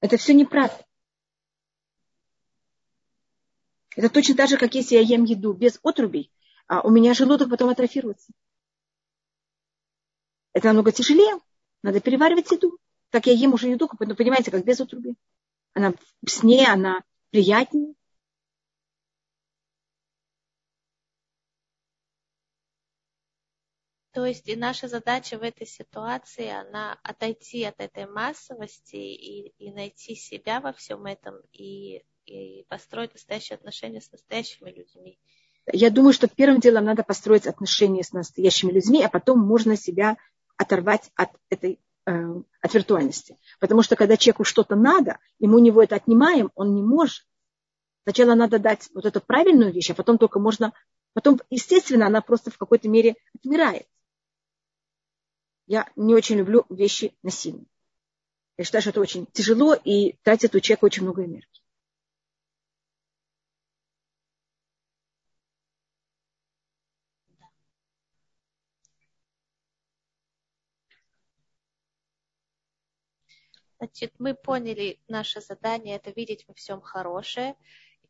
Это 0.00 0.16
все 0.16 0.34
неправда. 0.34 0.84
Это 3.96 4.10
точно 4.10 4.34
так 4.34 4.48
же, 4.48 4.58
как 4.58 4.74
если 4.74 4.96
я 4.96 5.00
ем 5.00 5.24
еду 5.24 5.52
без 5.52 5.78
отрубей, 5.84 6.32
а 6.66 6.80
у 6.80 6.90
меня 6.90 7.14
желудок 7.14 7.48
потом 7.48 7.70
атрофируется. 7.70 8.32
Это 10.52 10.68
намного 10.68 10.90
тяжелее. 10.90 11.38
Надо 11.82 12.00
переваривать 12.00 12.50
еду. 12.50 12.78
Так 13.10 13.26
я 13.26 13.32
ем 13.32 13.54
уже 13.54 13.68
еду, 13.68 13.88
но 14.00 14.16
понимаете, 14.16 14.50
как 14.50 14.64
без 14.64 14.80
отруби. 14.80 15.14
Она 15.72 15.92
вкуснее, 16.20 16.66
она 16.66 17.04
приятнее. 17.30 17.94
То 24.14 24.24
есть 24.24 24.48
и 24.48 24.54
наша 24.54 24.86
задача 24.86 25.38
в 25.38 25.42
этой 25.42 25.66
ситуации, 25.66 26.48
она 26.48 26.96
отойти 27.02 27.64
от 27.64 27.80
этой 27.80 28.06
массовости 28.06 28.94
и, 28.94 29.48
и 29.58 29.72
найти 29.72 30.14
себя 30.14 30.60
во 30.60 30.72
всем 30.72 31.04
этом 31.04 31.34
и, 31.52 32.04
и 32.24 32.64
построить 32.68 33.12
настоящие 33.12 33.56
отношения 33.56 34.00
с 34.00 34.12
настоящими 34.12 34.70
людьми. 34.70 35.18
Я 35.72 35.90
думаю, 35.90 36.12
что 36.12 36.28
первым 36.28 36.60
делом 36.60 36.84
надо 36.84 37.02
построить 37.02 37.48
отношения 37.48 38.04
с 38.04 38.12
настоящими 38.12 38.70
людьми, 38.70 39.02
а 39.02 39.08
потом 39.08 39.40
можно 39.40 39.76
себя 39.76 40.16
оторвать 40.56 41.10
от 41.16 41.30
этой 41.50 41.80
э, 42.06 42.12
от 42.60 42.72
виртуальности. 42.72 43.36
Потому 43.58 43.82
что 43.82 43.96
когда 43.96 44.16
человеку 44.16 44.44
что-то 44.44 44.76
надо, 44.76 45.18
ему 45.40 45.56
у 45.56 45.60
него 45.60 45.82
это 45.82 45.96
отнимаем, 45.96 46.52
он 46.54 46.76
не 46.76 46.84
может. 46.84 47.26
Сначала 48.04 48.36
надо 48.36 48.60
дать 48.60 48.90
вот 48.94 49.06
эту 49.06 49.20
правильную 49.20 49.72
вещь, 49.72 49.90
а 49.90 49.94
потом 49.94 50.18
только 50.18 50.38
можно... 50.38 50.72
Потом, 51.14 51.40
естественно, 51.50 52.06
она 52.06 52.20
просто 52.20 52.52
в 52.52 52.58
какой-то 52.58 52.88
мере 52.88 53.16
отмирает. 53.34 53.88
Я 55.66 55.88
не 55.96 56.14
очень 56.14 56.36
люблю 56.36 56.66
вещи 56.68 57.14
насильные. 57.22 57.66
Я 58.56 58.64
считаю, 58.64 58.82
что 58.82 58.90
это 58.90 59.00
очень 59.00 59.26
тяжело 59.26 59.74
и 59.74 60.12
тратит 60.22 60.54
у 60.54 60.60
человека 60.60 60.84
очень 60.84 61.02
много 61.02 61.24
энергии. 61.24 61.48
Значит, 73.78 74.14
мы 74.18 74.34
поняли 74.34 74.98
наше 75.08 75.40
задание, 75.40 75.96
это 75.96 76.10
видеть 76.10 76.44
во 76.46 76.54
всем 76.54 76.80
хорошее. 76.80 77.56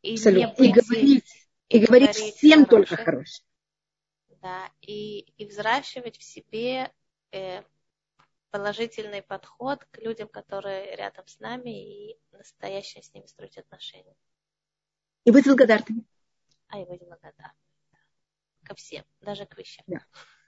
И, 0.01 0.13
Абсолютно. 0.13 0.63
и 0.63 0.71
говорить, 0.71 1.25
и, 1.69 1.77
и 1.77 1.85
говорить 1.85 2.15
всем 2.15 2.65
хорошее. 2.65 2.65
только 2.65 2.95
хорошее. 2.95 3.47
Да, 4.41 4.69
и, 4.81 5.21
и 5.37 5.45
взращивать 5.45 6.17
в 6.17 6.23
себе 6.23 6.93
положительный 8.51 9.21
подход 9.21 9.83
к 9.91 9.97
людям, 9.97 10.27
которые 10.29 10.95
рядом 10.95 11.27
с 11.27 11.39
нами, 11.39 12.11
и 12.11 12.19
настоящее 12.31 13.03
с 13.03 13.13
ними 13.13 13.25
строить 13.25 13.57
отношения. 13.57 14.15
И 15.25 15.31
быть 15.31 15.45
благодарными. 15.45 16.05
А 16.69 16.79
и 16.79 16.85
быть 16.85 17.01
благодарными. 17.01 17.59
Ко 18.63 18.75
всем, 18.75 19.03
даже 19.21 19.45
к 19.45 19.57
вещам. 19.57 19.83
Да. 19.87 19.99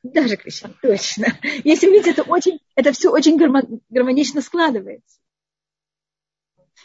Даже 0.04 0.38
к 0.38 0.46
вещам, 0.46 0.74
точно. 0.82 1.28
Если 1.64 1.88
видите, 1.88 2.12
это 2.12 2.24
очень, 2.24 2.60
это 2.76 2.92
все 2.94 3.12
очень 3.12 3.38
гармонично 3.90 4.42
складывается. 4.42 5.20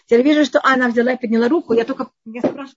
Теперь 0.07 0.25
вижу, 0.25 0.45
что 0.45 0.61
Анна 0.65 0.89
взяла 0.89 1.13
и 1.13 1.21
подняла 1.21 1.49
руку. 1.49 1.73
Я 1.73 1.85
только 1.85 2.11
я 2.25 2.41
спрашиваю. 2.41 2.77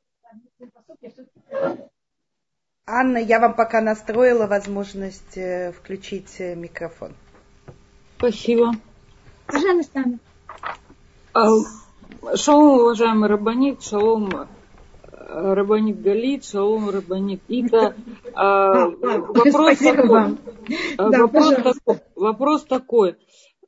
Анна, 2.87 3.17
я 3.17 3.39
вам 3.39 3.55
пока 3.55 3.81
настроила 3.81 4.45
возможность 4.45 5.37
э, 5.37 5.71
включить 5.71 6.35
э, 6.37 6.53
микрофон. 6.53 7.13
Спасибо. 8.19 8.73
Пожалуйста, 9.47 10.01
Анна. 10.01 10.19
А, 11.33 12.37
шалом, 12.37 12.81
уважаемый 12.81 13.27
Рабанит, 13.27 13.81
шалом, 13.81 14.29
э, 14.29 14.45
Рабанит 15.55 15.99
Галит, 15.99 16.45
шалом, 16.45 16.91
Рабанит 16.91 17.41
Ита. 17.47 17.95
А, 18.35 18.85
вопрос, 18.89 19.79
такой, 19.79 20.37
вопрос, 20.99 21.55
такой, 21.55 21.99
вопрос 22.15 22.63
такой. 22.65 23.15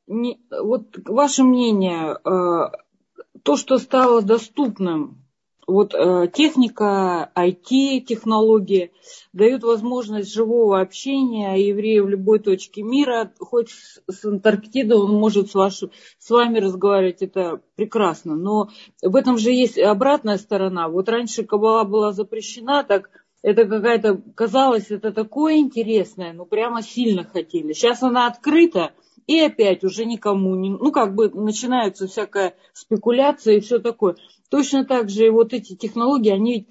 Не, 0.05 0.39
вот 0.51 0.95
ваше 1.05 1.43
мнение, 1.43 2.17
то, 2.23 3.55
что 3.55 3.79
стало 3.79 4.21
доступным 4.21 5.26
вот 5.67 5.93
э, 5.93 6.29
техника, 6.33 7.29
IT-технологии 7.35 8.93
дают 9.33 9.63
возможность 9.63 10.33
живого 10.33 10.79
общения 10.79 11.55
еврея 11.55 12.01
в 12.01 12.09
любой 12.09 12.39
точке 12.39 12.81
мира. 12.81 13.31
Хоть 13.37 13.71
с 14.07 14.25
Антарктиды 14.25 14.95
он 14.95 15.11
может 15.11 15.51
с, 15.51 15.53
ваш, 15.53 15.83
с 16.17 16.29
вами 16.29 16.59
разговаривать, 16.59 17.21
это 17.21 17.61
прекрасно. 17.75 18.35
Но 18.35 18.69
в 19.01 19.15
этом 19.15 19.37
же 19.37 19.51
есть 19.51 19.77
обратная 19.77 20.37
сторона. 20.37 20.87
Вот 20.87 21.09
раньше 21.09 21.43
Кабала 21.43 21.83
была 21.83 22.13
запрещена, 22.13 22.85
так 22.85 23.09
это 23.41 23.65
какая-то, 23.65 24.21
казалось, 24.35 24.89
это 24.89 25.11
такое 25.11 25.57
интересное, 25.57 26.33
ну 26.33 26.45
прямо 26.45 26.81
сильно 26.81 27.23
хотели. 27.23 27.73
Сейчас 27.73 28.01
она 28.03 28.27
открыта, 28.27 28.91
и 29.27 29.39
опять 29.39 29.83
уже 29.83 30.05
никому 30.05 30.55
не, 30.55 30.71
ну 30.71 30.91
как 30.91 31.13
бы 31.13 31.29
начинается 31.29 32.07
всякая 32.07 32.55
спекуляция 32.73 33.57
и 33.57 33.59
все 33.59 33.79
такое. 33.79 34.15
Точно 34.49 34.85
так 34.85 35.09
же 35.09 35.27
и 35.27 35.29
вот 35.29 35.53
эти 35.53 35.75
технологии, 35.75 36.31
они 36.31 36.67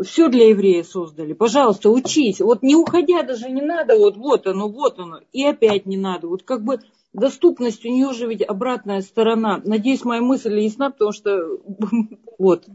все 0.00 0.28
для 0.28 0.50
еврея 0.50 0.84
создали. 0.84 1.32
Пожалуйста, 1.32 1.90
учись. 1.90 2.40
Вот 2.40 2.62
не 2.62 2.76
уходя 2.76 3.22
даже 3.22 3.50
не 3.50 3.62
надо, 3.62 3.96
вот, 3.96 4.16
вот 4.16 4.46
оно, 4.46 4.68
вот 4.68 4.98
оно. 4.98 5.20
И 5.32 5.44
опять 5.44 5.86
не 5.86 5.96
надо. 5.96 6.28
Вот 6.28 6.42
как 6.42 6.62
бы 6.62 6.80
доступность 7.12 7.84
у 7.84 7.88
нее 7.88 8.12
же 8.12 8.26
ведь 8.26 8.42
обратная 8.42 9.00
сторона. 9.00 9.60
Надеюсь, 9.64 10.04
моя 10.04 10.20
мысль 10.20 10.58
ясна, 10.60 10.90
потому 10.90 11.12
что 11.12 11.58
вот. 12.38 12.66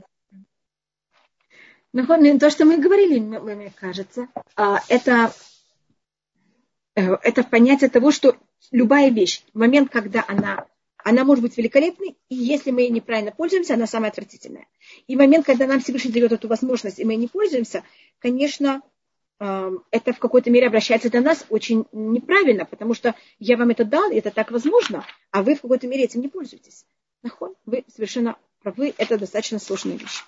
Ну, 1.93 2.05
то, 2.39 2.49
что 2.49 2.65
мы 2.65 2.77
говорили, 2.77 3.19
мне 3.19 3.73
кажется, 3.75 4.27
а, 4.55 4.79
это, 4.87 5.31
э, 6.95 7.13
это 7.23 7.43
понятие 7.43 7.89
того, 7.89 8.11
что 8.11 8.35
любая 8.71 9.09
вещь, 9.09 9.43
момент, 9.53 9.89
когда 9.91 10.23
она 10.27 10.67
она 11.07 11.23
может 11.23 11.41
быть 11.41 11.55
великолепной, 11.55 12.17
и 12.27 12.35
если 12.35 12.71
мы 12.71 12.81
ей 12.81 12.89
неправильно 12.89 13.31
пользуемся, 13.31 13.75
она 13.75 13.87
самая 13.87 14.11
отвратительная. 14.11 14.67
И 15.07 15.15
момент, 15.15 15.45
когда 15.45 15.65
нам 15.65 15.79
Всевышний 15.79 16.11
дает 16.11 16.33
эту 16.33 16.49
возможность, 16.49 16.99
и 16.99 17.05
мы 17.05 17.15
не 17.15 17.29
пользуемся, 17.29 17.85
конечно, 18.19 18.81
эм, 19.39 19.85
это 19.91 20.11
в 20.11 20.19
какой-то 20.19 20.49
мере 20.49 20.67
обращается 20.67 21.09
для 21.09 21.21
нас 21.21 21.45
очень 21.47 21.85
неправильно, 21.93 22.65
потому 22.65 22.93
что 22.93 23.15
я 23.39 23.55
вам 23.55 23.69
это 23.69 23.85
дал, 23.85 24.11
и 24.11 24.15
это 24.15 24.31
так 24.31 24.51
возможно, 24.51 25.05
а 25.31 25.43
вы 25.43 25.55
в 25.55 25.61
какой-то 25.61 25.87
мере 25.87 26.03
этим 26.03 26.19
не 26.19 26.27
пользуетесь. 26.27 26.85
Вы 27.65 27.85
совершенно 27.87 28.35
правы, 28.61 28.93
это 28.97 29.17
достаточно 29.17 29.59
сложная 29.59 29.95
вещь. 29.95 30.23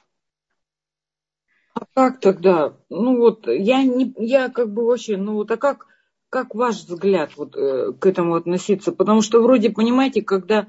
А 1.73 1.85
как 1.93 2.21
тогда? 2.21 2.77
Ну 2.89 3.17
вот, 3.17 3.47
я, 3.47 3.83
не, 3.83 4.13
я 4.17 4.49
как 4.49 4.71
бы 4.71 4.85
вообще, 4.85 5.17
ну 5.17 5.33
вот, 5.33 5.51
а 5.51 5.57
как, 5.57 5.87
как 6.29 6.55
ваш 6.55 6.77
взгляд 6.77 7.31
вот, 7.37 7.55
э, 7.55 7.93
к 7.93 8.05
этому 8.05 8.35
относиться? 8.35 8.91
Потому 8.91 9.21
что 9.21 9.41
вроде, 9.41 9.69
понимаете, 9.69 10.21
когда 10.21 10.67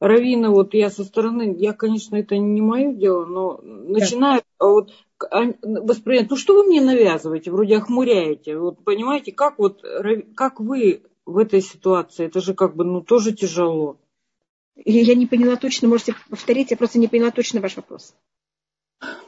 раввины, 0.00 0.48
вот 0.48 0.74
я 0.74 0.90
со 0.90 1.04
стороны, 1.04 1.54
я, 1.58 1.72
конечно, 1.72 2.16
это 2.16 2.36
не 2.36 2.60
мое 2.60 2.92
дело, 2.92 3.24
но 3.24 3.60
начинаю 3.62 4.42
а 4.58 4.66
вот 4.66 4.92
воспринимать, 5.62 6.30
ну 6.30 6.36
что 6.36 6.54
вы 6.54 6.64
мне 6.64 6.80
навязываете, 6.80 7.50
вроде 7.50 7.76
охмуряете, 7.76 8.58
вот 8.58 8.82
понимаете, 8.84 9.32
как 9.32 9.58
вот, 9.58 9.84
как 10.34 10.60
вы 10.60 11.02
в 11.24 11.38
этой 11.38 11.60
ситуации, 11.60 12.26
это 12.26 12.40
же 12.40 12.54
как 12.54 12.74
бы, 12.74 12.84
ну 12.84 13.00
тоже 13.02 13.32
тяжело. 13.32 13.98
Я 14.74 15.14
не 15.14 15.26
поняла 15.26 15.56
точно, 15.56 15.88
можете 15.88 16.14
повторить, 16.28 16.70
я 16.70 16.76
просто 16.76 16.98
не 16.98 17.08
поняла 17.08 17.30
точно 17.30 17.60
ваш 17.60 17.76
вопрос. 17.76 18.14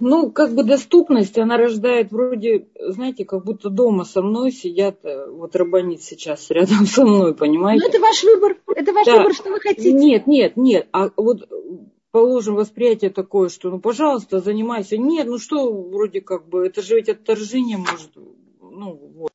Ну, 0.01 0.31
как 0.31 0.55
бы 0.55 0.63
доступность, 0.63 1.39
она 1.39 1.57
рождает 1.57 2.13
вроде, 2.13 2.69
знаете, 2.79 3.25
как 3.25 3.45
будто 3.45 3.71
дома 3.71 4.05
со 4.05 4.23
мной 4.23 4.53
сидят, 4.53 5.05
э, 5.05 5.29
вот 5.31 5.57
рабанит 5.57 6.03
сейчас 6.03 6.51
рядом 6.51 6.87
со 6.87 7.05
мной, 7.05 7.35
понимаете? 7.35 7.85
Ну, 7.85 7.91
это 7.91 8.01
ваш 8.01 8.23
выбор, 8.23 8.57
это 8.75 8.93
ваш 8.93 9.07
да. 9.07 9.17
выбор, 9.19 9.35
что 9.35 9.51
вы 9.51 9.61
хотите. 9.61 9.93
Нет, 9.93 10.27
нет, 10.27 10.57
нет, 10.57 10.89
а 10.93 11.11
вот 11.17 11.49
положим 12.11 12.55
восприятие 12.55 13.11
такое, 13.11 13.49
что, 13.49 13.71
ну, 13.71 13.81
пожалуйста, 13.81 14.41
занимайся. 14.41 14.97
Нет, 14.97 15.27
ну 15.27 15.39
что, 15.39 15.73
вроде 15.73 16.21
как 16.21 16.49
бы, 16.49 16.67
это 16.67 16.81
же 16.81 16.95
ведь 16.97 17.09
отторжение 17.09 17.77
может, 17.77 18.13
ну, 18.61 18.95
вот. 19.17 19.31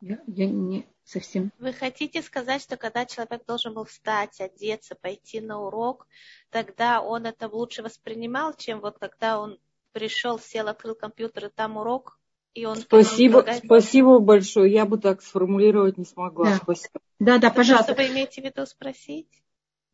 Я, 0.00 0.18
я 0.26 0.46
не 0.46 0.86
совсем. 1.10 1.52
Вы 1.58 1.72
хотите 1.72 2.22
сказать, 2.22 2.62
что 2.62 2.76
когда 2.76 3.04
человек 3.04 3.44
должен 3.46 3.74
был 3.74 3.84
встать, 3.84 4.40
одеться, 4.40 4.94
пойти 4.94 5.40
на 5.40 5.60
урок, 5.60 6.06
тогда 6.50 7.00
он 7.00 7.26
это 7.26 7.48
лучше 7.48 7.82
воспринимал, 7.82 8.54
чем 8.54 8.80
вот 8.80 8.98
когда 8.98 9.40
он 9.40 9.58
пришел, 9.92 10.38
сел, 10.38 10.68
открыл 10.68 10.94
компьютер, 10.94 11.46
и 11.46 11.48
там 11.48 11.76
урок, 11.76 12.18
и 12.54 12.64
он... 12.64 12.76
Спасибо, 12.76 13.46
спасибо 13.64 14.18
большое. 14.18 14.72
Я 14.72 14.84
бы 14.84 14.98
так 14.98 15.22
сформулировать 15.22 15.98
не 15.98 16.04
смогла. 16.04 16.46
Да, 16.46 16.56
спасибо. 16.56 17.00
да, 17.18 17.38
да 17.38 17.50
пожалуйста. 17.50 17.92
Что 17.92 18.02
вы 18.02 18.08
имеете 18.08 18.42
в 18.42 18.44
виду 18.44 18.66
спросить? 18.66 19.28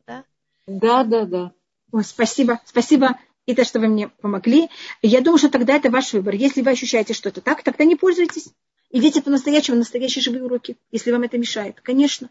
Да, 0.07 0.25
да, 0.67 1.05
да. 1.05 1.25
да. 1.25 1.53
Ой, 1.93 2.05
спасибо, 2.05 2.61
спасибо. 2.65 3.19
И 3.47 3.55
то, 3.55 3.65
что 3.65 3.79
вы 3.79 3.87
мне 3.87 4.09
помогли. 4.09 4.69
Я 5.03 5.21
думаю, 5.21 5.39
что 5.39 5.51
тогда 5.51 5.77
это 5.77 5.91
ваш 5.91 6.13
выбор. 6.13 6.35
Если 6.35 6.63
вы 6.63 6.73
ощущаете 6.73 7.15
что-то 7.15 7.41
так, 7.41 7.63
тогда 7.63 7.85
не 7.85 7.95
пользуйтесь. 7.95 8.49
Идите 8.91 9.21
по-настоящему, 9.21 9.77
настоящие 9.79 10.23
живые 10.23 10.45
уроки, 10.45 10.77
если 10.91 11.11
вам 11.11 11.23
это 11.23 11.39
мешает. 11.39 11.81
Конечно. 11.81 12.31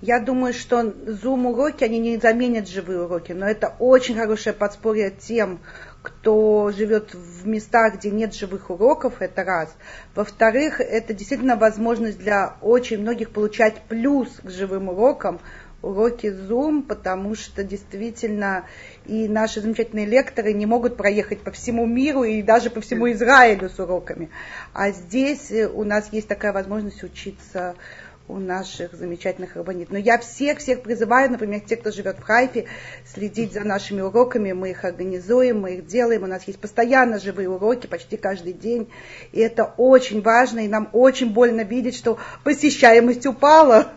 Я 0.00 0.20
думаю, 0.20 0.54
что 0.54 0.80
Zoom-уроки, 0.82 1.82
они 1.82 1.98
не 1.98 2.18
заменят 2.18 2.68
живые 2.68 3.02
уроки, 3.02 3.32
но 3.32 3.46
это 3.46 3.74
очень 3.80 4.14
хорошее 4.14 4.54
подспорье 4.54 5.10
тем, 5.10 5.60
кто 6.02 6.70
живет 6.70 7.14
в 7.14 7.48
местах, 7.48 7.96
где 7.96 8.12
нет 8.12 8.32
живых 8.32 8.70
уроков, 8.70 9.20
это 9.20 9.42
раз. 9.42 9.74
Во-вторых, 10.14 10.80
это 10.80 11.14
действительно 11.14 11.56
возможность 11.56 12.18
для 12.18 12.58
очень 12.62 12.98
многих 12.98 13.30
получать 13.30 13.82
плюс 13.88 14.28
к 14.40 14.48
живым 14.48 14.88
урокам, 14.88 15.40
уроки 15.82 16.26
Zoom, 16.26 16.82
потому 16.82 17.34
что 17.34 17.62
действительно 17.62 18.64
и 19.06 19.28
наши 19.28 19.60
замечательные 19.60 20.06
лекторы 20.06 20.52
не 20.52 20.66
могут 20.66 20.96
проехать 20.96 21.40
по 21.40 21.50
всему 21.50 21.86
миру 21.86 22.24
и 22.24 22.42
даже 22.42 22.70
по 22.70 22.80
всему 22.80 23.10
Израилю 23.12 23.68
с 23.68 23.78
уроками. 23.78 24.30
А 24.72 24.90
здесь 24.90 25.50
э, 25.50 25.68
у 25.68 25.84
нас 25.84 26.08
есть 26.12 26.28
такая 26.28 26.52
возможность 26.52 27.02
учиться 27.04 27.76
у 28.28 28.36
наших 28.38 28.92
замечательных 28.92 29.56
рабонит. 29.56 29.90
Но 29.90 29.98
я 29.98 30.18
всех-всех 30.18 30.82
призываю, 30.82 31.30
например, 31.30 31.60
те, 31.60 31.76
кто 31.76 31.90
живет 31.90 32.18
в 32.18 32.22
Хайфе, 32.22 32.66
следить 33.06 33.54
за 33.54 33.60
нашими 33.60 34.02
уроками. 34.02 34.52
Мы 34.52 34.70
их 34.70 34.84
организуем, 34.84 35.62
мы 35.62 35.76
их 35.76 35.86
делаем. 35.86 36.24
У 36.24 36.26
нас 36.26 36.44
есть 36.46 36.60
постоянно 36.60 37.18
живые 37.18 37.48
уроки, 37.48 37.86
почти 37.86 38.16
каждый 38.18 38.52
день. 38.52 38.90
И 39.32 39.40
это 39.40 39.72
очень 39.78 40.20
важно, 40.20 40.60
и 40.60 40.68
нам 40.68 40.90
очень 40.92 41.32
больно 41.32 41.62
видеть, 41.62 41.96
что 41.96 42.18
посещаемость 42.44 43.24
упала. 43.26 43.92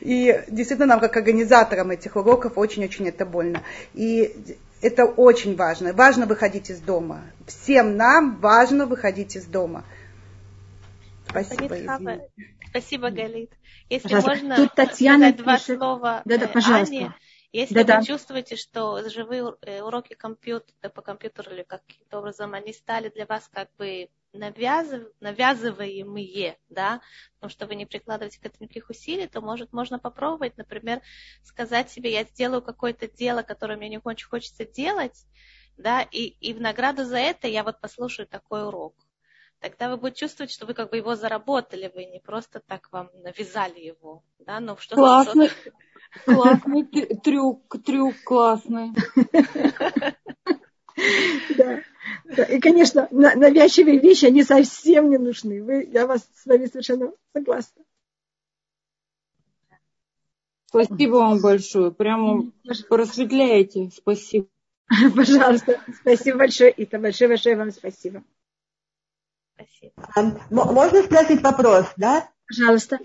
И 0.00 0.44
действительно 0.48 0.86
нам, 0.86 1.00
как 1.00 1.16
организаторам 1.16 1.90
этих 1.90 2.16
уроков, 2.16 2.58
очень-очень 2.58 3.08
это 3.08 3.24
больно. 3.24 3.62
И 3.94 4.34
это 4.80 5.04
очень 5.04 5.56
важно. 5.56 5.92
Важно 5.92 6.26
выходить 6.26 6.70
из 6.70 6.80
дома. 6.80 7.22
Всем 7.46 7.96
нам 7.96 8.36
важно 8.38 8.86
выходить 8.86 9.36
из 9.36 9.44
дома. 9.46 9.84
Спасибо. 11.28 11.76
Спасибо, 12.68 13.10
Галит. 13.10 13.52
Если 13.90 14.08
пожалуйста. 14.08 14.30
можно 14.30 14.56
Тут 14.56 14.74
Татьяна 14.74 15.28
сказать 15.28 15.36
два 15.36 15.58
пишет... 15.58 15.76
слова 15.78 16.22
да, 16.24 16.38
да, 16.38 16.48
пожалуйста. 16.48 16.94
Ане, 16.94 17.14
если 17.52 17.74
да, 17.74 17.80
вы 17.80 17.86
да. 17.86 18.02
чувствуете, 18.02 18.56
что 18.56 19.06
живые 19.10 19.54
э, 19.60 19.82
уроки 19.82 20.14
компьютера, 20.14 20.88
по 20.88 21.02
компьютеру 21.02 21.50
или 21.52 21.64
каким-то 21.64 22.20
образом 22.20 22.54
они 22.54 22.72
стали 22.72 23.10
для 23.10 23.26
вас 23.26 23.48
как 23.52 23.68
бы 23.76 24.08
навязыв, 24.32 25.08
навязываемые, 25.20 26.58
да, 26.68 27.00
потому 27.34 27.50
что 27.50 27.66
вы 27.66 27.74
не 27.74 27.86
прикладываете 27.86 28.40
к 28.40 28.46
этому 28.46 28.64
никаких 28.64 28.90
усилий, 28.90 29.26
то 29.26 29.40
может 29.40 29.72
можно 29.72 29.98
попробовать, 29.98 30.56
например, 30.56 31.02
сказать 31.42 31.90
себе, 31.90 32.12
я 32.12 32.24
сделаю 32.24 32.62
какое-то 32.62 33.08
дело, 33.08 33.42
которое 33.42 33.76
мне 33.76 33.90
не 33.90 34.00
очень 34.02 34.28
хочется 34.28 34.64
делать, 34.64 35.26
да, 35.76 36.02
и, 36.02 36.24
и 36.26 36.54
в 36.54 36.60
награду 36.60 37.04
за 37.04 37.18
это 37.18 37.48
я 37.48 37.64
вот 37.64 37.80
послушаю 37.80 38.26
такой 38.26 38.66
урок. 38.66 38.94
Тогда 39.60 39.88
вы 39.88 39.96
будете 39.96 40.20
чувствовать, 40.20 40.50
что 40.50 40.66
вы 40.66 40.74
как 40.74 40.90
бы 40.90 40.96
его 40.96 41.14
заработали, 41.14 41.92
вы 41.94 42.06
не 42.06 42.18
просто 42.18 42.60
так 42.60 42.90
вам 42.90 43.10
навязали 43.22 43.78
его, 43.78 44.24
да, 44.40 44.58
но 44.58 44.76
что-то... 44.76 44.96
Классный, 44.96 45.50
классный 46.24 46.84
трюк, 46.84 47.76
трюк 47.84 48.16
классный. 48.24 48.90
Да. 51.56 51.82
Да, 52.24 52.44
и, 52.44 52.60
конечно, 52.60 53.08
навязчивые 53.10 53.98
вещи, 53.98 54.26
они 54.26 54.42
совсем 54.42 55.10
не 55.10 55.18
нужны. 55.18 55.62
Вы, 55.62 55.88
я 55.92 56.06
вас 56.06 56.22
с 56.34 56.46
вами 56.46 56.66
совершенно 56.66 57.12
согласна. 57.32 57.82
Спасибо 60.66 61.16
вам 61.16 61.40
большое. 61.40 61.92
Прямо 61.92 62.50
просветляете. 62.88 63.90
Спасибо. 63.94 64.46
Пожалуйста. 65.14 65.80
Спасибо 66.00 66.38
большое. 66.38 66.70
И 66.70 66.86
то 66.86 66.98
большое-большое 66.98 67.56
вам 67.56 67.70
спасибо. 67.70 68.24
Спасибо. 69.54 70.40
Можно 70.50 71.02
спросить 71.02 71.42
вопрос, 71.42 71.86
да? 71.98 72.30
Пожалуйста. 72.48 72.98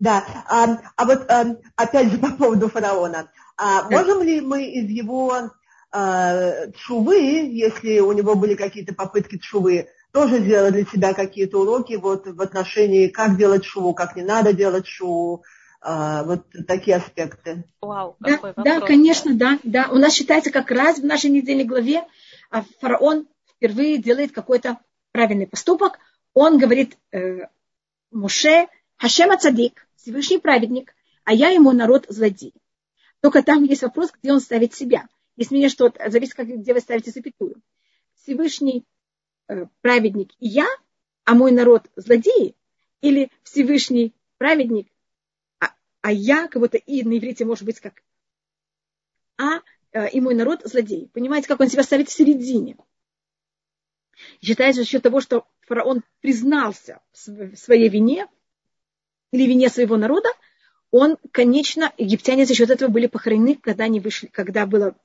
Да. 0.00 0.24
А, 0.48 0.80
а 0.96 1.04
вот 1.04 1.28
опять 1.76 2.10
же 2.10 2.18
по 2.18 2.32
поводу 2.32 2.68
фараона. 2.68 3.30
А 3.56 3.88
можем 3.88 4.22
ли 4.22 4.40
мы 4.40 4.64
из 4.64 4.88
его 4.90 5.32
а, 5.32 5.50
чувы, 5.90 7.48
если 7.50 8.00
у 8.00 8.12
него 8.12 8.34
были 8.34 8.54
какие-то 8.54 8.94
попытки 8.94 9.38
чувы, 9.38 9.88
тоже 10.12 10.38
сделать 10.40 10.74
для 10.74 10.84
себя 10.84 11.14
какие-то 11.14 11.60
уроки 11.60 11.94
вот 11.94 12.26
в 12.26 12.40
отношении, 12.40 13.08
как 13.08 13.36
делать 13.36 13.64
шоу, 13.64 13.94
как 13.94 14.16
не 14.16 14.22
надо 14.22 14.52
делать 14.52 14.86
шоу, 14.86 15.44
а, 15.80 16.24
вот 16.24 16.46
такие 16.66 16.96
аспекты. 16.96 17.64
Вау, 17.80 18.16
да, 18.20 18.32
вопрос, 18.32 18.54
да, 18.64 18.80
конечно, 18.80 19.34
да, 19.34 19.58
да. 19.62 19.88
У 19.90 19.96
нас 19.96 20.12
считается 20.12 20.50
как 20.50 20.70
раз 20.70 20.98
в 20.98 21.04
нашей 21.04 21.30
недельной 21.30 21.64
главе 21.64 22.04
а, 22.50 22.64
фараон 22.80 23.28
впервые 23.56 23.98
делает 23.98 24.32
какой-то 24.32 24.78
правильный 25.12 25.46
поступок. 25.46 25.98
Он 26.34 26.58
говорит 26.58 26.96
э, 27.12 27.46
Муше, 28.10 28.68
Хашема 28.96 29.36
Цадик, 29.36 29.86
Всевышний 29.96 30.38
праведник, 30.38 30.94
а 31.24 31.32
я 31.32 31.50
ему 31.50 31.72
народ 31.72 32.06
злодей. 32.08 32.54
Только 33.20 33.42
там 33.42 33.64
есть 33.64 33.82
вопрос, 33.82 34.10
где 34.20 34.32
он 34.32 34.40
ставит 34.40 34.74
себя. 34.74 35.08
Мне 35.50 35.68
что, 35.68 35.92
зависит, 36.08 36.34
как, 36.34 36.48
где 36.48 36.74
вы 36.74 36.80
ставите 36.80 37.10
запятую. 37.10 37.62
Всевышний 38.14 38.84
э, 39.48 39.66
праведник 39.80 40.32
и 40.40 40.48
я, 40.48 40.66
а 41.24 41.34
мой 41.34 41.52
народ 41.52 41.88
злодеи, 41.94 42.56
или 43.00 43.30
Всевышний 43.44 44.14
праведник, 44.38 44.88
а, 45.60 45.72
а 46.00 46.12
я, 46.12 46.48
как 46.48 46.60
будто 46.60 46.76
и 46.76 47.04
на 47.04 47.16
иврите 47.18 47.44
может 47.44 47.64
быть 47.64 47.78
как 47.80 48.02
а, 49.36 49.60
э, 49.92 50.10
и 50.10 50.20
мой 50.20 50.34
народ 50.34 50.62
злодей. 50.64 51.08
Понимаете, 51.12 51.46
как 51.46 51.60
он 51.60 51.68
себя 51.68 51.84
ставит 51.84 52.08
в 52.08 52.12
середине. 52.12 52.76
Считается 54.42 54.82
за 54.82 54.88
счет 54.88 55.02
того, 55.02 55.20
что 55.20 55.46
фараон 55.60 56.02
признался 56.20 57.00
в 57.12 57.54
своей 57.54 57.88
вине 57.88 58.26
или 59.30 59.44
вине 59.44 59.68
своего 59.68 59.96
народа, 59.96 60.28
он, 60.90 61.18
конечно, 61.30 61.92
египтяне 61.98 62.46
за 62.46 62.54
счет 62.54 62.70
этого 62.70 62.90
были 62.90 63.06
похоронены, 63.06 63.54
когда 63.54 63.84
они 63.84 64.00
вышли, 64.00 64.26
когда 64.26 64.66
было 64.66 64.96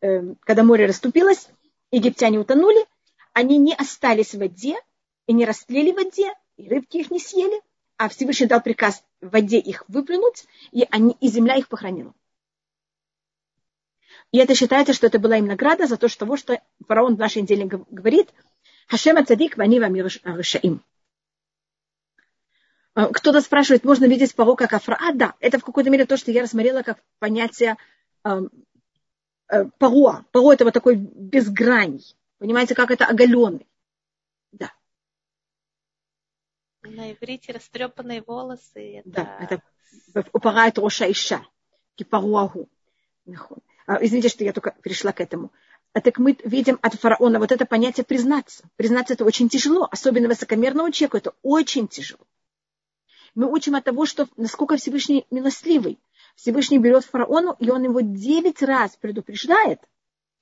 когда 0.00 0.62
море 0.64 0.86
расступилось, 0.86 1.48
египтяне 1.90 2.38
утонули, 2.38 2.84
они 3.32 3.58
не 3.58 3.74
остались 3.74 4.34
в 4.34 4.38
воде 4.38 4.76
и 5.26 5.32
не 5.32 5.44
растлели 5.44 5.92
в 5.92 5.96
воде, 5.96 6.32
и 6.56 6.68
рыбки 6.68 6.98
их 6.98 7.10
не 7.10 7.18
съели, 7.18 7.60
а 7.96 8.08
Всевышний 8.08 8.46
дал 8.46 8.60
приказ 8.60 9.02
в 9.20 9.30
воде 9.30 9.58
их 9.58 9.84
выплюнуть, 9.88 10.46
и, 10.72 10.86
они, 10.90 11.16
и 11.20 11.28
земля 11.28 11.56
их 11.56 11.68
похоронила. 11.68 12.14
И 14.32 14.38
это 14.38 14.54
считается, 14.54 14.94
что 14.94 15.06
это 15.06 15.18
была 15.18 15.36
им 15.36 15.46
награда 15.46 15.86
за 15.86 15.96
то, 15.96 16.08
что, 16.08 16.20
того, 16.20 16.36
что 16.36 16.60
фараон 16.86 17.16
в 17.16 17.18
нашей 17.18 17.42
неделе 17.42 17.66
говорит, 17.66 18.32
Хашема 18.88 19.24
цадик 19.24 19.56
вани 19.56 19.78
вам 19.78 19.94
решаим. 19.94 20.82
Э, 22.94 23.08
кто-то 23.12 23.40
спрашивает, 23.40 23.84
можно 23.84 24.06
видеть 24.06 24.34
Паро 24.34 24.54
как 24.54 24.72
Афра? 24.72 24.98
А, 25.00 25.12
да, 25.12 25.34
это 25.40 25.58
в 25.58 25.64
какой-то 25.64 25.90
мере 25.90 26.06
то, 26.06 26.16
что 26.16 26.30
я 26.30 26.42
рассмотрела 26.42 26.82
как 26.82 26.98
понятие 27.18 27.76
Э, 29.48 29.64
паро. 29.78 30.24
Паро 30.32 30.52
это 30.52 30.64
вот 30.64 30.74
такой 30.74 30.96
безграний. 30.96 32.16
Понимаете, 32.38 32.74
как 32.74 32.90
это 32.90 33.06
оголенный. 33.06 33.68
Да. 34.52 34.72
На 36.82 37.12
иврите 37.12 37.52
растрепанные 37.52 38.22
волосы. 38.22 38.98
Это... 38.98 39.10
Да, 39.10 39.38
это 39.40 39.62
упарает 40.32 40.78
роша 40.78 41.10
иша. 41.10 41.46
Кипаруагу. 41.94 42.68
А, 43.86 44.04
извините, 44.04 44.28
что 44.28 44.44
я 44.44 44.52
только 44.52 44.74
пришла 44.82 45.12
к 45.12 45.20
этому. 45.20 45.52
А 45.92 46.00
так 46.00 46.18
мы 46.18 46.36
видим 46.44 46.78
от 46.80 46.94
фараона 46.94 47.38
вот 47.38 47.52
это 47.52 47.66
понятие 47.66 48.04
признаться. 48.04 48.64
Признаться 48.76 49.14
это 49.14 49.24
очень 49.24 49.48
тяжело, 49.48 49.86
особенно 49.90 50.28
высокомерному 50.28 50.90
человеку 50.90 51.18
это 51.18 51.34
очень 51.42 51.86
тяжело. 51.86 52.26
Мы 53.34 53.50
учим 53.50 53.74
от 53.74 53.84
того, 53.84 54.06
что 54.06 54.28
насколько 54.36 54.76
Всевышний 54.76 55.26
милостливый, 55.30 55.98
Всевышний 56.34 56.78
берет 56.78 57.04
фараону, 57.04 57.56
и 57.58 57.70
он 57.70 57.84
его 57.84 58.00
девять 58.00 58.62
раз 58.62 58.96
предупреждает, 58.96 59.80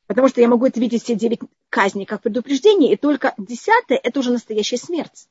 потому 0.06 0.28
что 0.28 0.40
я 0.40 0.48
могу 0.48 0.66
это 0.66 0.80
видеть 0.80 1.02
все 1.04 1.14
девять 1.14 1.40
казней 1.68 2.06
как 2.06 2.22
предупреждение, 2.22 2.92
и 2.92 2.96
только 2.96 3.34
десятое– 3.38 3.98
это 4.02 4.20
уже 4.20 4.32
настоящая 4.32 4.78
смерть, 4.78 5.28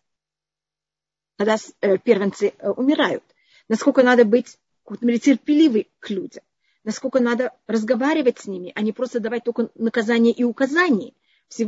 когда 1.38 1.58
э, 1.82 1.98
первенцы 1.98 2.54
э, 2.58 2.70
умирают. 2.70 3.24
Насколько 3.68 4.04
надо 4.04 4.26
быть 4.26 4.58
терпеливый 4.86 5.90
к 6.00 6.10
людям, 6.10 6.44
насколько 6.84 7.20
надо 7.20 7.54
разговаривать 7.68 8.40
с 8.40 8.48
ними, 8.48 8.72
а 8.76 8.82
не 8.82 8.92
просто 8.92 9.20
давать 9.20 9.44
только 9.44 9.70
наказания 9.76 10.32
и 10.32 10.44
указания. 10.44 11.14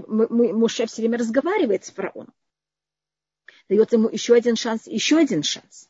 Муше 0.08 0.86
все 0.86 1.02
время 1.02 1.18
разговаривает 1.18 1.86
с 1.86 1.92
фараоном. 1.92 2.34
Дает 3.68 3.94
ему 3.94 4.10
еще 4.10 4.36
один 4.36 4.56
шанс, 4.56 4.86
еще 4.86 5.18
один 5.18 5.44
шанс. 5.44 5.90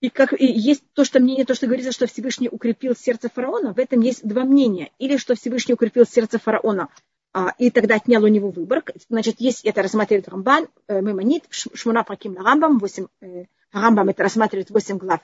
И, 0.00 0.08
как, 0.08 0.32
и 0.32 0.46
есть 0.46 0.82
то, 0.94 1.04
что 1.04 1.20
мнение, 1.20 1.44
то, 1.44 1.54
что 1.54 1.66
говорится, 1.66 1.92
что 1.92 2.06
Всевышний 2.06 2.48
укрепил 2.50 2.96
сердце 2.96 3.28
фараона, 3.28 3.74
в 3.74 3.78
этом 3.78 4.00
есть 4.00 4.26
два 4.26 4.44
мнения. 4.44 4.90
Или 4.98 5.18
что 5.18 5.34
Всевышний 5.34 5.74
укрепил 5.74 6.06
сердце 6.06 6.38
фараона, 6.38 6.88
а, 7.32 7.54
и 7.58 7.70
тогда 7.70 7.96
отнял 7.96 8.24
у 8.24 8.28
него 8.28 8.50
выбор. 8.50 8.82
Значит, 9.08 9.40
есть 9.40 9.64
это 9.64 9.82
рассматривает 9.82 10.28
Рамбан, 10.28 10.68
э, 10.88 11.00
Мемонит, 11.00 11.44
Шмуна 11.50 12.02
Праким 12.02 12.36
Рамбам, 12.36 12.78
8, 12.78 13.06
э, 13.20 13.44
Рамбам 13.72 14.08
это 14.08 14.22
рассматривает 14.22 14.70
8 14.70 14.96
глав 14.96 15.20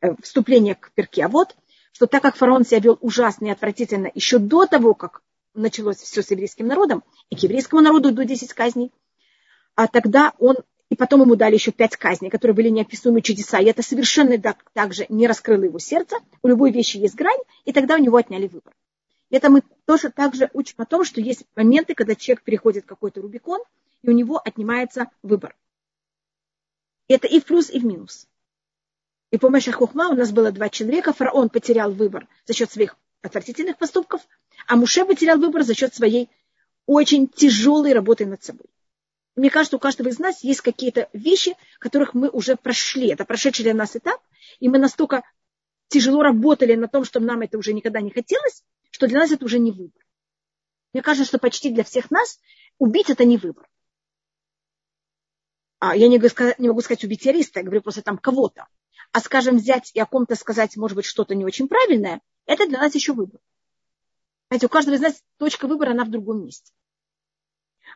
э, 0.00 0.14
вступления 0.22 0.76
к 0.76 0.92
перке. 0.92 1.24
А 1.24 1.28
вот, 1.28 1.56
что 1.92 2.06
так 2.06 2.22
как 2.22 2.36
фараон 2.36 2.64
себя 2.64 2.78
вел 2.78 2.98
ужасно 3.00 3.46
и 3.46 3.50
отвратительно 3.50 4.10
еще 4.14 4.38
до 4.38 4.66
того, 4.66 4.94
как 4.94 5.22
началось 5.54 5.96
все 5.96 6.22
с 6.22 6.30
еврейским 6.30 6.68
народом, 6.68 7.02
и 7.30 7.36
к 7.36 7.40
еврейскому 7.40 7.82
народу 7.82 8.12
до 8.12 8.24
10 8.24 8.52
казней, 8.52 8.92
а 9.74 9.88
тогда 9.88 10.32
он 10.38 10.56
и 10.90 10.96
потом 10.96 11.22
ему 11.22 11.36
дали 11.36 11.54
еще 11.54 11.70
пять 11.70 11.96
казней, 11.96 12.30
которые 12.30 12.54
были 12.54 12.68
неописуемые 12.68 13.22
чудеса. 13.22 13.60
И 13.60 13.64
это 13.64 13.82
совершенно 13.82 14.38
так, 14.38 14.64
также 14.72 15.06
не 15.08 15.26
раскрыло 15.28 15.62
его 15.62 15.78
сердце. 15.78 16.16
У 16.42 16.48
любой 16.48 16.72
вещи 16.72 16.96
есть 16.96 17.14
грань, 17.14 17.38
и 17.64 17.72
тогда 17.72 17.94
у 17.94 17.98
него 17.98 18.16
отняли 18.16 18.48
выбор. 18.48 18.74
Это 19.30 19.48
мы 19.48 19.62
тоже 19.86 20.10
также 20.10 20.50
учим 20.52 20.74
о 20.78 20.84
том, 20.84 21.04
что 21.04 21.20
есть 21.20 21.44
моменты, 21.54 21.94
когда 21.94 22.16
человек 22.16 22.42
переходит 22.42 22.86
какой-то 22.86 23.22
Рубикон, 23.22 23.60
и 24.02 24.10
у 24.10 24.12
него 24.12 24.40
отнимается 24.44 25.06
выбор. 25.22 25.56
Это 27.06 27.28
и 27.28 27.38
в 27.38 27.44
плюс, 27.44 27.70
и 27.70 27.78
в 27.78 27.84
минус. 27.84 28.26
И 29.30 29.38
по 29.38 29.48
Хухма 29.48 30.08
у 30.08 30.14
нас 30.14 30.32
было 30.32 30.50
два 30.50 30.68
человека. 30.68 31.12
Фараон 31.12 31.50
потерял 31.50 31.92
выбор 31.92 32.26
за 32.46 32.52
счет 32.52 32.72
своих 32.72 32.96
отвратительных 33.22 33.78
поступков, 33.78 34.22
а 34.66 34.74
Муше 34.74 35.04
потерял 35.04 35.38
выбор 35.38 35.62
за 35.62 35.74
счет 35.74 35.94
своей 35.94 36.28
очень 36.86 37.28
тяжелой 37.28 37.92
работы 37.92 38.26
над 38.26 38.42
собой. 38.42 38.66
Мне 39.40 39.48
кажется, 39.48 39.76
у 39.76 39.78
каждого 39.78 40.08
из 40.08 40.18
нас 40.18 40.44
есть 40.44 40.60
какие-то 40.60 41.08
вещи, 41.14 41.56
которых 41.78 42.12
мы 42.12 42.28
уже 42.28 42.56
прошли. 42.56 43.08
Это 43.08 43.24
прошедший 43.24 43.62
для 43.62 43.72
нас 43.72 43.96
этап, 43.96 44.20
и 44.58 44.68
мы 44.68 44.76
настолько 44.76 45.22
тяжело 45.88 46.22
работали 46.22 46.74
на 46.74 46.88
том, 46.88 47.06
что 47.06 47.20
нам 47.20 47.40
это 47.40 47.56
уже 47.56 47.72
никогда 47.72 48.02
не 48.02 48.10
хотелось, 48.10 48.62
что 48.90 49.06
для 49.06 49.20
нас 49.20 49.30
это 49.30 49.42
уже 49.46 49.58
не 49.58 49.72
выбор. 49.72 50.04
Мне 50.92 51.02
кажется, 51.02 51.26
что 51.26 51.38
почти 51.38 51.70
для 51.70 51.84
всех 51.84 52.10
нас 52.10 52.38
убить 52.76 53.08
это 53.08 53.24
не 53.24 53.38
выбор. 53.38 53.66
А 55.78 55.96
я 55.96 56.08
не 56.08 56.18
могу, 56.18 56.28
сказать, 56.28 56.58
не 56.58 56.68
могу 56.68 56.82
сказать 56.82 57.04
убить 57.04 57.26
ариста, 57.26 57.60
я 57.60 57.64
говорю 57.64 57.80
просто 57.80 58.02
там 58.02 58.18
кого-то. 58.18 58.66
А 59.10 59.20
скажем, 59.20 59.56
взять 59.56 59.90
и 59.94 60.00
о 60.00 60.04
ком-то 60.04 60.34
сказать, 60.34 60.76
может 60.76 60.96
быть, 60.96 61.06
что-то 61.06 61.34
не 61.34 61.46
очень 61.46 61.66
правильное, 61.66 62.20
это 62.44 62.68
для 62.68 62.78
нас 62.78 62.94
еще 62.94 63.14
выбор. 63.14 63.40
Знаете, 64.50 64.66
у 64.66 64.68
каждого 64.68 64.96
из 64.96 65.00
нас 65.00 65.24
точка 65.38 65.66
выбора, 65.66 65.92
она 65.92 66.04
в 66.04 66.10
другом 66.10 66.44
месте. 66.44 66.74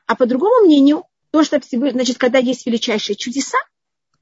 А 0.07 0.17
по 0.17 0.25
другому 0.25 0.65
мнению, 0.65 1.05
то, 1.35 1.43
что 1.43 1.59
Всевышний, 1.59 1.99
значит, 1.99 2.19
когда 2.19 2.39
есть 2.39 2.65
величайшие 2.65 3.17
чудеса, 3.17 3.59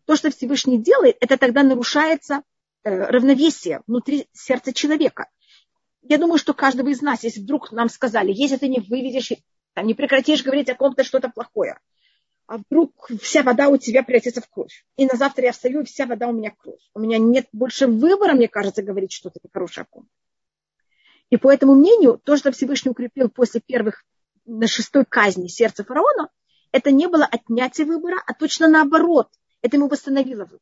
то, 0.07 0.17
что 0.17 0.31
Всевышний 0.31 0.79
делает, 0.79 1.19
это 1.21 1.37
тогда 1.37 1.63
нарушается 1.63 2.43
э, 2.85 2.89
равновесие 2.89 3.83
внутри 3.87 4.29
сердца 4.33 4.73
человека. 4.73 5.29
Я 6.01 6.17
думаю, 6.17 6.39
что 6.39 6.55
каждого 6.55 6.89
из 6.89 7.03
нас, 7.03 7.23
если 7.23 7.41
вдруг 7.41 7.71
нам 7.71 7.91
сказали, 7.91 8.33
если 8.33 8.57
ты 8.57 8.69
не 8.69 8.81
выведешь, 8.81 9.31
там, 9.75 9.87
не 9.87 9.93
прекратишь 9.93 10.43
говорить 10.43 10.71
о 10.71 10.75
ком-то 10.75 11.05
что-то 11.05 11.29
плохое, 11.29 11.81
а 12.47 12.57
вдруг 12.57 13.11
вся 13.21 13.43
вода 13.43 13.69
у 13.69 13.77
тебя 13.77 14.03
превратится 14.03 14.41
в 14.41 14.49
кровь. 14.49 14.87
И 14.97 15.05
на 15.05 15.15
завтра 15.15 15.45
я 15.45 15.53
встаю, 15.53 15.83
и 15.83 15.85
вся 15.85 16.07
вода 16.07 16.29
у 16.29 16.33
меня 16.33 16.55
кровь. 16.57 16.81
У 16.95 17.01
меня 17.01 17.19
нет 17.19 17.47
больше 17.53 17.89
выбора, 17.89 18.33
мне 18.33 18.49
кажется, 18.49 18.83
говорить 18.83 19.13
что-то 19.13 19.39
нехорошее 19.45 19.83
о 19.83 19.95
ком-то. 19.95 20.09
И 21.29 21.37
по 21.37 21.53
этому 21.53 21.75
мнению, 21.75 22.19
то, 22.25 22.39
что 22.39 22.53
Всевышний 22.53 22.91
укрепил 22.91 23.29
после 23.29 23.61
первых 23.61 24.03
на 24.47 24.67
шестой 24.67 25.05
казни 25.05 25.49
сердца 25.49 25.85
фараона, 25.85 26.31
это 26.73 26.91
не 26.91 27.07
было 27.07 27.25
отнятие 27.25 27.87
выбора, 27.87 28.23
а 28.27 28.35
точно 28.35 28.69
наоборот. 28.69 29.31
Это 29.61 29.77
ему 29.77 29.89
восстановило 29.89 30.45
выбор. 30.45 30.61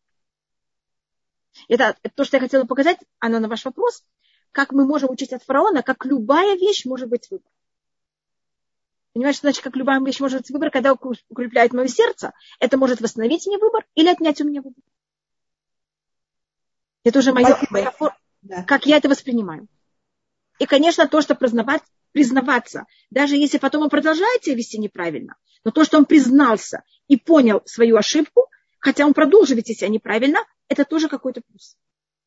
Это, 1.69 1.97
это 2.03 2.15
то, 2.15 2.25
что 2.25 2.37
я 2.37 2.41
хотела 2.41 2.65
показать, 2.65 2.99
она 3.19 3.41
на 3.41 3.49
ваш 3.49 3.65
вопрос, 3.65 4.05
как 4.53 4.73
мы 4.73 4.85
можем 4.85 5.11
учить 5.11 5.33
от 5.33 5.43
фараона, 5.43 5.83
как 5.83 6.05
любая 6.05 6.57
вещь 6.57 6.85
может 6.85 7.09
быть 7.09 7.31
выбор. 7.31 7.51
Понимаешь, 9.13 9.37
что 9.37 9.47
значит, 9.47 9.65
как 9.65 9.77
любая 9.77 10.01
вещь 10.01 10.21
может 10.21 10.43
быть 10.43 10.51
выбор, 10.51 10.71
когда 10.71 10.93
укрепляет 10.93 11.73
мое 11.73 11.89
сердце, 11.89 12.33
это 12.59 12.77
может 12.77 13.01
восстановить 13.01 13.47
мне 13.47 13.59
выбор 13.59 13.87
или 13.95 14.09
отнять 14.09 14.41
у 14.41 14.45
меня 14.45 14.63
выбор. 14.63 14.83
Это 17.03 17.19
уже 17.19 17.33
мое, 17.33 17.57
моя 17.71 17.91
форма, 17.91 18.17
да. 18.43 18.63
как 18.65 18.87
я 18.87 18.99
это 18.99 19.09
воспринимаю. 19.09 19.67
И, 20.59 20.67
конечно, 20.67 21.09
то, 21.09 21.23
что 21.23 21.35
признавать, 21.35 21.83
признаваться, 22.13 22.87
даже 23.11 23.37
если 23.37 23.59
потом 23.59 23.83
он 23.83 23.91
продолжает 23.91 24.45
себя 24.45 24.57
вести 24.57 24.79
неправильно, 24.79 25.37
но 25.65 25.71
то, 25.71 25.85
что 25.85 25.99
он 25.99 26.05
признался 26.05 26.83
и 27.09 27.17
понял 27.17 27.63
свою 27.67 27.97
ошибку, 27.97 28.47
хотя 28.79 29.07
он 29.07 29.15
продолжил 29.15 29.57
вести 29.57 29.75
себя 29.75 29.89
неправильно, 29.89 30.41
это 30.69 30.85
тоже 30.85 31.09
какой-то 31.09 31.41
плюс. 31.47 31.77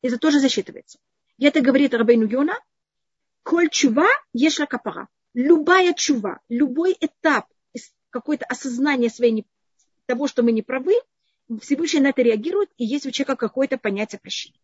Это 0.02 0.18
тоже 0.18 0.40
засчитывается. 0.40 0.98
И 1.38 1.46
это 1.46 1.60
говорит 1.60 1.94
Рабейну 1.94 2.26
Йона, 2.26 2.58
коль 3.42 3.68
чува 3.70 4.08
ешла 4.32 4.66
капара. 4.66 5.08
Любая 5.34 5.94
чува, 5.94 6.40
любой 6.48 6.96
этап 7.00 7.46
какое-то 8.14 8.44
осознание 8.44 9.10
своей, 9.10 9.44
того, 10.06 10.28
что 10.28 10.44
мы 10.44 10.52
не 10.52 10.62
правы, 10.62 10.94
Всевышний 11.60 12.00
на 12.00 12.10
это 12.10 12.22
реагирует, 12.22 12.70
и 12.76 12.84
есть 12.84 13.06
у 13.06 13.10
человека 13.10 13.34
какое-то 13.34 13.76
понятие 13.76 14.20
прощения. 14.20 14.60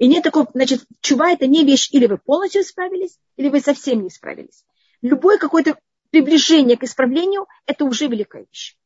И 0.00 0.08
нет 0.08 0.24
такого, 0.24 0.48
значит, 0.54 0.86
чува 1.02 1.30
это 1.30 1.46
не 1.46 1.62
вещь, 1.62 1.90
или 1.92 2.06
вы 2.06 2.16
полностью 2.16 2.64
справились, 2.64 3.18
или 3.36 3.50
вы 3.50 3.60
совсем 3.60 4.02
не 4.02 4.08
справились. 4.08 4.64
Любое 5.02 5.36
какое-то 5.36 5.78
приближение 6.08 6.78
к 6.78 6.84
исправлению, 6.84 7.46
это 7.66 7.84
уже 7.84 8.06
великая 8.06 8.46
вещь. 8.46 8.78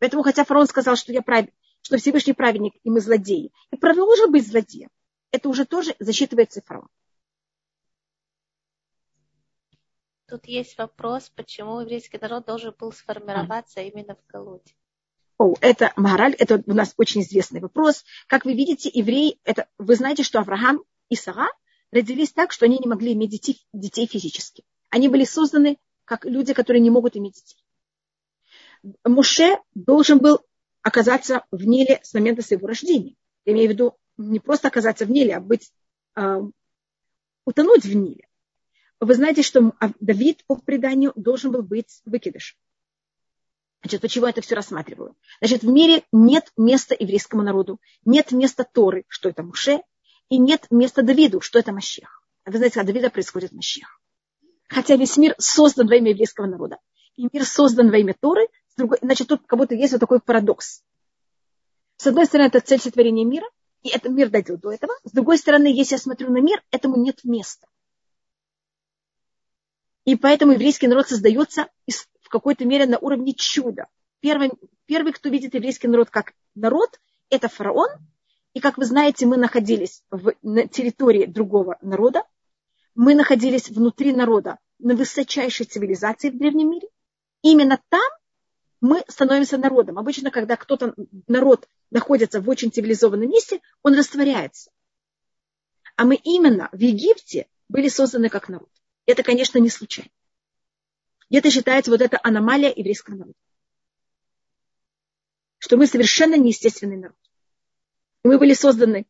Поэтому, 0.00 0.24
хотя 0.24 0.44
фараон 0.44 0.66
сказал, 0.66 0.96
что, 0.96 1.12
я 1.12 1.22
прав... 1.22 1.46
что 1.82 1.98
Всевышний 1.98 2.32
праведник, 2.32 2.74
и 2.82 2.90
мы 2.90 3.00
злодеи, 3.00 3.52
и 3.70 3.76
продолжил 3.76 4.28
быть 4.28 4.44
злодеем, 4.44 4.90
это 5.30 5.48
уже 5.48 5.66
тоже 5.66 5.94
засчитывается 6.00 6.60
фараон. 6.62 6.88
Тут 10.26 10.46
есть 10.46 10.76
вопрос, 10.78 11.30
почему 11.30 11.78
еврейский 11.78 12.18
народ 12.18 12.44
должен 12.44 12.74
был 12.76 12.90
сформироваться 12.90 13.82
именно 13.82 14.16
в 14.16 14.26
Галуте. 14.26 14.74
О, 15.38 15.54
это 15.60 15.92
мораль, 15.96 16.34
это 16.38 16.62
у 16.66 16.72
нас 16.72 16.94
очень 16.96 17.20
известный 17.20 17.60
вопрос. 17.60 18.04
Как 18.26 18.44
вы 18.44 18.54
видите, 18.54 18.90
евреи, 18.92 19.38
это, 19.44 19.68
вы 19.78 19.94
знаете, 19.94 20.22
что 20.22 20.38
Авраам 20.38 20.82
и 21.10 21.16
Сара 21.16 21.48
родились 21.92 22.32
так, 22.32 22.52
что 22.52 22.64
они 22.64 22.78
не 22.78 22.88
могли 22.88 23.12
иметь 23.12 23.30
детей, 23.30 23.66
детей 23.72 24.06
физически. 24.06 24.64
Они 24.88 25.08
были 25.08 25.24
созданы 25.24 25.78
как 26.04 26.24
люди, 26.24 26.54
которые 26.54 26.80
не 26.80 26.90
могут 26.90 27.16
иметь 27.16 27.34
детей. 27.34 27.62
Муше 29.04 29.58
должен 29.74 30.18
был 30.18 30.40
оказаться 30.82 31.44
в 31.50 31.64
Ниле 31.66 32.00
с 32.02 32.14
момента 32.14 32.42
своего 32.42 32.68
рождения. 32.68 33.16
Я 33.44 33.52
имею 33.52 33.68
в 33.68 33.72
виду 33.72 33.98
не 34.16 34.40
просто 34.40 34.68
оказаться 34.68 35.04
в 35.04 35.10
Ниле, 35.10 35.36
а 35.36 35.40
быть, 35.40 35.72
э, 36.16 36.40
утонуть 37.44 37.84
в 37.84 37.94
Ниле. 37.94 38.26
Вы 39.00 39.14
знаете, 39.14 39.42
что 39.42 39.74
Давид 40.00 40.44
по 40.46 40.56
преданию 40.56 41.12
должен 41.16 41.52
был 41.52 41.62
быть 41.62 42.00
выкидышем. 42.06 42.56
Значит, 43.86 44.00
почему 44.00 44.26
я 44.26 44.30
это 44.30 44.40
все 44.40 44.56
рассматриваю? 44.56 45.14
Значит, 45.40 45.62
в 45.62 45.68
мире 45.68 46.02
нет 46.10 46.50
места 46.56 46.96
еврейскому 46.98 47.44
народу, 47.44 47.80
нет 48.04 48.32
места 48.32 48.64
Торы, 48.64 49.04
что 49.06 49.28
это 49.28 49.44
Муше, 49.44 49.80
и 50.28 50.38
нет 50.38 50.66
места 50.70 51.02
Давиду, 51.02 51.40
что 51.40 51.60
это 51.60 51.70
Мащех. 51.70 52.20
А 52.42 52.50
вы 52.50 52.56
знаете, 52.56 52.80
от 52.80 52.86
Давида 52.88 53.10
происходит 53.10 53.52
Мащех. 53.52 54.00
Хотя 54.68 54.96
весь 54.96 55.16
мир 55.16 55.36
создан 55.38 55.86
во 55.86 55.94
имя 55.94 56.10
еврейского 56.10 56.46
народа, 56.46 56.78
и 57.14 57.28
мир 57.32 57.44
создан 57.44 57.92
во 57.92 57.98
имя 57.98 58.16
Торы, 58.18 58.48
другой, 58.76 58.98
значит, 59.02 59.28
тут 59.28 59.46
как 59.46 59.56
будто 59.56 59.76
есть 59.76 59.92
вот 59.92 60.00
такой 60.00 60.18
парадокс. 60.18 60.82
С 61.96 62.06
одной 62.08 62.26
стороны, 62.26 62.48
это 62.48 62.58
цель 62.58 62.80
сотворения 62.80 63.24
мира, 63.24 63.46
и 63.84 63.90
этот 63.90 64.10
мир 64.10 64.30
дойдет 64.30 64.62
до 64.62 64.72
этого. 64.72 64.94
С 65.04 65.12
другой 65.12 65.38
стороны, 65.38 65.68
если 65.68 65.94
я 65.94 66.00
смотрю 66.00 66.32
на 66.32 66.40
мир, 66.40 66.60
этому 66.72 66.96
нет 66.96 67.22
места. 67.22 67.68
И 70.06 70.16
поэтому 70.16 70.52
еврейский 70.52 70.88
народ 70.88 71.08
создается 71.08 71.68
из 71.86 72.08
в 72.26 72.28
какой-то 72.28 72.64
мере 72.64 72.86
на 72.86 72.98
уровне 72.98 73.34
чуда. 73.34 73.86
Первый, 74.18 74.50
первый, 74.86 75.12
кто 75.12 75.28
видит 75.28 75.54
еврейский 75.54 75.86
народ 75.86 76.10
как 76.10 76.32
народ, 76.56 77.00
это 77.30 77.48
фараон. 77.48 77.88
И, 78.52 78.58
как 78.60 78.78
вы 78.78 78.84
знаете, 78.84 79.26
мы 79.26 79.36
находились 79.36 80.02
в, 80.10 80.32
на 80.42 80.66
территории 80.66 81.26
другого 81.26 81.78
народа. 81.82 82.24
Мы 82.96 83.14
находились 83.14 83.68
внутри 83.68 84.12
народа 84.12 84.58
на 84.80 84.96
высочайшей 84.96 85.66
цивилизации 85.66 86.30
в 86.30 86.38
древнем 86.38 86.70
мире. 86.70 86.88
Именно 87.42 87.80
там 87.90 88.10
мы 88.80 89.04
становимся 89.06 89.56
народом. 89.56 89.98
Обычно, 89.98 90.32
когда 90.32 90.56
кто-то, 90.56 90.94
народ 91.28 91.68
находится 91.92 92.40
в 92.40 92.48
очень 92.48 92.72
цивилизованном 92.72 93.28
месте, 93.28 93.60
он 93.84 93.94
растворяется. 93.94 94.72
А 95.94 96.04
мы 96.04 96.16
именно 96.16 96.70
в 96.72 96.80
Египте 96.80 97.46
были 97.68 97.86
созданы 97.86 98.30
как 98.30 98.48
народ. 98.48 98.70
Это, 99.06 99.22
конечно, 99.22 99.58
не 99.58 99.70
случайно. 99.70 100.10
Где-то 101.30 101.50
считается 101.50 101.90
вот 101.90 102.00
эта 102.00 102.18
аномалия 102.22 102.72
еврейского 102.74 103.16
народа. 103.16 103.38
Что 105.58 105.76
мы 105.76 105.86
совершенно 105.86 106.36
неестественный 106.36 106.96
народ. 106.96 107.16
Мы 108.22 108.38
были 108.38 108.54
созданы 108.54 109.06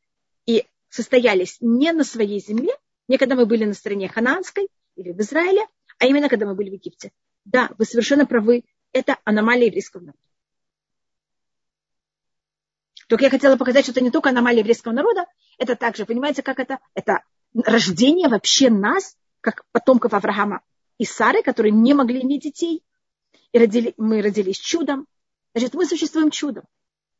и 0.46 0.66
состоялись 0.88 1.58
не 1.60 1.92
на 1.92 2.04
своей 2.04 2.40
земле, 2.40 2.72
не 3.08 3.18
когда 3.18 3.34
мы 3.34 3.46
были 3.46 3.64
на 3.64 3.74
стороне 3.74 4.08
ханаанской 4.08 4.68
или 4.94 5.12
в 5.12 5.20
Израиле, 5.20 5.66
а 5.98 6.06
именно 6.06 6.28
когда 6.28 6.46
мы 6.46 6.54
были 6.54 6.70
в 6.70 6.74
Египте. 6.74 7.12
Да, 7.44 7.70
вы 7.78 7.84
совершенно 7.84 8.26
правы, 8.26 8.64
это 8.92 9.18
аномалия 9.24 9.66
еврейского 9.66 10.00
народа. 10.00 10.18
Только 13.08 13.24
я 13.24 13.30
хотела 13.30 13.56
показать, 13.56 13.84
что 13.84 13.92
это 13.92 14.00
не 14.00 14.10
только 14.10 14.30
аномалия 14.30 14.60
еврейского 14.60 14.92
народа, 14.92 15.26
это 15.58 15.76
также, 15.76 16.06
понимаете, 16.06 16.42
как 16.42 16.58
это? 16.58 16.78
Это 16.94 17.22
рождение 17.54 18.28
вообще 18.28 18.68
нас, 18.68 19.16
как 19.40 19.64
потомков 19.70 20.12
Авраама 20.12 20.62
и 20.98 21.04
Сары, 21.04 21.42
которые 21.42 21.72
не 21.72 21.94
могли 21.94 22.22
иметь 22.22 22.42
детей, 22.42 22.82
и 23.52 23.58
родили, 23.58 23.94
мы 23.96 24.22
родились 24.22 24.58
чудом. 24.58 25.06
Значит, 25.54 25.74
мы 25.74 25.86
существуем 25.86 26.30
чудом. 26.30 26.64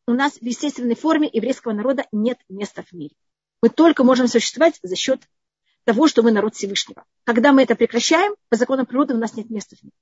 У 0.07 0.13
нас 0.13 0.35
в 0.35 0.43
естественной 0.43 0.95
форме 0.95 1.29
еврейского 1.33 1.73
народа 1.73 2.07
нет 2.13 2.39
места 2.49 2.83
в 2.83 2.93
мире. 2.93 3.15
Мы 3.63 3.71
только 3.71 4.05
можем 4.05 4.29
существовать 4.29 4.79
за 4.83 4.95
счет 4.97 5.29
того, 5.85 6.09
что 6.09 6.23
мы 6.23 6.31
народ 6.33 6.55
Всевышнего. 6.55 7.05
Когда 7.25 7.53
мы 7.53 7.63
это 7.63 7.75
прекращаем, 7.75 8.35
по 8.49 8.57
законам 8.57 8.87
природы 8.87 9.15
у 9.15 9.19
нас 9.19 9.35
нет 9.35 9.51
места 9.51 9.77
в 9.77 9.83
мире. 9.83 9.95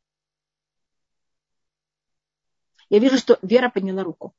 Я 2.91 2.99
вижу, 2.99 3.17
что 3.19 3.39
Вера 3.43 3.71
подняла 3.71 4.03
руку. 4.03 4.35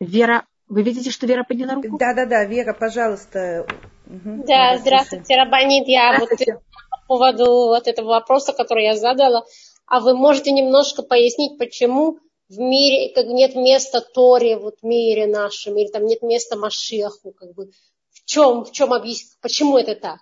Вера, 0.00 0.46
вы 0.68 0.82
видите, 0.82 1.10
что 1.10 1.26
Вера 1.26 1.44
подняла 1.44 1.74
руку? 1.74 1.96
Да, 1.98 2.14
да, 2.14 2.26
да, 2.26 2.44
Вера, 2.44 2.72
пожалуйста. 2.72 3.66
Угу. 4.14 4.44
Да, 4.46 4.78
здравствуйте, 4.78 5.36
Рабанит. 5.36 5.88
Я 5.88 6.14
здравствуйте. 6.14 6.54
вот 6.54 6.62
по 6.90 7.06
поводу 7.08 7.44
вот 7.68 7.88
этого 7.88 8.08
вопроса, 8.08 8.52
который 8.52 8.84
я 8.84 8.96
задала. 8.96 9.44
А 9.86 10.00
вы 10.00 10.16
можете 10.16 10.52
немножко 10.52 11.02
пояснить, 11.02 11.58
почему 11.58 12.18
в 12.48 12.58
мире, 12.58 13.12
как 13.12 13.26
нет 13.26 13.54
места 13.54 14.00
Торе 14.00 14.56
вот 14.56 14.76
в 14.80 14.86
мире 14.86 15.26
нашем, 15.26 15.76
или 15.76 15.88
там 15.88 16.06
нет 16.06 16.22
места 16.22 16.56
Машеху, 16.56 17.32
как 17.32 17.54
бы 17.54 17.70
в 18.10 18.24
чем, 18.24 18.64
в 18.64 18.72
чем 18.72 18.92
объяснить, 18.92 19.36
почему 19.40 19.78
это 19.78 19.94
так? 19.94 20.20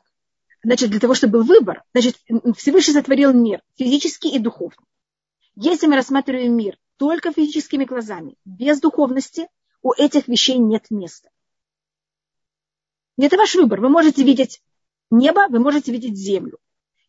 Значит, 0.65 0.91
для 0.91 1.01
того, 1.01 1.15
чтобы 1.15 1.39
был 1.39 1.45
выбор, 1.45 1.83
значит, 1.93 2.17
Всевышний 2.57 2.95
сотворил 2.95 3.33
мир 3.33 3.63
физический 3.77 4.31
и 4.31 4.39
духовный. 4.39 4.87
Если 5.55 5.87
мы 5.87 5.97
рассматриваем 5.97 6.57
мир 6.57 6.79
только 6.97 7.33
физическими 7.33 7.85
глазами, 7.85 8.37
без 8.45 8.81
духовности, 8.81 9.49
у 9.83 9.93
этих 9.93 10.29
вещей 10.29 10.57
нет 10.59 10.87
места. 10.91 11.29
Это 13.19 13.37
ваш 13.37 13.55
выбор. 13.55 13.81
Вы 13.81 13.89
можете 13.89 14.23
видеть 14.25 14.63
небо, 15.11 15.47
вы 15.49 15.59
можете 15.59 15.93
видеть 15.93 16.17
землю. 16.17 16.59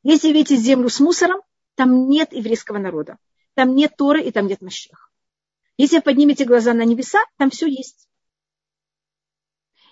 Если 0.04 0.30
видите 0.30 0.56
землю 0.56 0.90
с 0.90 1.00
мусором, 1.00 1.42
там 1.76 2.10
нет 2.10 2.34
еврейского 2.34 2.78
народа. 2.78 3.18
Там 3.56 3.76
нет 3.76 3.96
Торы 3.98 4.24
и 4.24 4.32
там 4.32 4.48
нет 4.48 4.62
Машеха. 4.62 5.08
Если 5.78 6.00
поднимете 6.00 6.46
глаза 6.46 6.74
на 6.74 6.84
небеса, 6.84 7.20
там 7.38 7.50
все 7.50 7.68
есть. 7.68 8.08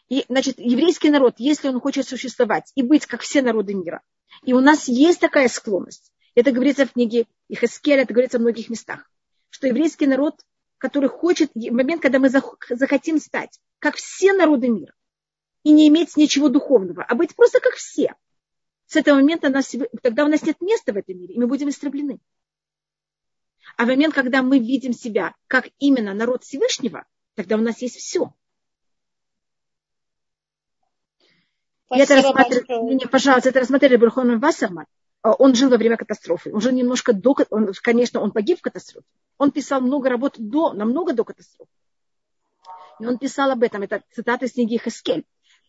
И, 0.10 0.26
значит, 0.28 0.60
еврейский 0.60 1.10
народ, 1.10 1.36
если 1.38 1.70
он 1.70 1.80
хочет 1.80 2.08
существовать 2.08 2.72
и 2.76 2.84
быть 2.84 3.06
как 3.06 3.22
все 3.22 3.42
народы 3.42 3.74
мира, 3.74 4.02
и 4.44 4.54
у 4.54 4.60
нас 4.60 4.88
есть 4.88 5.22
такая 5.22 5.48
склонность, 5.48 6.12
это 6.36 6.52
говорится 6.52 6.86
в 6.86 6.94
книге 6.94 7.28
Ихаскель, 7.48 8.00
это 8.00 8.14
говорится 8.14 8.38
в 8.38 8.42
многих 8.42 8.70
местах, 8.70 9.10
что 9.50 9.68
еврейский 9.68 10.08
народ, 10.08 10.42
который 10.78 11.10
хочет, 11.10 11.52
в 11.56 11.72
момент, 11.72 12.02
когда 12.02 12.20
мы 12.20 12.30
захотим 12.30 13.20
стать, 13.20 13.60
как 13.80 13.96
все 13.96 14.34
народы 14.34 14.68
мира, 14.68 14.94
и 15.64 15.72
не 15.72 15.88
иметь 15.88 16.18
ничего 16.18 16.50
духовного, 16.50 17.04
а 17.04 17.16
быть 17.16 17.36
просто 17.36 17.60
как 17.60 17.74
все, 17.74 18.16
с 18.88 18.96
этого 18.96 19.16
момента 19.16 19.50
нас, 19.50 19.74
тогда 20.02 20.26
у 20.26 20.28
нас 20.28 20.42
нет 20.44 20.60
места 20.60 20.94
в 20.94 20.98
этом 20.98 21.18
мире, 21.18 21.36
и 21.36 21.40
мы 21.40 21.48
будем 21.48 21.70
истреблены. 21.70 22.20
А 23.78 23.86
в 23.86 23.88
момент, 23.88 24.14
когда 24.14 24.42
мы 24.42 24.60
видим 24.60 24.94
себя 24.94 25.36
как 25.48 25.70
именно 25.80 26.14
народ 26.14 26.44
Всевышнего, 26.44 27.06
тогда 27.36 27.56
у 27.56 27.62
нас 27.62 27.82
есть 27.82 27.96
все. 27.98 28.34
это 31.90 32.16
рассматривали, 32.16 32.94
не, 32.96 33.06
пожалуйста, 33.06 33.50
это 33.50 33.60
рассмотрели 33.60 33.98
Бурхон 33.98 34.40
Вассерман. 34.40 34.86
А, 35.22 35.34
он 35.34 35.56
жил 35.56 35.70
во 35.70 35.78
время 35.78 35.98
катастрофы. 35.98 36.54
Он 36.54 36.62
жил 36.62 36.72
немножко 36.72 37.14
до, 37.14 37.36
он, 37.50 37.72
конечно, 37.82 38.22
он 38.22 38.32
погиб 38.32 38.60
в 38.60 38.62
катастрофе. 38.62 39.06
Он 39.38 39.52
писал 39.52 39.82
много 39.82 40.10
работ 40.10 40.36
до, 40.38 40.74
намного 40.74 41.14
до 41.14 41.24
катастрофы. 41.24 41.72
И 43.00 43.06
он 43.06 43.18
писал 43.18 43.52
об 43.52 43.64
этом, 43.64 43.82
это 43.84 44.04
цитата 44.12 44.46
из 44.46 44.54
книги 44.54 44.78
Хескель. 44.78 45.26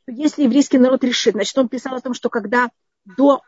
Если 0.06 0.44
еврейский 0.44 0.78
народ 0.78 1.04
решит, 1.04 1.34
значит, 1.34 1.56
он 1.56 1.68
писал 1.68 1.94
о 1.94 2.00
том, 2.00 2.14
что 2.14 2.28
когда 2.28 2.70
до, 3.04 3.40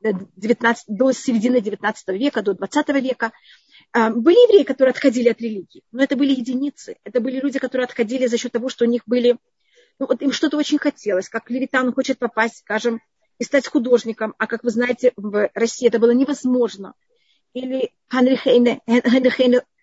19, 0.00 0.84
до 0.88 1.12
середины 1.12 1.60
19 1.60 2.08
века, 2.08 2.42
до 2.42 2.54
20 2.54 2.88
века, 3.00 3.32
а, 3.92 4.10
были 4.10 4.34
евреи, 4.34 4.64
которые 4.64 4.92
отходили 4.92 5.28
от 5.28 5.40
религии, 5.40 5.82
но 5.92 6.02
это 6.02 6.16
были 6.16 6.32
единицы. 6.32 6.96
Это 7.04 7.20
были 7.20 7.40
люди, 7.40 7.58
которые 7.58 7.86
отходили 7.86 8.26
за 8.26 8.36
счет 8.36 8.52
того, 8.52 8.68
что 8.68 8.84
у 8.84 8.88
них 8.88 9.02
были, 9.06 9.38
ну, 9.98 10.06
вот 10.06 10.20
им 10.20 10.32
что-то 10.32 10.56
очень 10.56 10.78
хотелось, 10.78 11.28
как 11.28 11.50
Левитан 11.50 11.92
хочет 11.92 12.18
попасть, 12.18 12.58
скажем, 12.58 13.00
и 13.38 13.44
стать 13.44 13.66
художником, 13.66 14.34
а 14.38 14.46
как 14.46 14.62
вы 14.62 14.70
знаете, 14.70 15.12
в 15.16 15.50
России 15.54 15.88
это 15.88 15.98
было 15.98 16.12
невозможно. 16.12 16.94
Или 17.52 17.92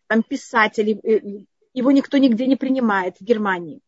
там 0.07 0.23
писатель, 0.23 0.99
э, 1.03 1.45
его 1.73 1.91
никто 1.91 2.17
нигде 2.17 2.47
не 2.47 2.55
принимает 2.55 3.17
в 3.17 3.23
Германии. 3.23 3.81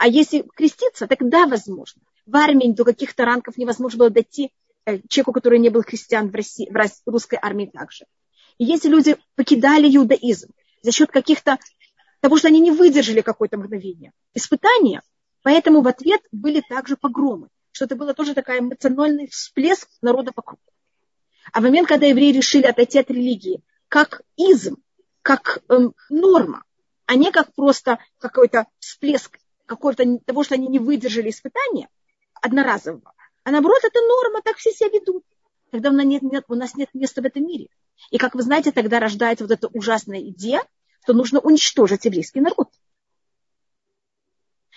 А 0.00 0.08
если 0.08 0.46
креститься, 0.56 1.06
тогда 1.06 1.46
возможно. 1.46 2.00
В 2.24 2.34
армии 2.34 2.72
до 2.72 2.84
каких-то 2.84 3.26
ранков 3.26 3.58
невозможно 3.58 3.98
было 3.98 4.08
дойти 4.08 4.50
э, 4.86 5.00
человеку, 5.10 5.34
который 5.34 5.58
не 5.58 5.68
был 5.68 5.82
христиан 5.82 6.30
в, 6.30 6.34
России, 6.34 6.70
в 6.72 7.10
русской 7.10 7.38
армии 7.40 7.66
также. 7.66 8.06
И 8.56 8.64
если 8.64 8.88
люди 8.88 9.18
покидали 9.34 9.94
иудаизм 9.94 10.52
за 10.80 10.90
счет 10.90 11.10
каких-то 11.10 11.58
того, 12.20 12.38
что 12.38 12.48
они 12.48 12.60
не 12.60 12.70
выдержали 12.70 13.20
какое-то 13.20 13.58
мгновение 13.58 14.12
испытания, 14.32 15.02
поэтому 15.42 15.82
в 15.82 15.86
ответ 15.86 16.22
были 16.32 16.62
также 16.66 16.96
погромы, 16.96 17.48
что 17.70 17.84
это 17.84 17.94
было 17.94 18.14
тоже 18.14 18.32
такой 18.32 18.60
эмоциональный 18.60 19.26
всплеск 19.26 19.86
народа 20.00 20.32
вокруг. 20.34 20.60
А 21.52 21.60
в 21.60 21.62
момент, 21.62 21.88
когда 21.88 22.06
евреи 22.06 22.32
решили 22.32 22.64
отойти 22.64 22.98
от 22.98 23.10
религии, 23.10 23.62
как 23.88 24.22
изм, 24.38 24.76
как 25.20 25.62
эм, 25.68 25.92
норма, 26.08 26.64
а 27.04 27.16
не 27.16 27.30
как 27.30 27.52
просто 27.54 27.98
какой-то 28.18 28.64
всплеск 28.78 29.39
какого-то 29.70 30.18
того, 30.26 30.42
что 30.42 30.54
они 30.54 30.66
не 30.66 30.80
выдержали 30.80 31.30
испытания 31.30 31.88
одноразового, 32.42 33.14
а 33.44 33.50
наоборот, 33.50 33.80
это 33.84 34.00
норма, 34.00 34.42
так 34.42 34.56
все 34.56 34.72
себя 34.72 34.88
ведут. 34.90 35.24
Тогда 35.70 35.90
у 35.90 35.92
нас 35.92 36.04
нет, 36.04 36.22
нет, 36.22 36.44
у 36.48 36.54
нас 36.56 36.74
нет 36.74 36.88
места 36.92 37.22
в 37.22 37.24
этом 37.24 37.46
мире. 37.46 37.68
И, 38.10 38.18
как 38.18 38.34
вы 38.34 38.42
знаете, 38.42 38.72
тогда 38.72 38.98
рождается 38.98 39.44
вот 39.44 39.52
эта 39.52 39.68
ужасная 39.68 40.20
идея, 40.20 40.62
что 41.04 41.12
нужно 41.12 41.38
уничтожить 41.38 42.04
еврейский 42.04 42.40
народ. 42.40 42.68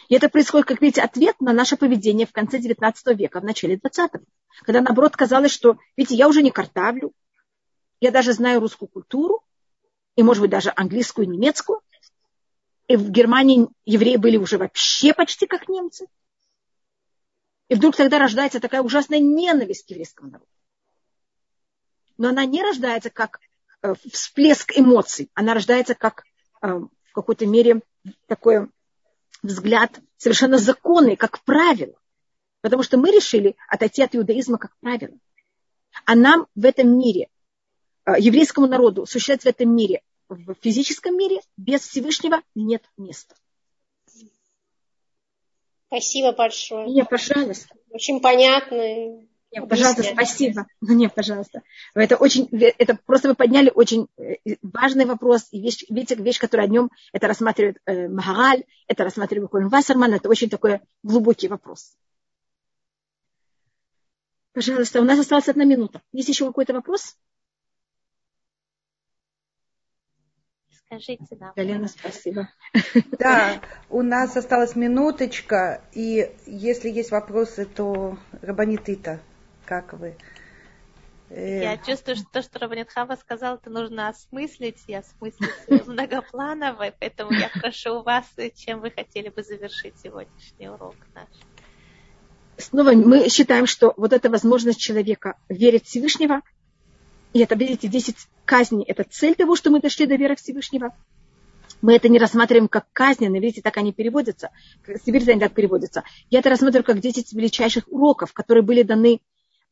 И 0.09 0.15
это 0.15 0.29
происходит, 0.29 0.67
как 0.67 0.81
видите, 0.81 1.01
ответ 1.01 1.39
на 1.41 1.53
наше 1.53 1.75
поведение 1.75 2.27
в 2.27 2.31
конце 2.31 2.59
19 2.59 3.17
века, 3.17 3.39
в 3.39 3.43
начале 3.43 3.75
20-го. 3.75 4.23
Когда, 4.61 4.81
наоборот, 4.81 5.15
казалось, 5.15 5.51
что, 5.51 5.77
видите, 5.97 6.15
я 6.15 6.27
уже 6.27 6.43
не 6.43 6.51
картавлю, 6.51 7.13
я 7.99 8.11
даже 8.11 8.33
знаю 8.33 8.59
русскую 8.59 8.89
культуру, 8.89 9.43
и, 10.15 10.21
может 10.21 10.41
быть, 10.41 10.51
даже 10.51 10.71
английскую 10.75 11.25
и 11.25 11.29
немецкую. 11.29 11.81
И 12.88 12.95
в 12.95 13.09
Германии 13.09 13.67
евреи 13.86 14.17
были 14.17 14.38
уже 14.38 14.57
вообще 14.57 15.13
почти 15.13 15.47
как 15.47 15.69
немцы. 15.69 16.07
И 17.69 17.75
вдруг 17.75 17.95
тогда 17.95 18.19
рождается 18.19 18.59
такая 18.59 18.81
ужасная 18.81 19.19
ненависть 19.19 19.88
к 19.88 19.89
еврейскому 19.91 20.31
народу 20.31 20.49
но 22.17 22.29
она 22.29 22.45
не 22.45 22.61
рождается 22.61 23.09
как 23.09 23.39
э, 23.81 23.93
всплеск 24.11 24.77
эмоций, 24.77 25.29
она 25.34 25.53
рождается 25.53 25.95
как 25.95 26.23
э, 26.61 26.67
в 26.67 27.13
какой-то 27.13 27.45
мере 27.45 27.81
такой 28.27 28.69
взгляд 29.41 29.99
совершенно 30.17 30.57
законный, 30.57 31.15
как 31.15 31.43
правило. 31.43 31.95
Потому 32.61 32.84
что 32.84 32.97
мы 32.97 33.11
решили 33.11 33.55
отойти 33.67 34.01
от 34.03 34.15
иудаизма 34.15 34.57
как 34.57 34.75
правило. 34.79 35.17
А 36.05 36.15
нам 36.15 36.47
в 36.55 36.65
этом 36.65 36.97
мире, 36.97 37.27
э, 38.05 38.13
еврейскому 38.19 38.67
народу, 38.67 39.05
существовать 39.05 39.43
в 39.43 39.47
этом 39.47 39.75
мире, 39.75 40.01
в 40.34 40.55
физическом 40.61 41.17
мире, 41.17 41.39
без 41.57 41.81
Всевышнего 41.81 42.41
нет 42.55 42.84
места. 42.97 43.36
Спасибо 45.88 46.31
большое. 46.31 46.88
Не, 46.88 47.05
пожалуйста. 47.05 47.75
Очень 47.91 48.19
понятно. 48.19 49.27
Нет, 49.51 49.69
пожалуйста, 49.69 50.03
спасибо. 50.03 50.65
Нет, 50.81 51.13
пожалуйста. 51.13 51.61
Это 51.93 52.15
очень, 52.15 52.47
это 52.51 52.97
просто 53.05 53.29
вы 53.29 53.36
подняли 53.36 53.71
очень 53.73 54.07
э, 54.17 54.38
важный 54.63 55.05
вопрос. 55.05 55.47
И 55.51 55.61
вещь, 55.61 55.86
видите, 55.89 56.15
вещь, 56.15 56.39
которая 56.39 56.65
о 56.65 56.69
нем, 56.69 56.89
это 57.11 57.27
рассматривает 57.27 57.77
э, 57.86 58.07
Магараль, 58.07 58.63
это 58.88 59.03
рассматривает 59.03 59.51
Колин 59.51 59.69
Вассерман, 59.69 60.13
это 60.15 60.27
очень 60.27 60.49
такой 60.49 60.81
глубокий 61.03 61.47
вопрос. 61.47 61.93
Пожалуйста, 64.53 65.01
у 65.01 65.03
нас 65.03 65.19
осталась 65.19 65.49
одна 65.49 65.65
минута. 65.65 66.01
Есть 66.11 66.29
еще 66.29 66.47
какой-то 66.47 66.73
вопрос? 66.73 67.15
Скажите 70.93 71.35
нам. 71.39 71.53
Галина, 71.55 71.87
спасибо. 71.87 72.49
Да, 73.19 73.61
у 73.89 74.01
нас 74.01 74.35
осталась 74.37 74.75
минуточка, 74.75 75.81
и 75.93 76.31
если 76.45 76.89
есть 76.89 77.11
вопросы, 77.11 77.65
то 77.65 78.17
Рабанитыта, 78.41 79.19
как 79.65 79.93
вы? 79.93 80.15
Э, 81.29 81.63
Я 81.63 81.77
чувствую, 81.77 82.15
что 82.15 82.25
то, 82.31 82.41
что 82.43 82.59
Рабанит 82.59 82.91
Хава 82.91 83.15
сказал, 83.15 83.55
это 83.55 83.69
нужно 83.69 84.09
осмыслить 84.09 84.83
и 84.87 84.93
осмыслить 84.93 85.49
многопланово, 85.87 86.93
поэтому 86.99 87.31
я 87.31 87.49
прошу 87.49 88.03
вас, 88.03 88.25
чем 88.55 88.81
вы 88.81 88.91
хотели 88.91 89.29
бы 89.29 89.41
завершить 89.41 89.95
сегодняшний 89.99 90.69
урок 90.69 90.95
наш. 91.15 91.27
Снова 92.57 92.91
мы 92.91 93.29
считаем, 93.29 93.65
что 93.65 93.93
вот 93.97 94.13
эта 94.13 94.29
возможность 94.29 94.79
человека 94.79 95.37
верить 95.49 95.85
Всевышнего, 95.85 96.41
и 97.34 97.39
это, 97.39 97.55
видите, 97.55 97.88
10 97.88 98.15
казней– 98.45 98.84
это 98.88 99.03
цель 99.03 99.36
того, 99.36 99.55
что 99.55 99.71
мы 99.71 99.81
дошли 99.81 100.05
до 100.05 100.15
веры 100.15 100.36
Всевышнего. 100.36 100.95
Мы 101.81 101.95
это 101.95 102.07
не 102.07 102.19
рассматриваем 102.19 102.67
как 102.67 102.86
казни, 102.93 103.27
но 103.27 103.38
видите, 103.39 103.61
так 103.61 103.75
они 103.77 103.91
переводятся. 103.91 104.51
Теперь 105.05 105.29
они 105.29 105.41
так 105.41 105.53
переводятся. 105.53 106.03
Я 106.29 106.39
это 106.39 106.49
рассматриваю 106.49 106.86
как 106.86 106.99
10 106.99 107.34
величайших 107.34 107.86
уроков, 107.88 108.34
которые 108.34 108.63
были 108.63 108.84
даны 108.84 109.19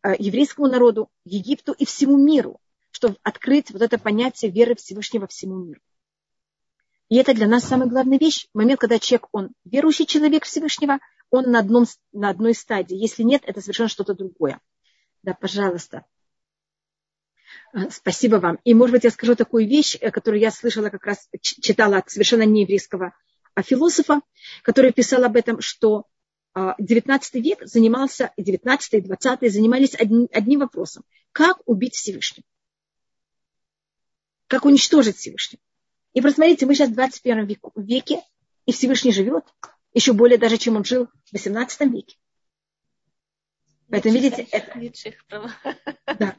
э, 0.03 0.15
еврейскому 0.17 0.67
народу, 0.67 1.09
Египту 1.23 1.71
и 1.73 1.85
всему 1.85 2.17
миру, 2.17 2.59
чтобы 2.89 3.17
открыть 3.23 3.71
вот 3.71 3.81
это 3.81 3.97
понятие 3.97 4.51
веры 4.51 4.75
Всевышнего 4.75 5.27
всему 5.27 5.55
миру. 5.63 5.79
И 7.09 7.17
это 7.17 7.33
для 7.33 7.47
нас 7.47 7.63
самая 7.65 7.87
главная 7.87 8.17
вещь. 8.17 8.47
Момент, 8.53 8.79
когда 8.79 8.97
человек, 8.97 9.27
он 9.31 9.49
верующий 9.65 10.05
человек 10.05 10.45
Всевышнего, 10.45 10.99
он 11.29 11.51
на, 11.51 11.59
одном, 11.59 11.85
на 12.11 12.29
одной 12.29 12.55
стадии. 12.55 12.95
Если 12.95 13.23
нет, 13.23 13.43
это 13.45 13.61
совершенно 13.61 13.89
что-то 13.89 14.15
другое. 14.15 14.59
Да, 15.21 15.33
пожалуйста. 15.33 16.05
А, 17.73 17.89
спасибо 17.89 18.35
вам. 18.35 18.59
И, 18.63 18.73
может 18.73 18.93
быть, 18.93 19.03
я 19.03 19.11
скажу 19.11 19.35
такую 19.35 19.67
вещь, 19.67 19.97
э, 19.99 20.11
которую 20.11 20.41
я 20.41 20.51
слышала, 20.51 20.89
как 20.89 21.05
раз 21.05 21.29
читала 21.41 21.97
от 21.97 22.09
совершенно 22.09 22.43
нееврейского 22.43 23.13
а, 23.53 23.61
философа, 23.63 24.21
который 24.63 24.91
писал 24.91 25.23
об 25.23 25.35
этом, 25.35 25.61
что 25.61 26.05
19 26.55 27.35
а, 27.35 27.39
век 27.39 27.59
занимался, 27.65 28.31
19 28.37 28.93
и 28.93 29.01
20 29.01 29.51
занимались 29.51 29.95
одним, 29.95 30.27
одним 30.31 30.59
вопросом. 30.59 31.03
Как 31.31 31.57
убить 31.65 31.95
Всевышнего? 31.95 32.45
Как 34.47 34.65
уничтожить 34.65 35.17
Всевышнего? 35.17 35.61
И 36.13 36.21
посмотрите, 36.21 36.65
мы 36.65 36.75
сейчас 36.75 36.89
в 36.89 36.93
21 36.93 37.57
веке, 37.75 38.21
и 38.65 38.73
Всевышний 38.73 39.13
живет 39.13 39.45
еще 39.93 40.11
более 40.11 40.37
даже, 40.37 40.57
чем 40.57 40.75
он 40.75 40.83
жил 40.83 41.07
в 41.07 41.31
18 41.31 41.81
веке. 41.91 42.17
Поэтому, 43.91 44.15
видите, 44.15 44.43
это... 44.51 45.51
Да. 46.19 46.35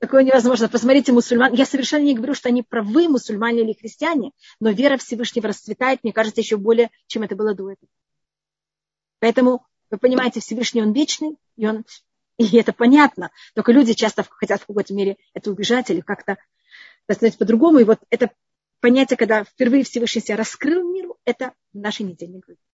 Такое 0.00 0.24
невозможно. 0.24 0.68
Посмотрите, 0.68 1.12
мусульман. 1.12 1.52
Я 1.52 1.66
совершенно 1.66 2.02
не 2.02 2.14
говорю, 2.14 2.34
что 2.34 2.48
они 2.48 2.62
правы, 2.62 3.08
мусульмане 3.08 3.62
или 3.62 3.72
христиане, 3.72 4.32
но 4.60 4.70
вера 4.70 4.96
Всевышнего 4.96 5.48
расцветает, 5.48 6.02
мне 6.02 6.12
кажется, 6.12 6.40
еще 6.40 6.56
более, 6.56 6.90
чем 7.06 7.22
это 7.22 7.34
было 7.36 7.54
до 7.54 7.70
этого. 7.70 7.90
Поэтому, 9.20 9.66
вы 9.90 9.98
понимаете, 9.98 10.40
Всевышний, 10.40 10.82
он 10.82 10.92
вечный, 10.92 11.36
и, 11.56 11.66
он, 11.66 11.84
и 12.38 12.56
это 12.56 12.72
понятно. 12.72 13.30
Только 13.54 13.72
люди 13.72 13.92
часто 13.94 14.24
хотят 14.28 14.62
в 14.62 14.66
какой-то 14.66 14.94
мере 14.94 15.16
это 15.34 15.50
убежать 15.50 15.90
или 15.90 16.00
как-то 16.00 16.36
посмотреть 17.06 17.38
по-другому. 17.38 17.78
И 17.78 17.84
вот 17.84 17.98
это 18.10 18.30
понятие, 18.80 19.16
когда 19.16 19.44
впервые 19.44 19.84
Всевышний 19.84 20.22
себя 20.22 20.36
раскрыл 20.36 20.90
миру, 20.90 21.18
это 21.24 21.52
в 21.72 21.78
нашей 21.78 22.02
недельной 22.02 22.40
группе. 22.40 22.60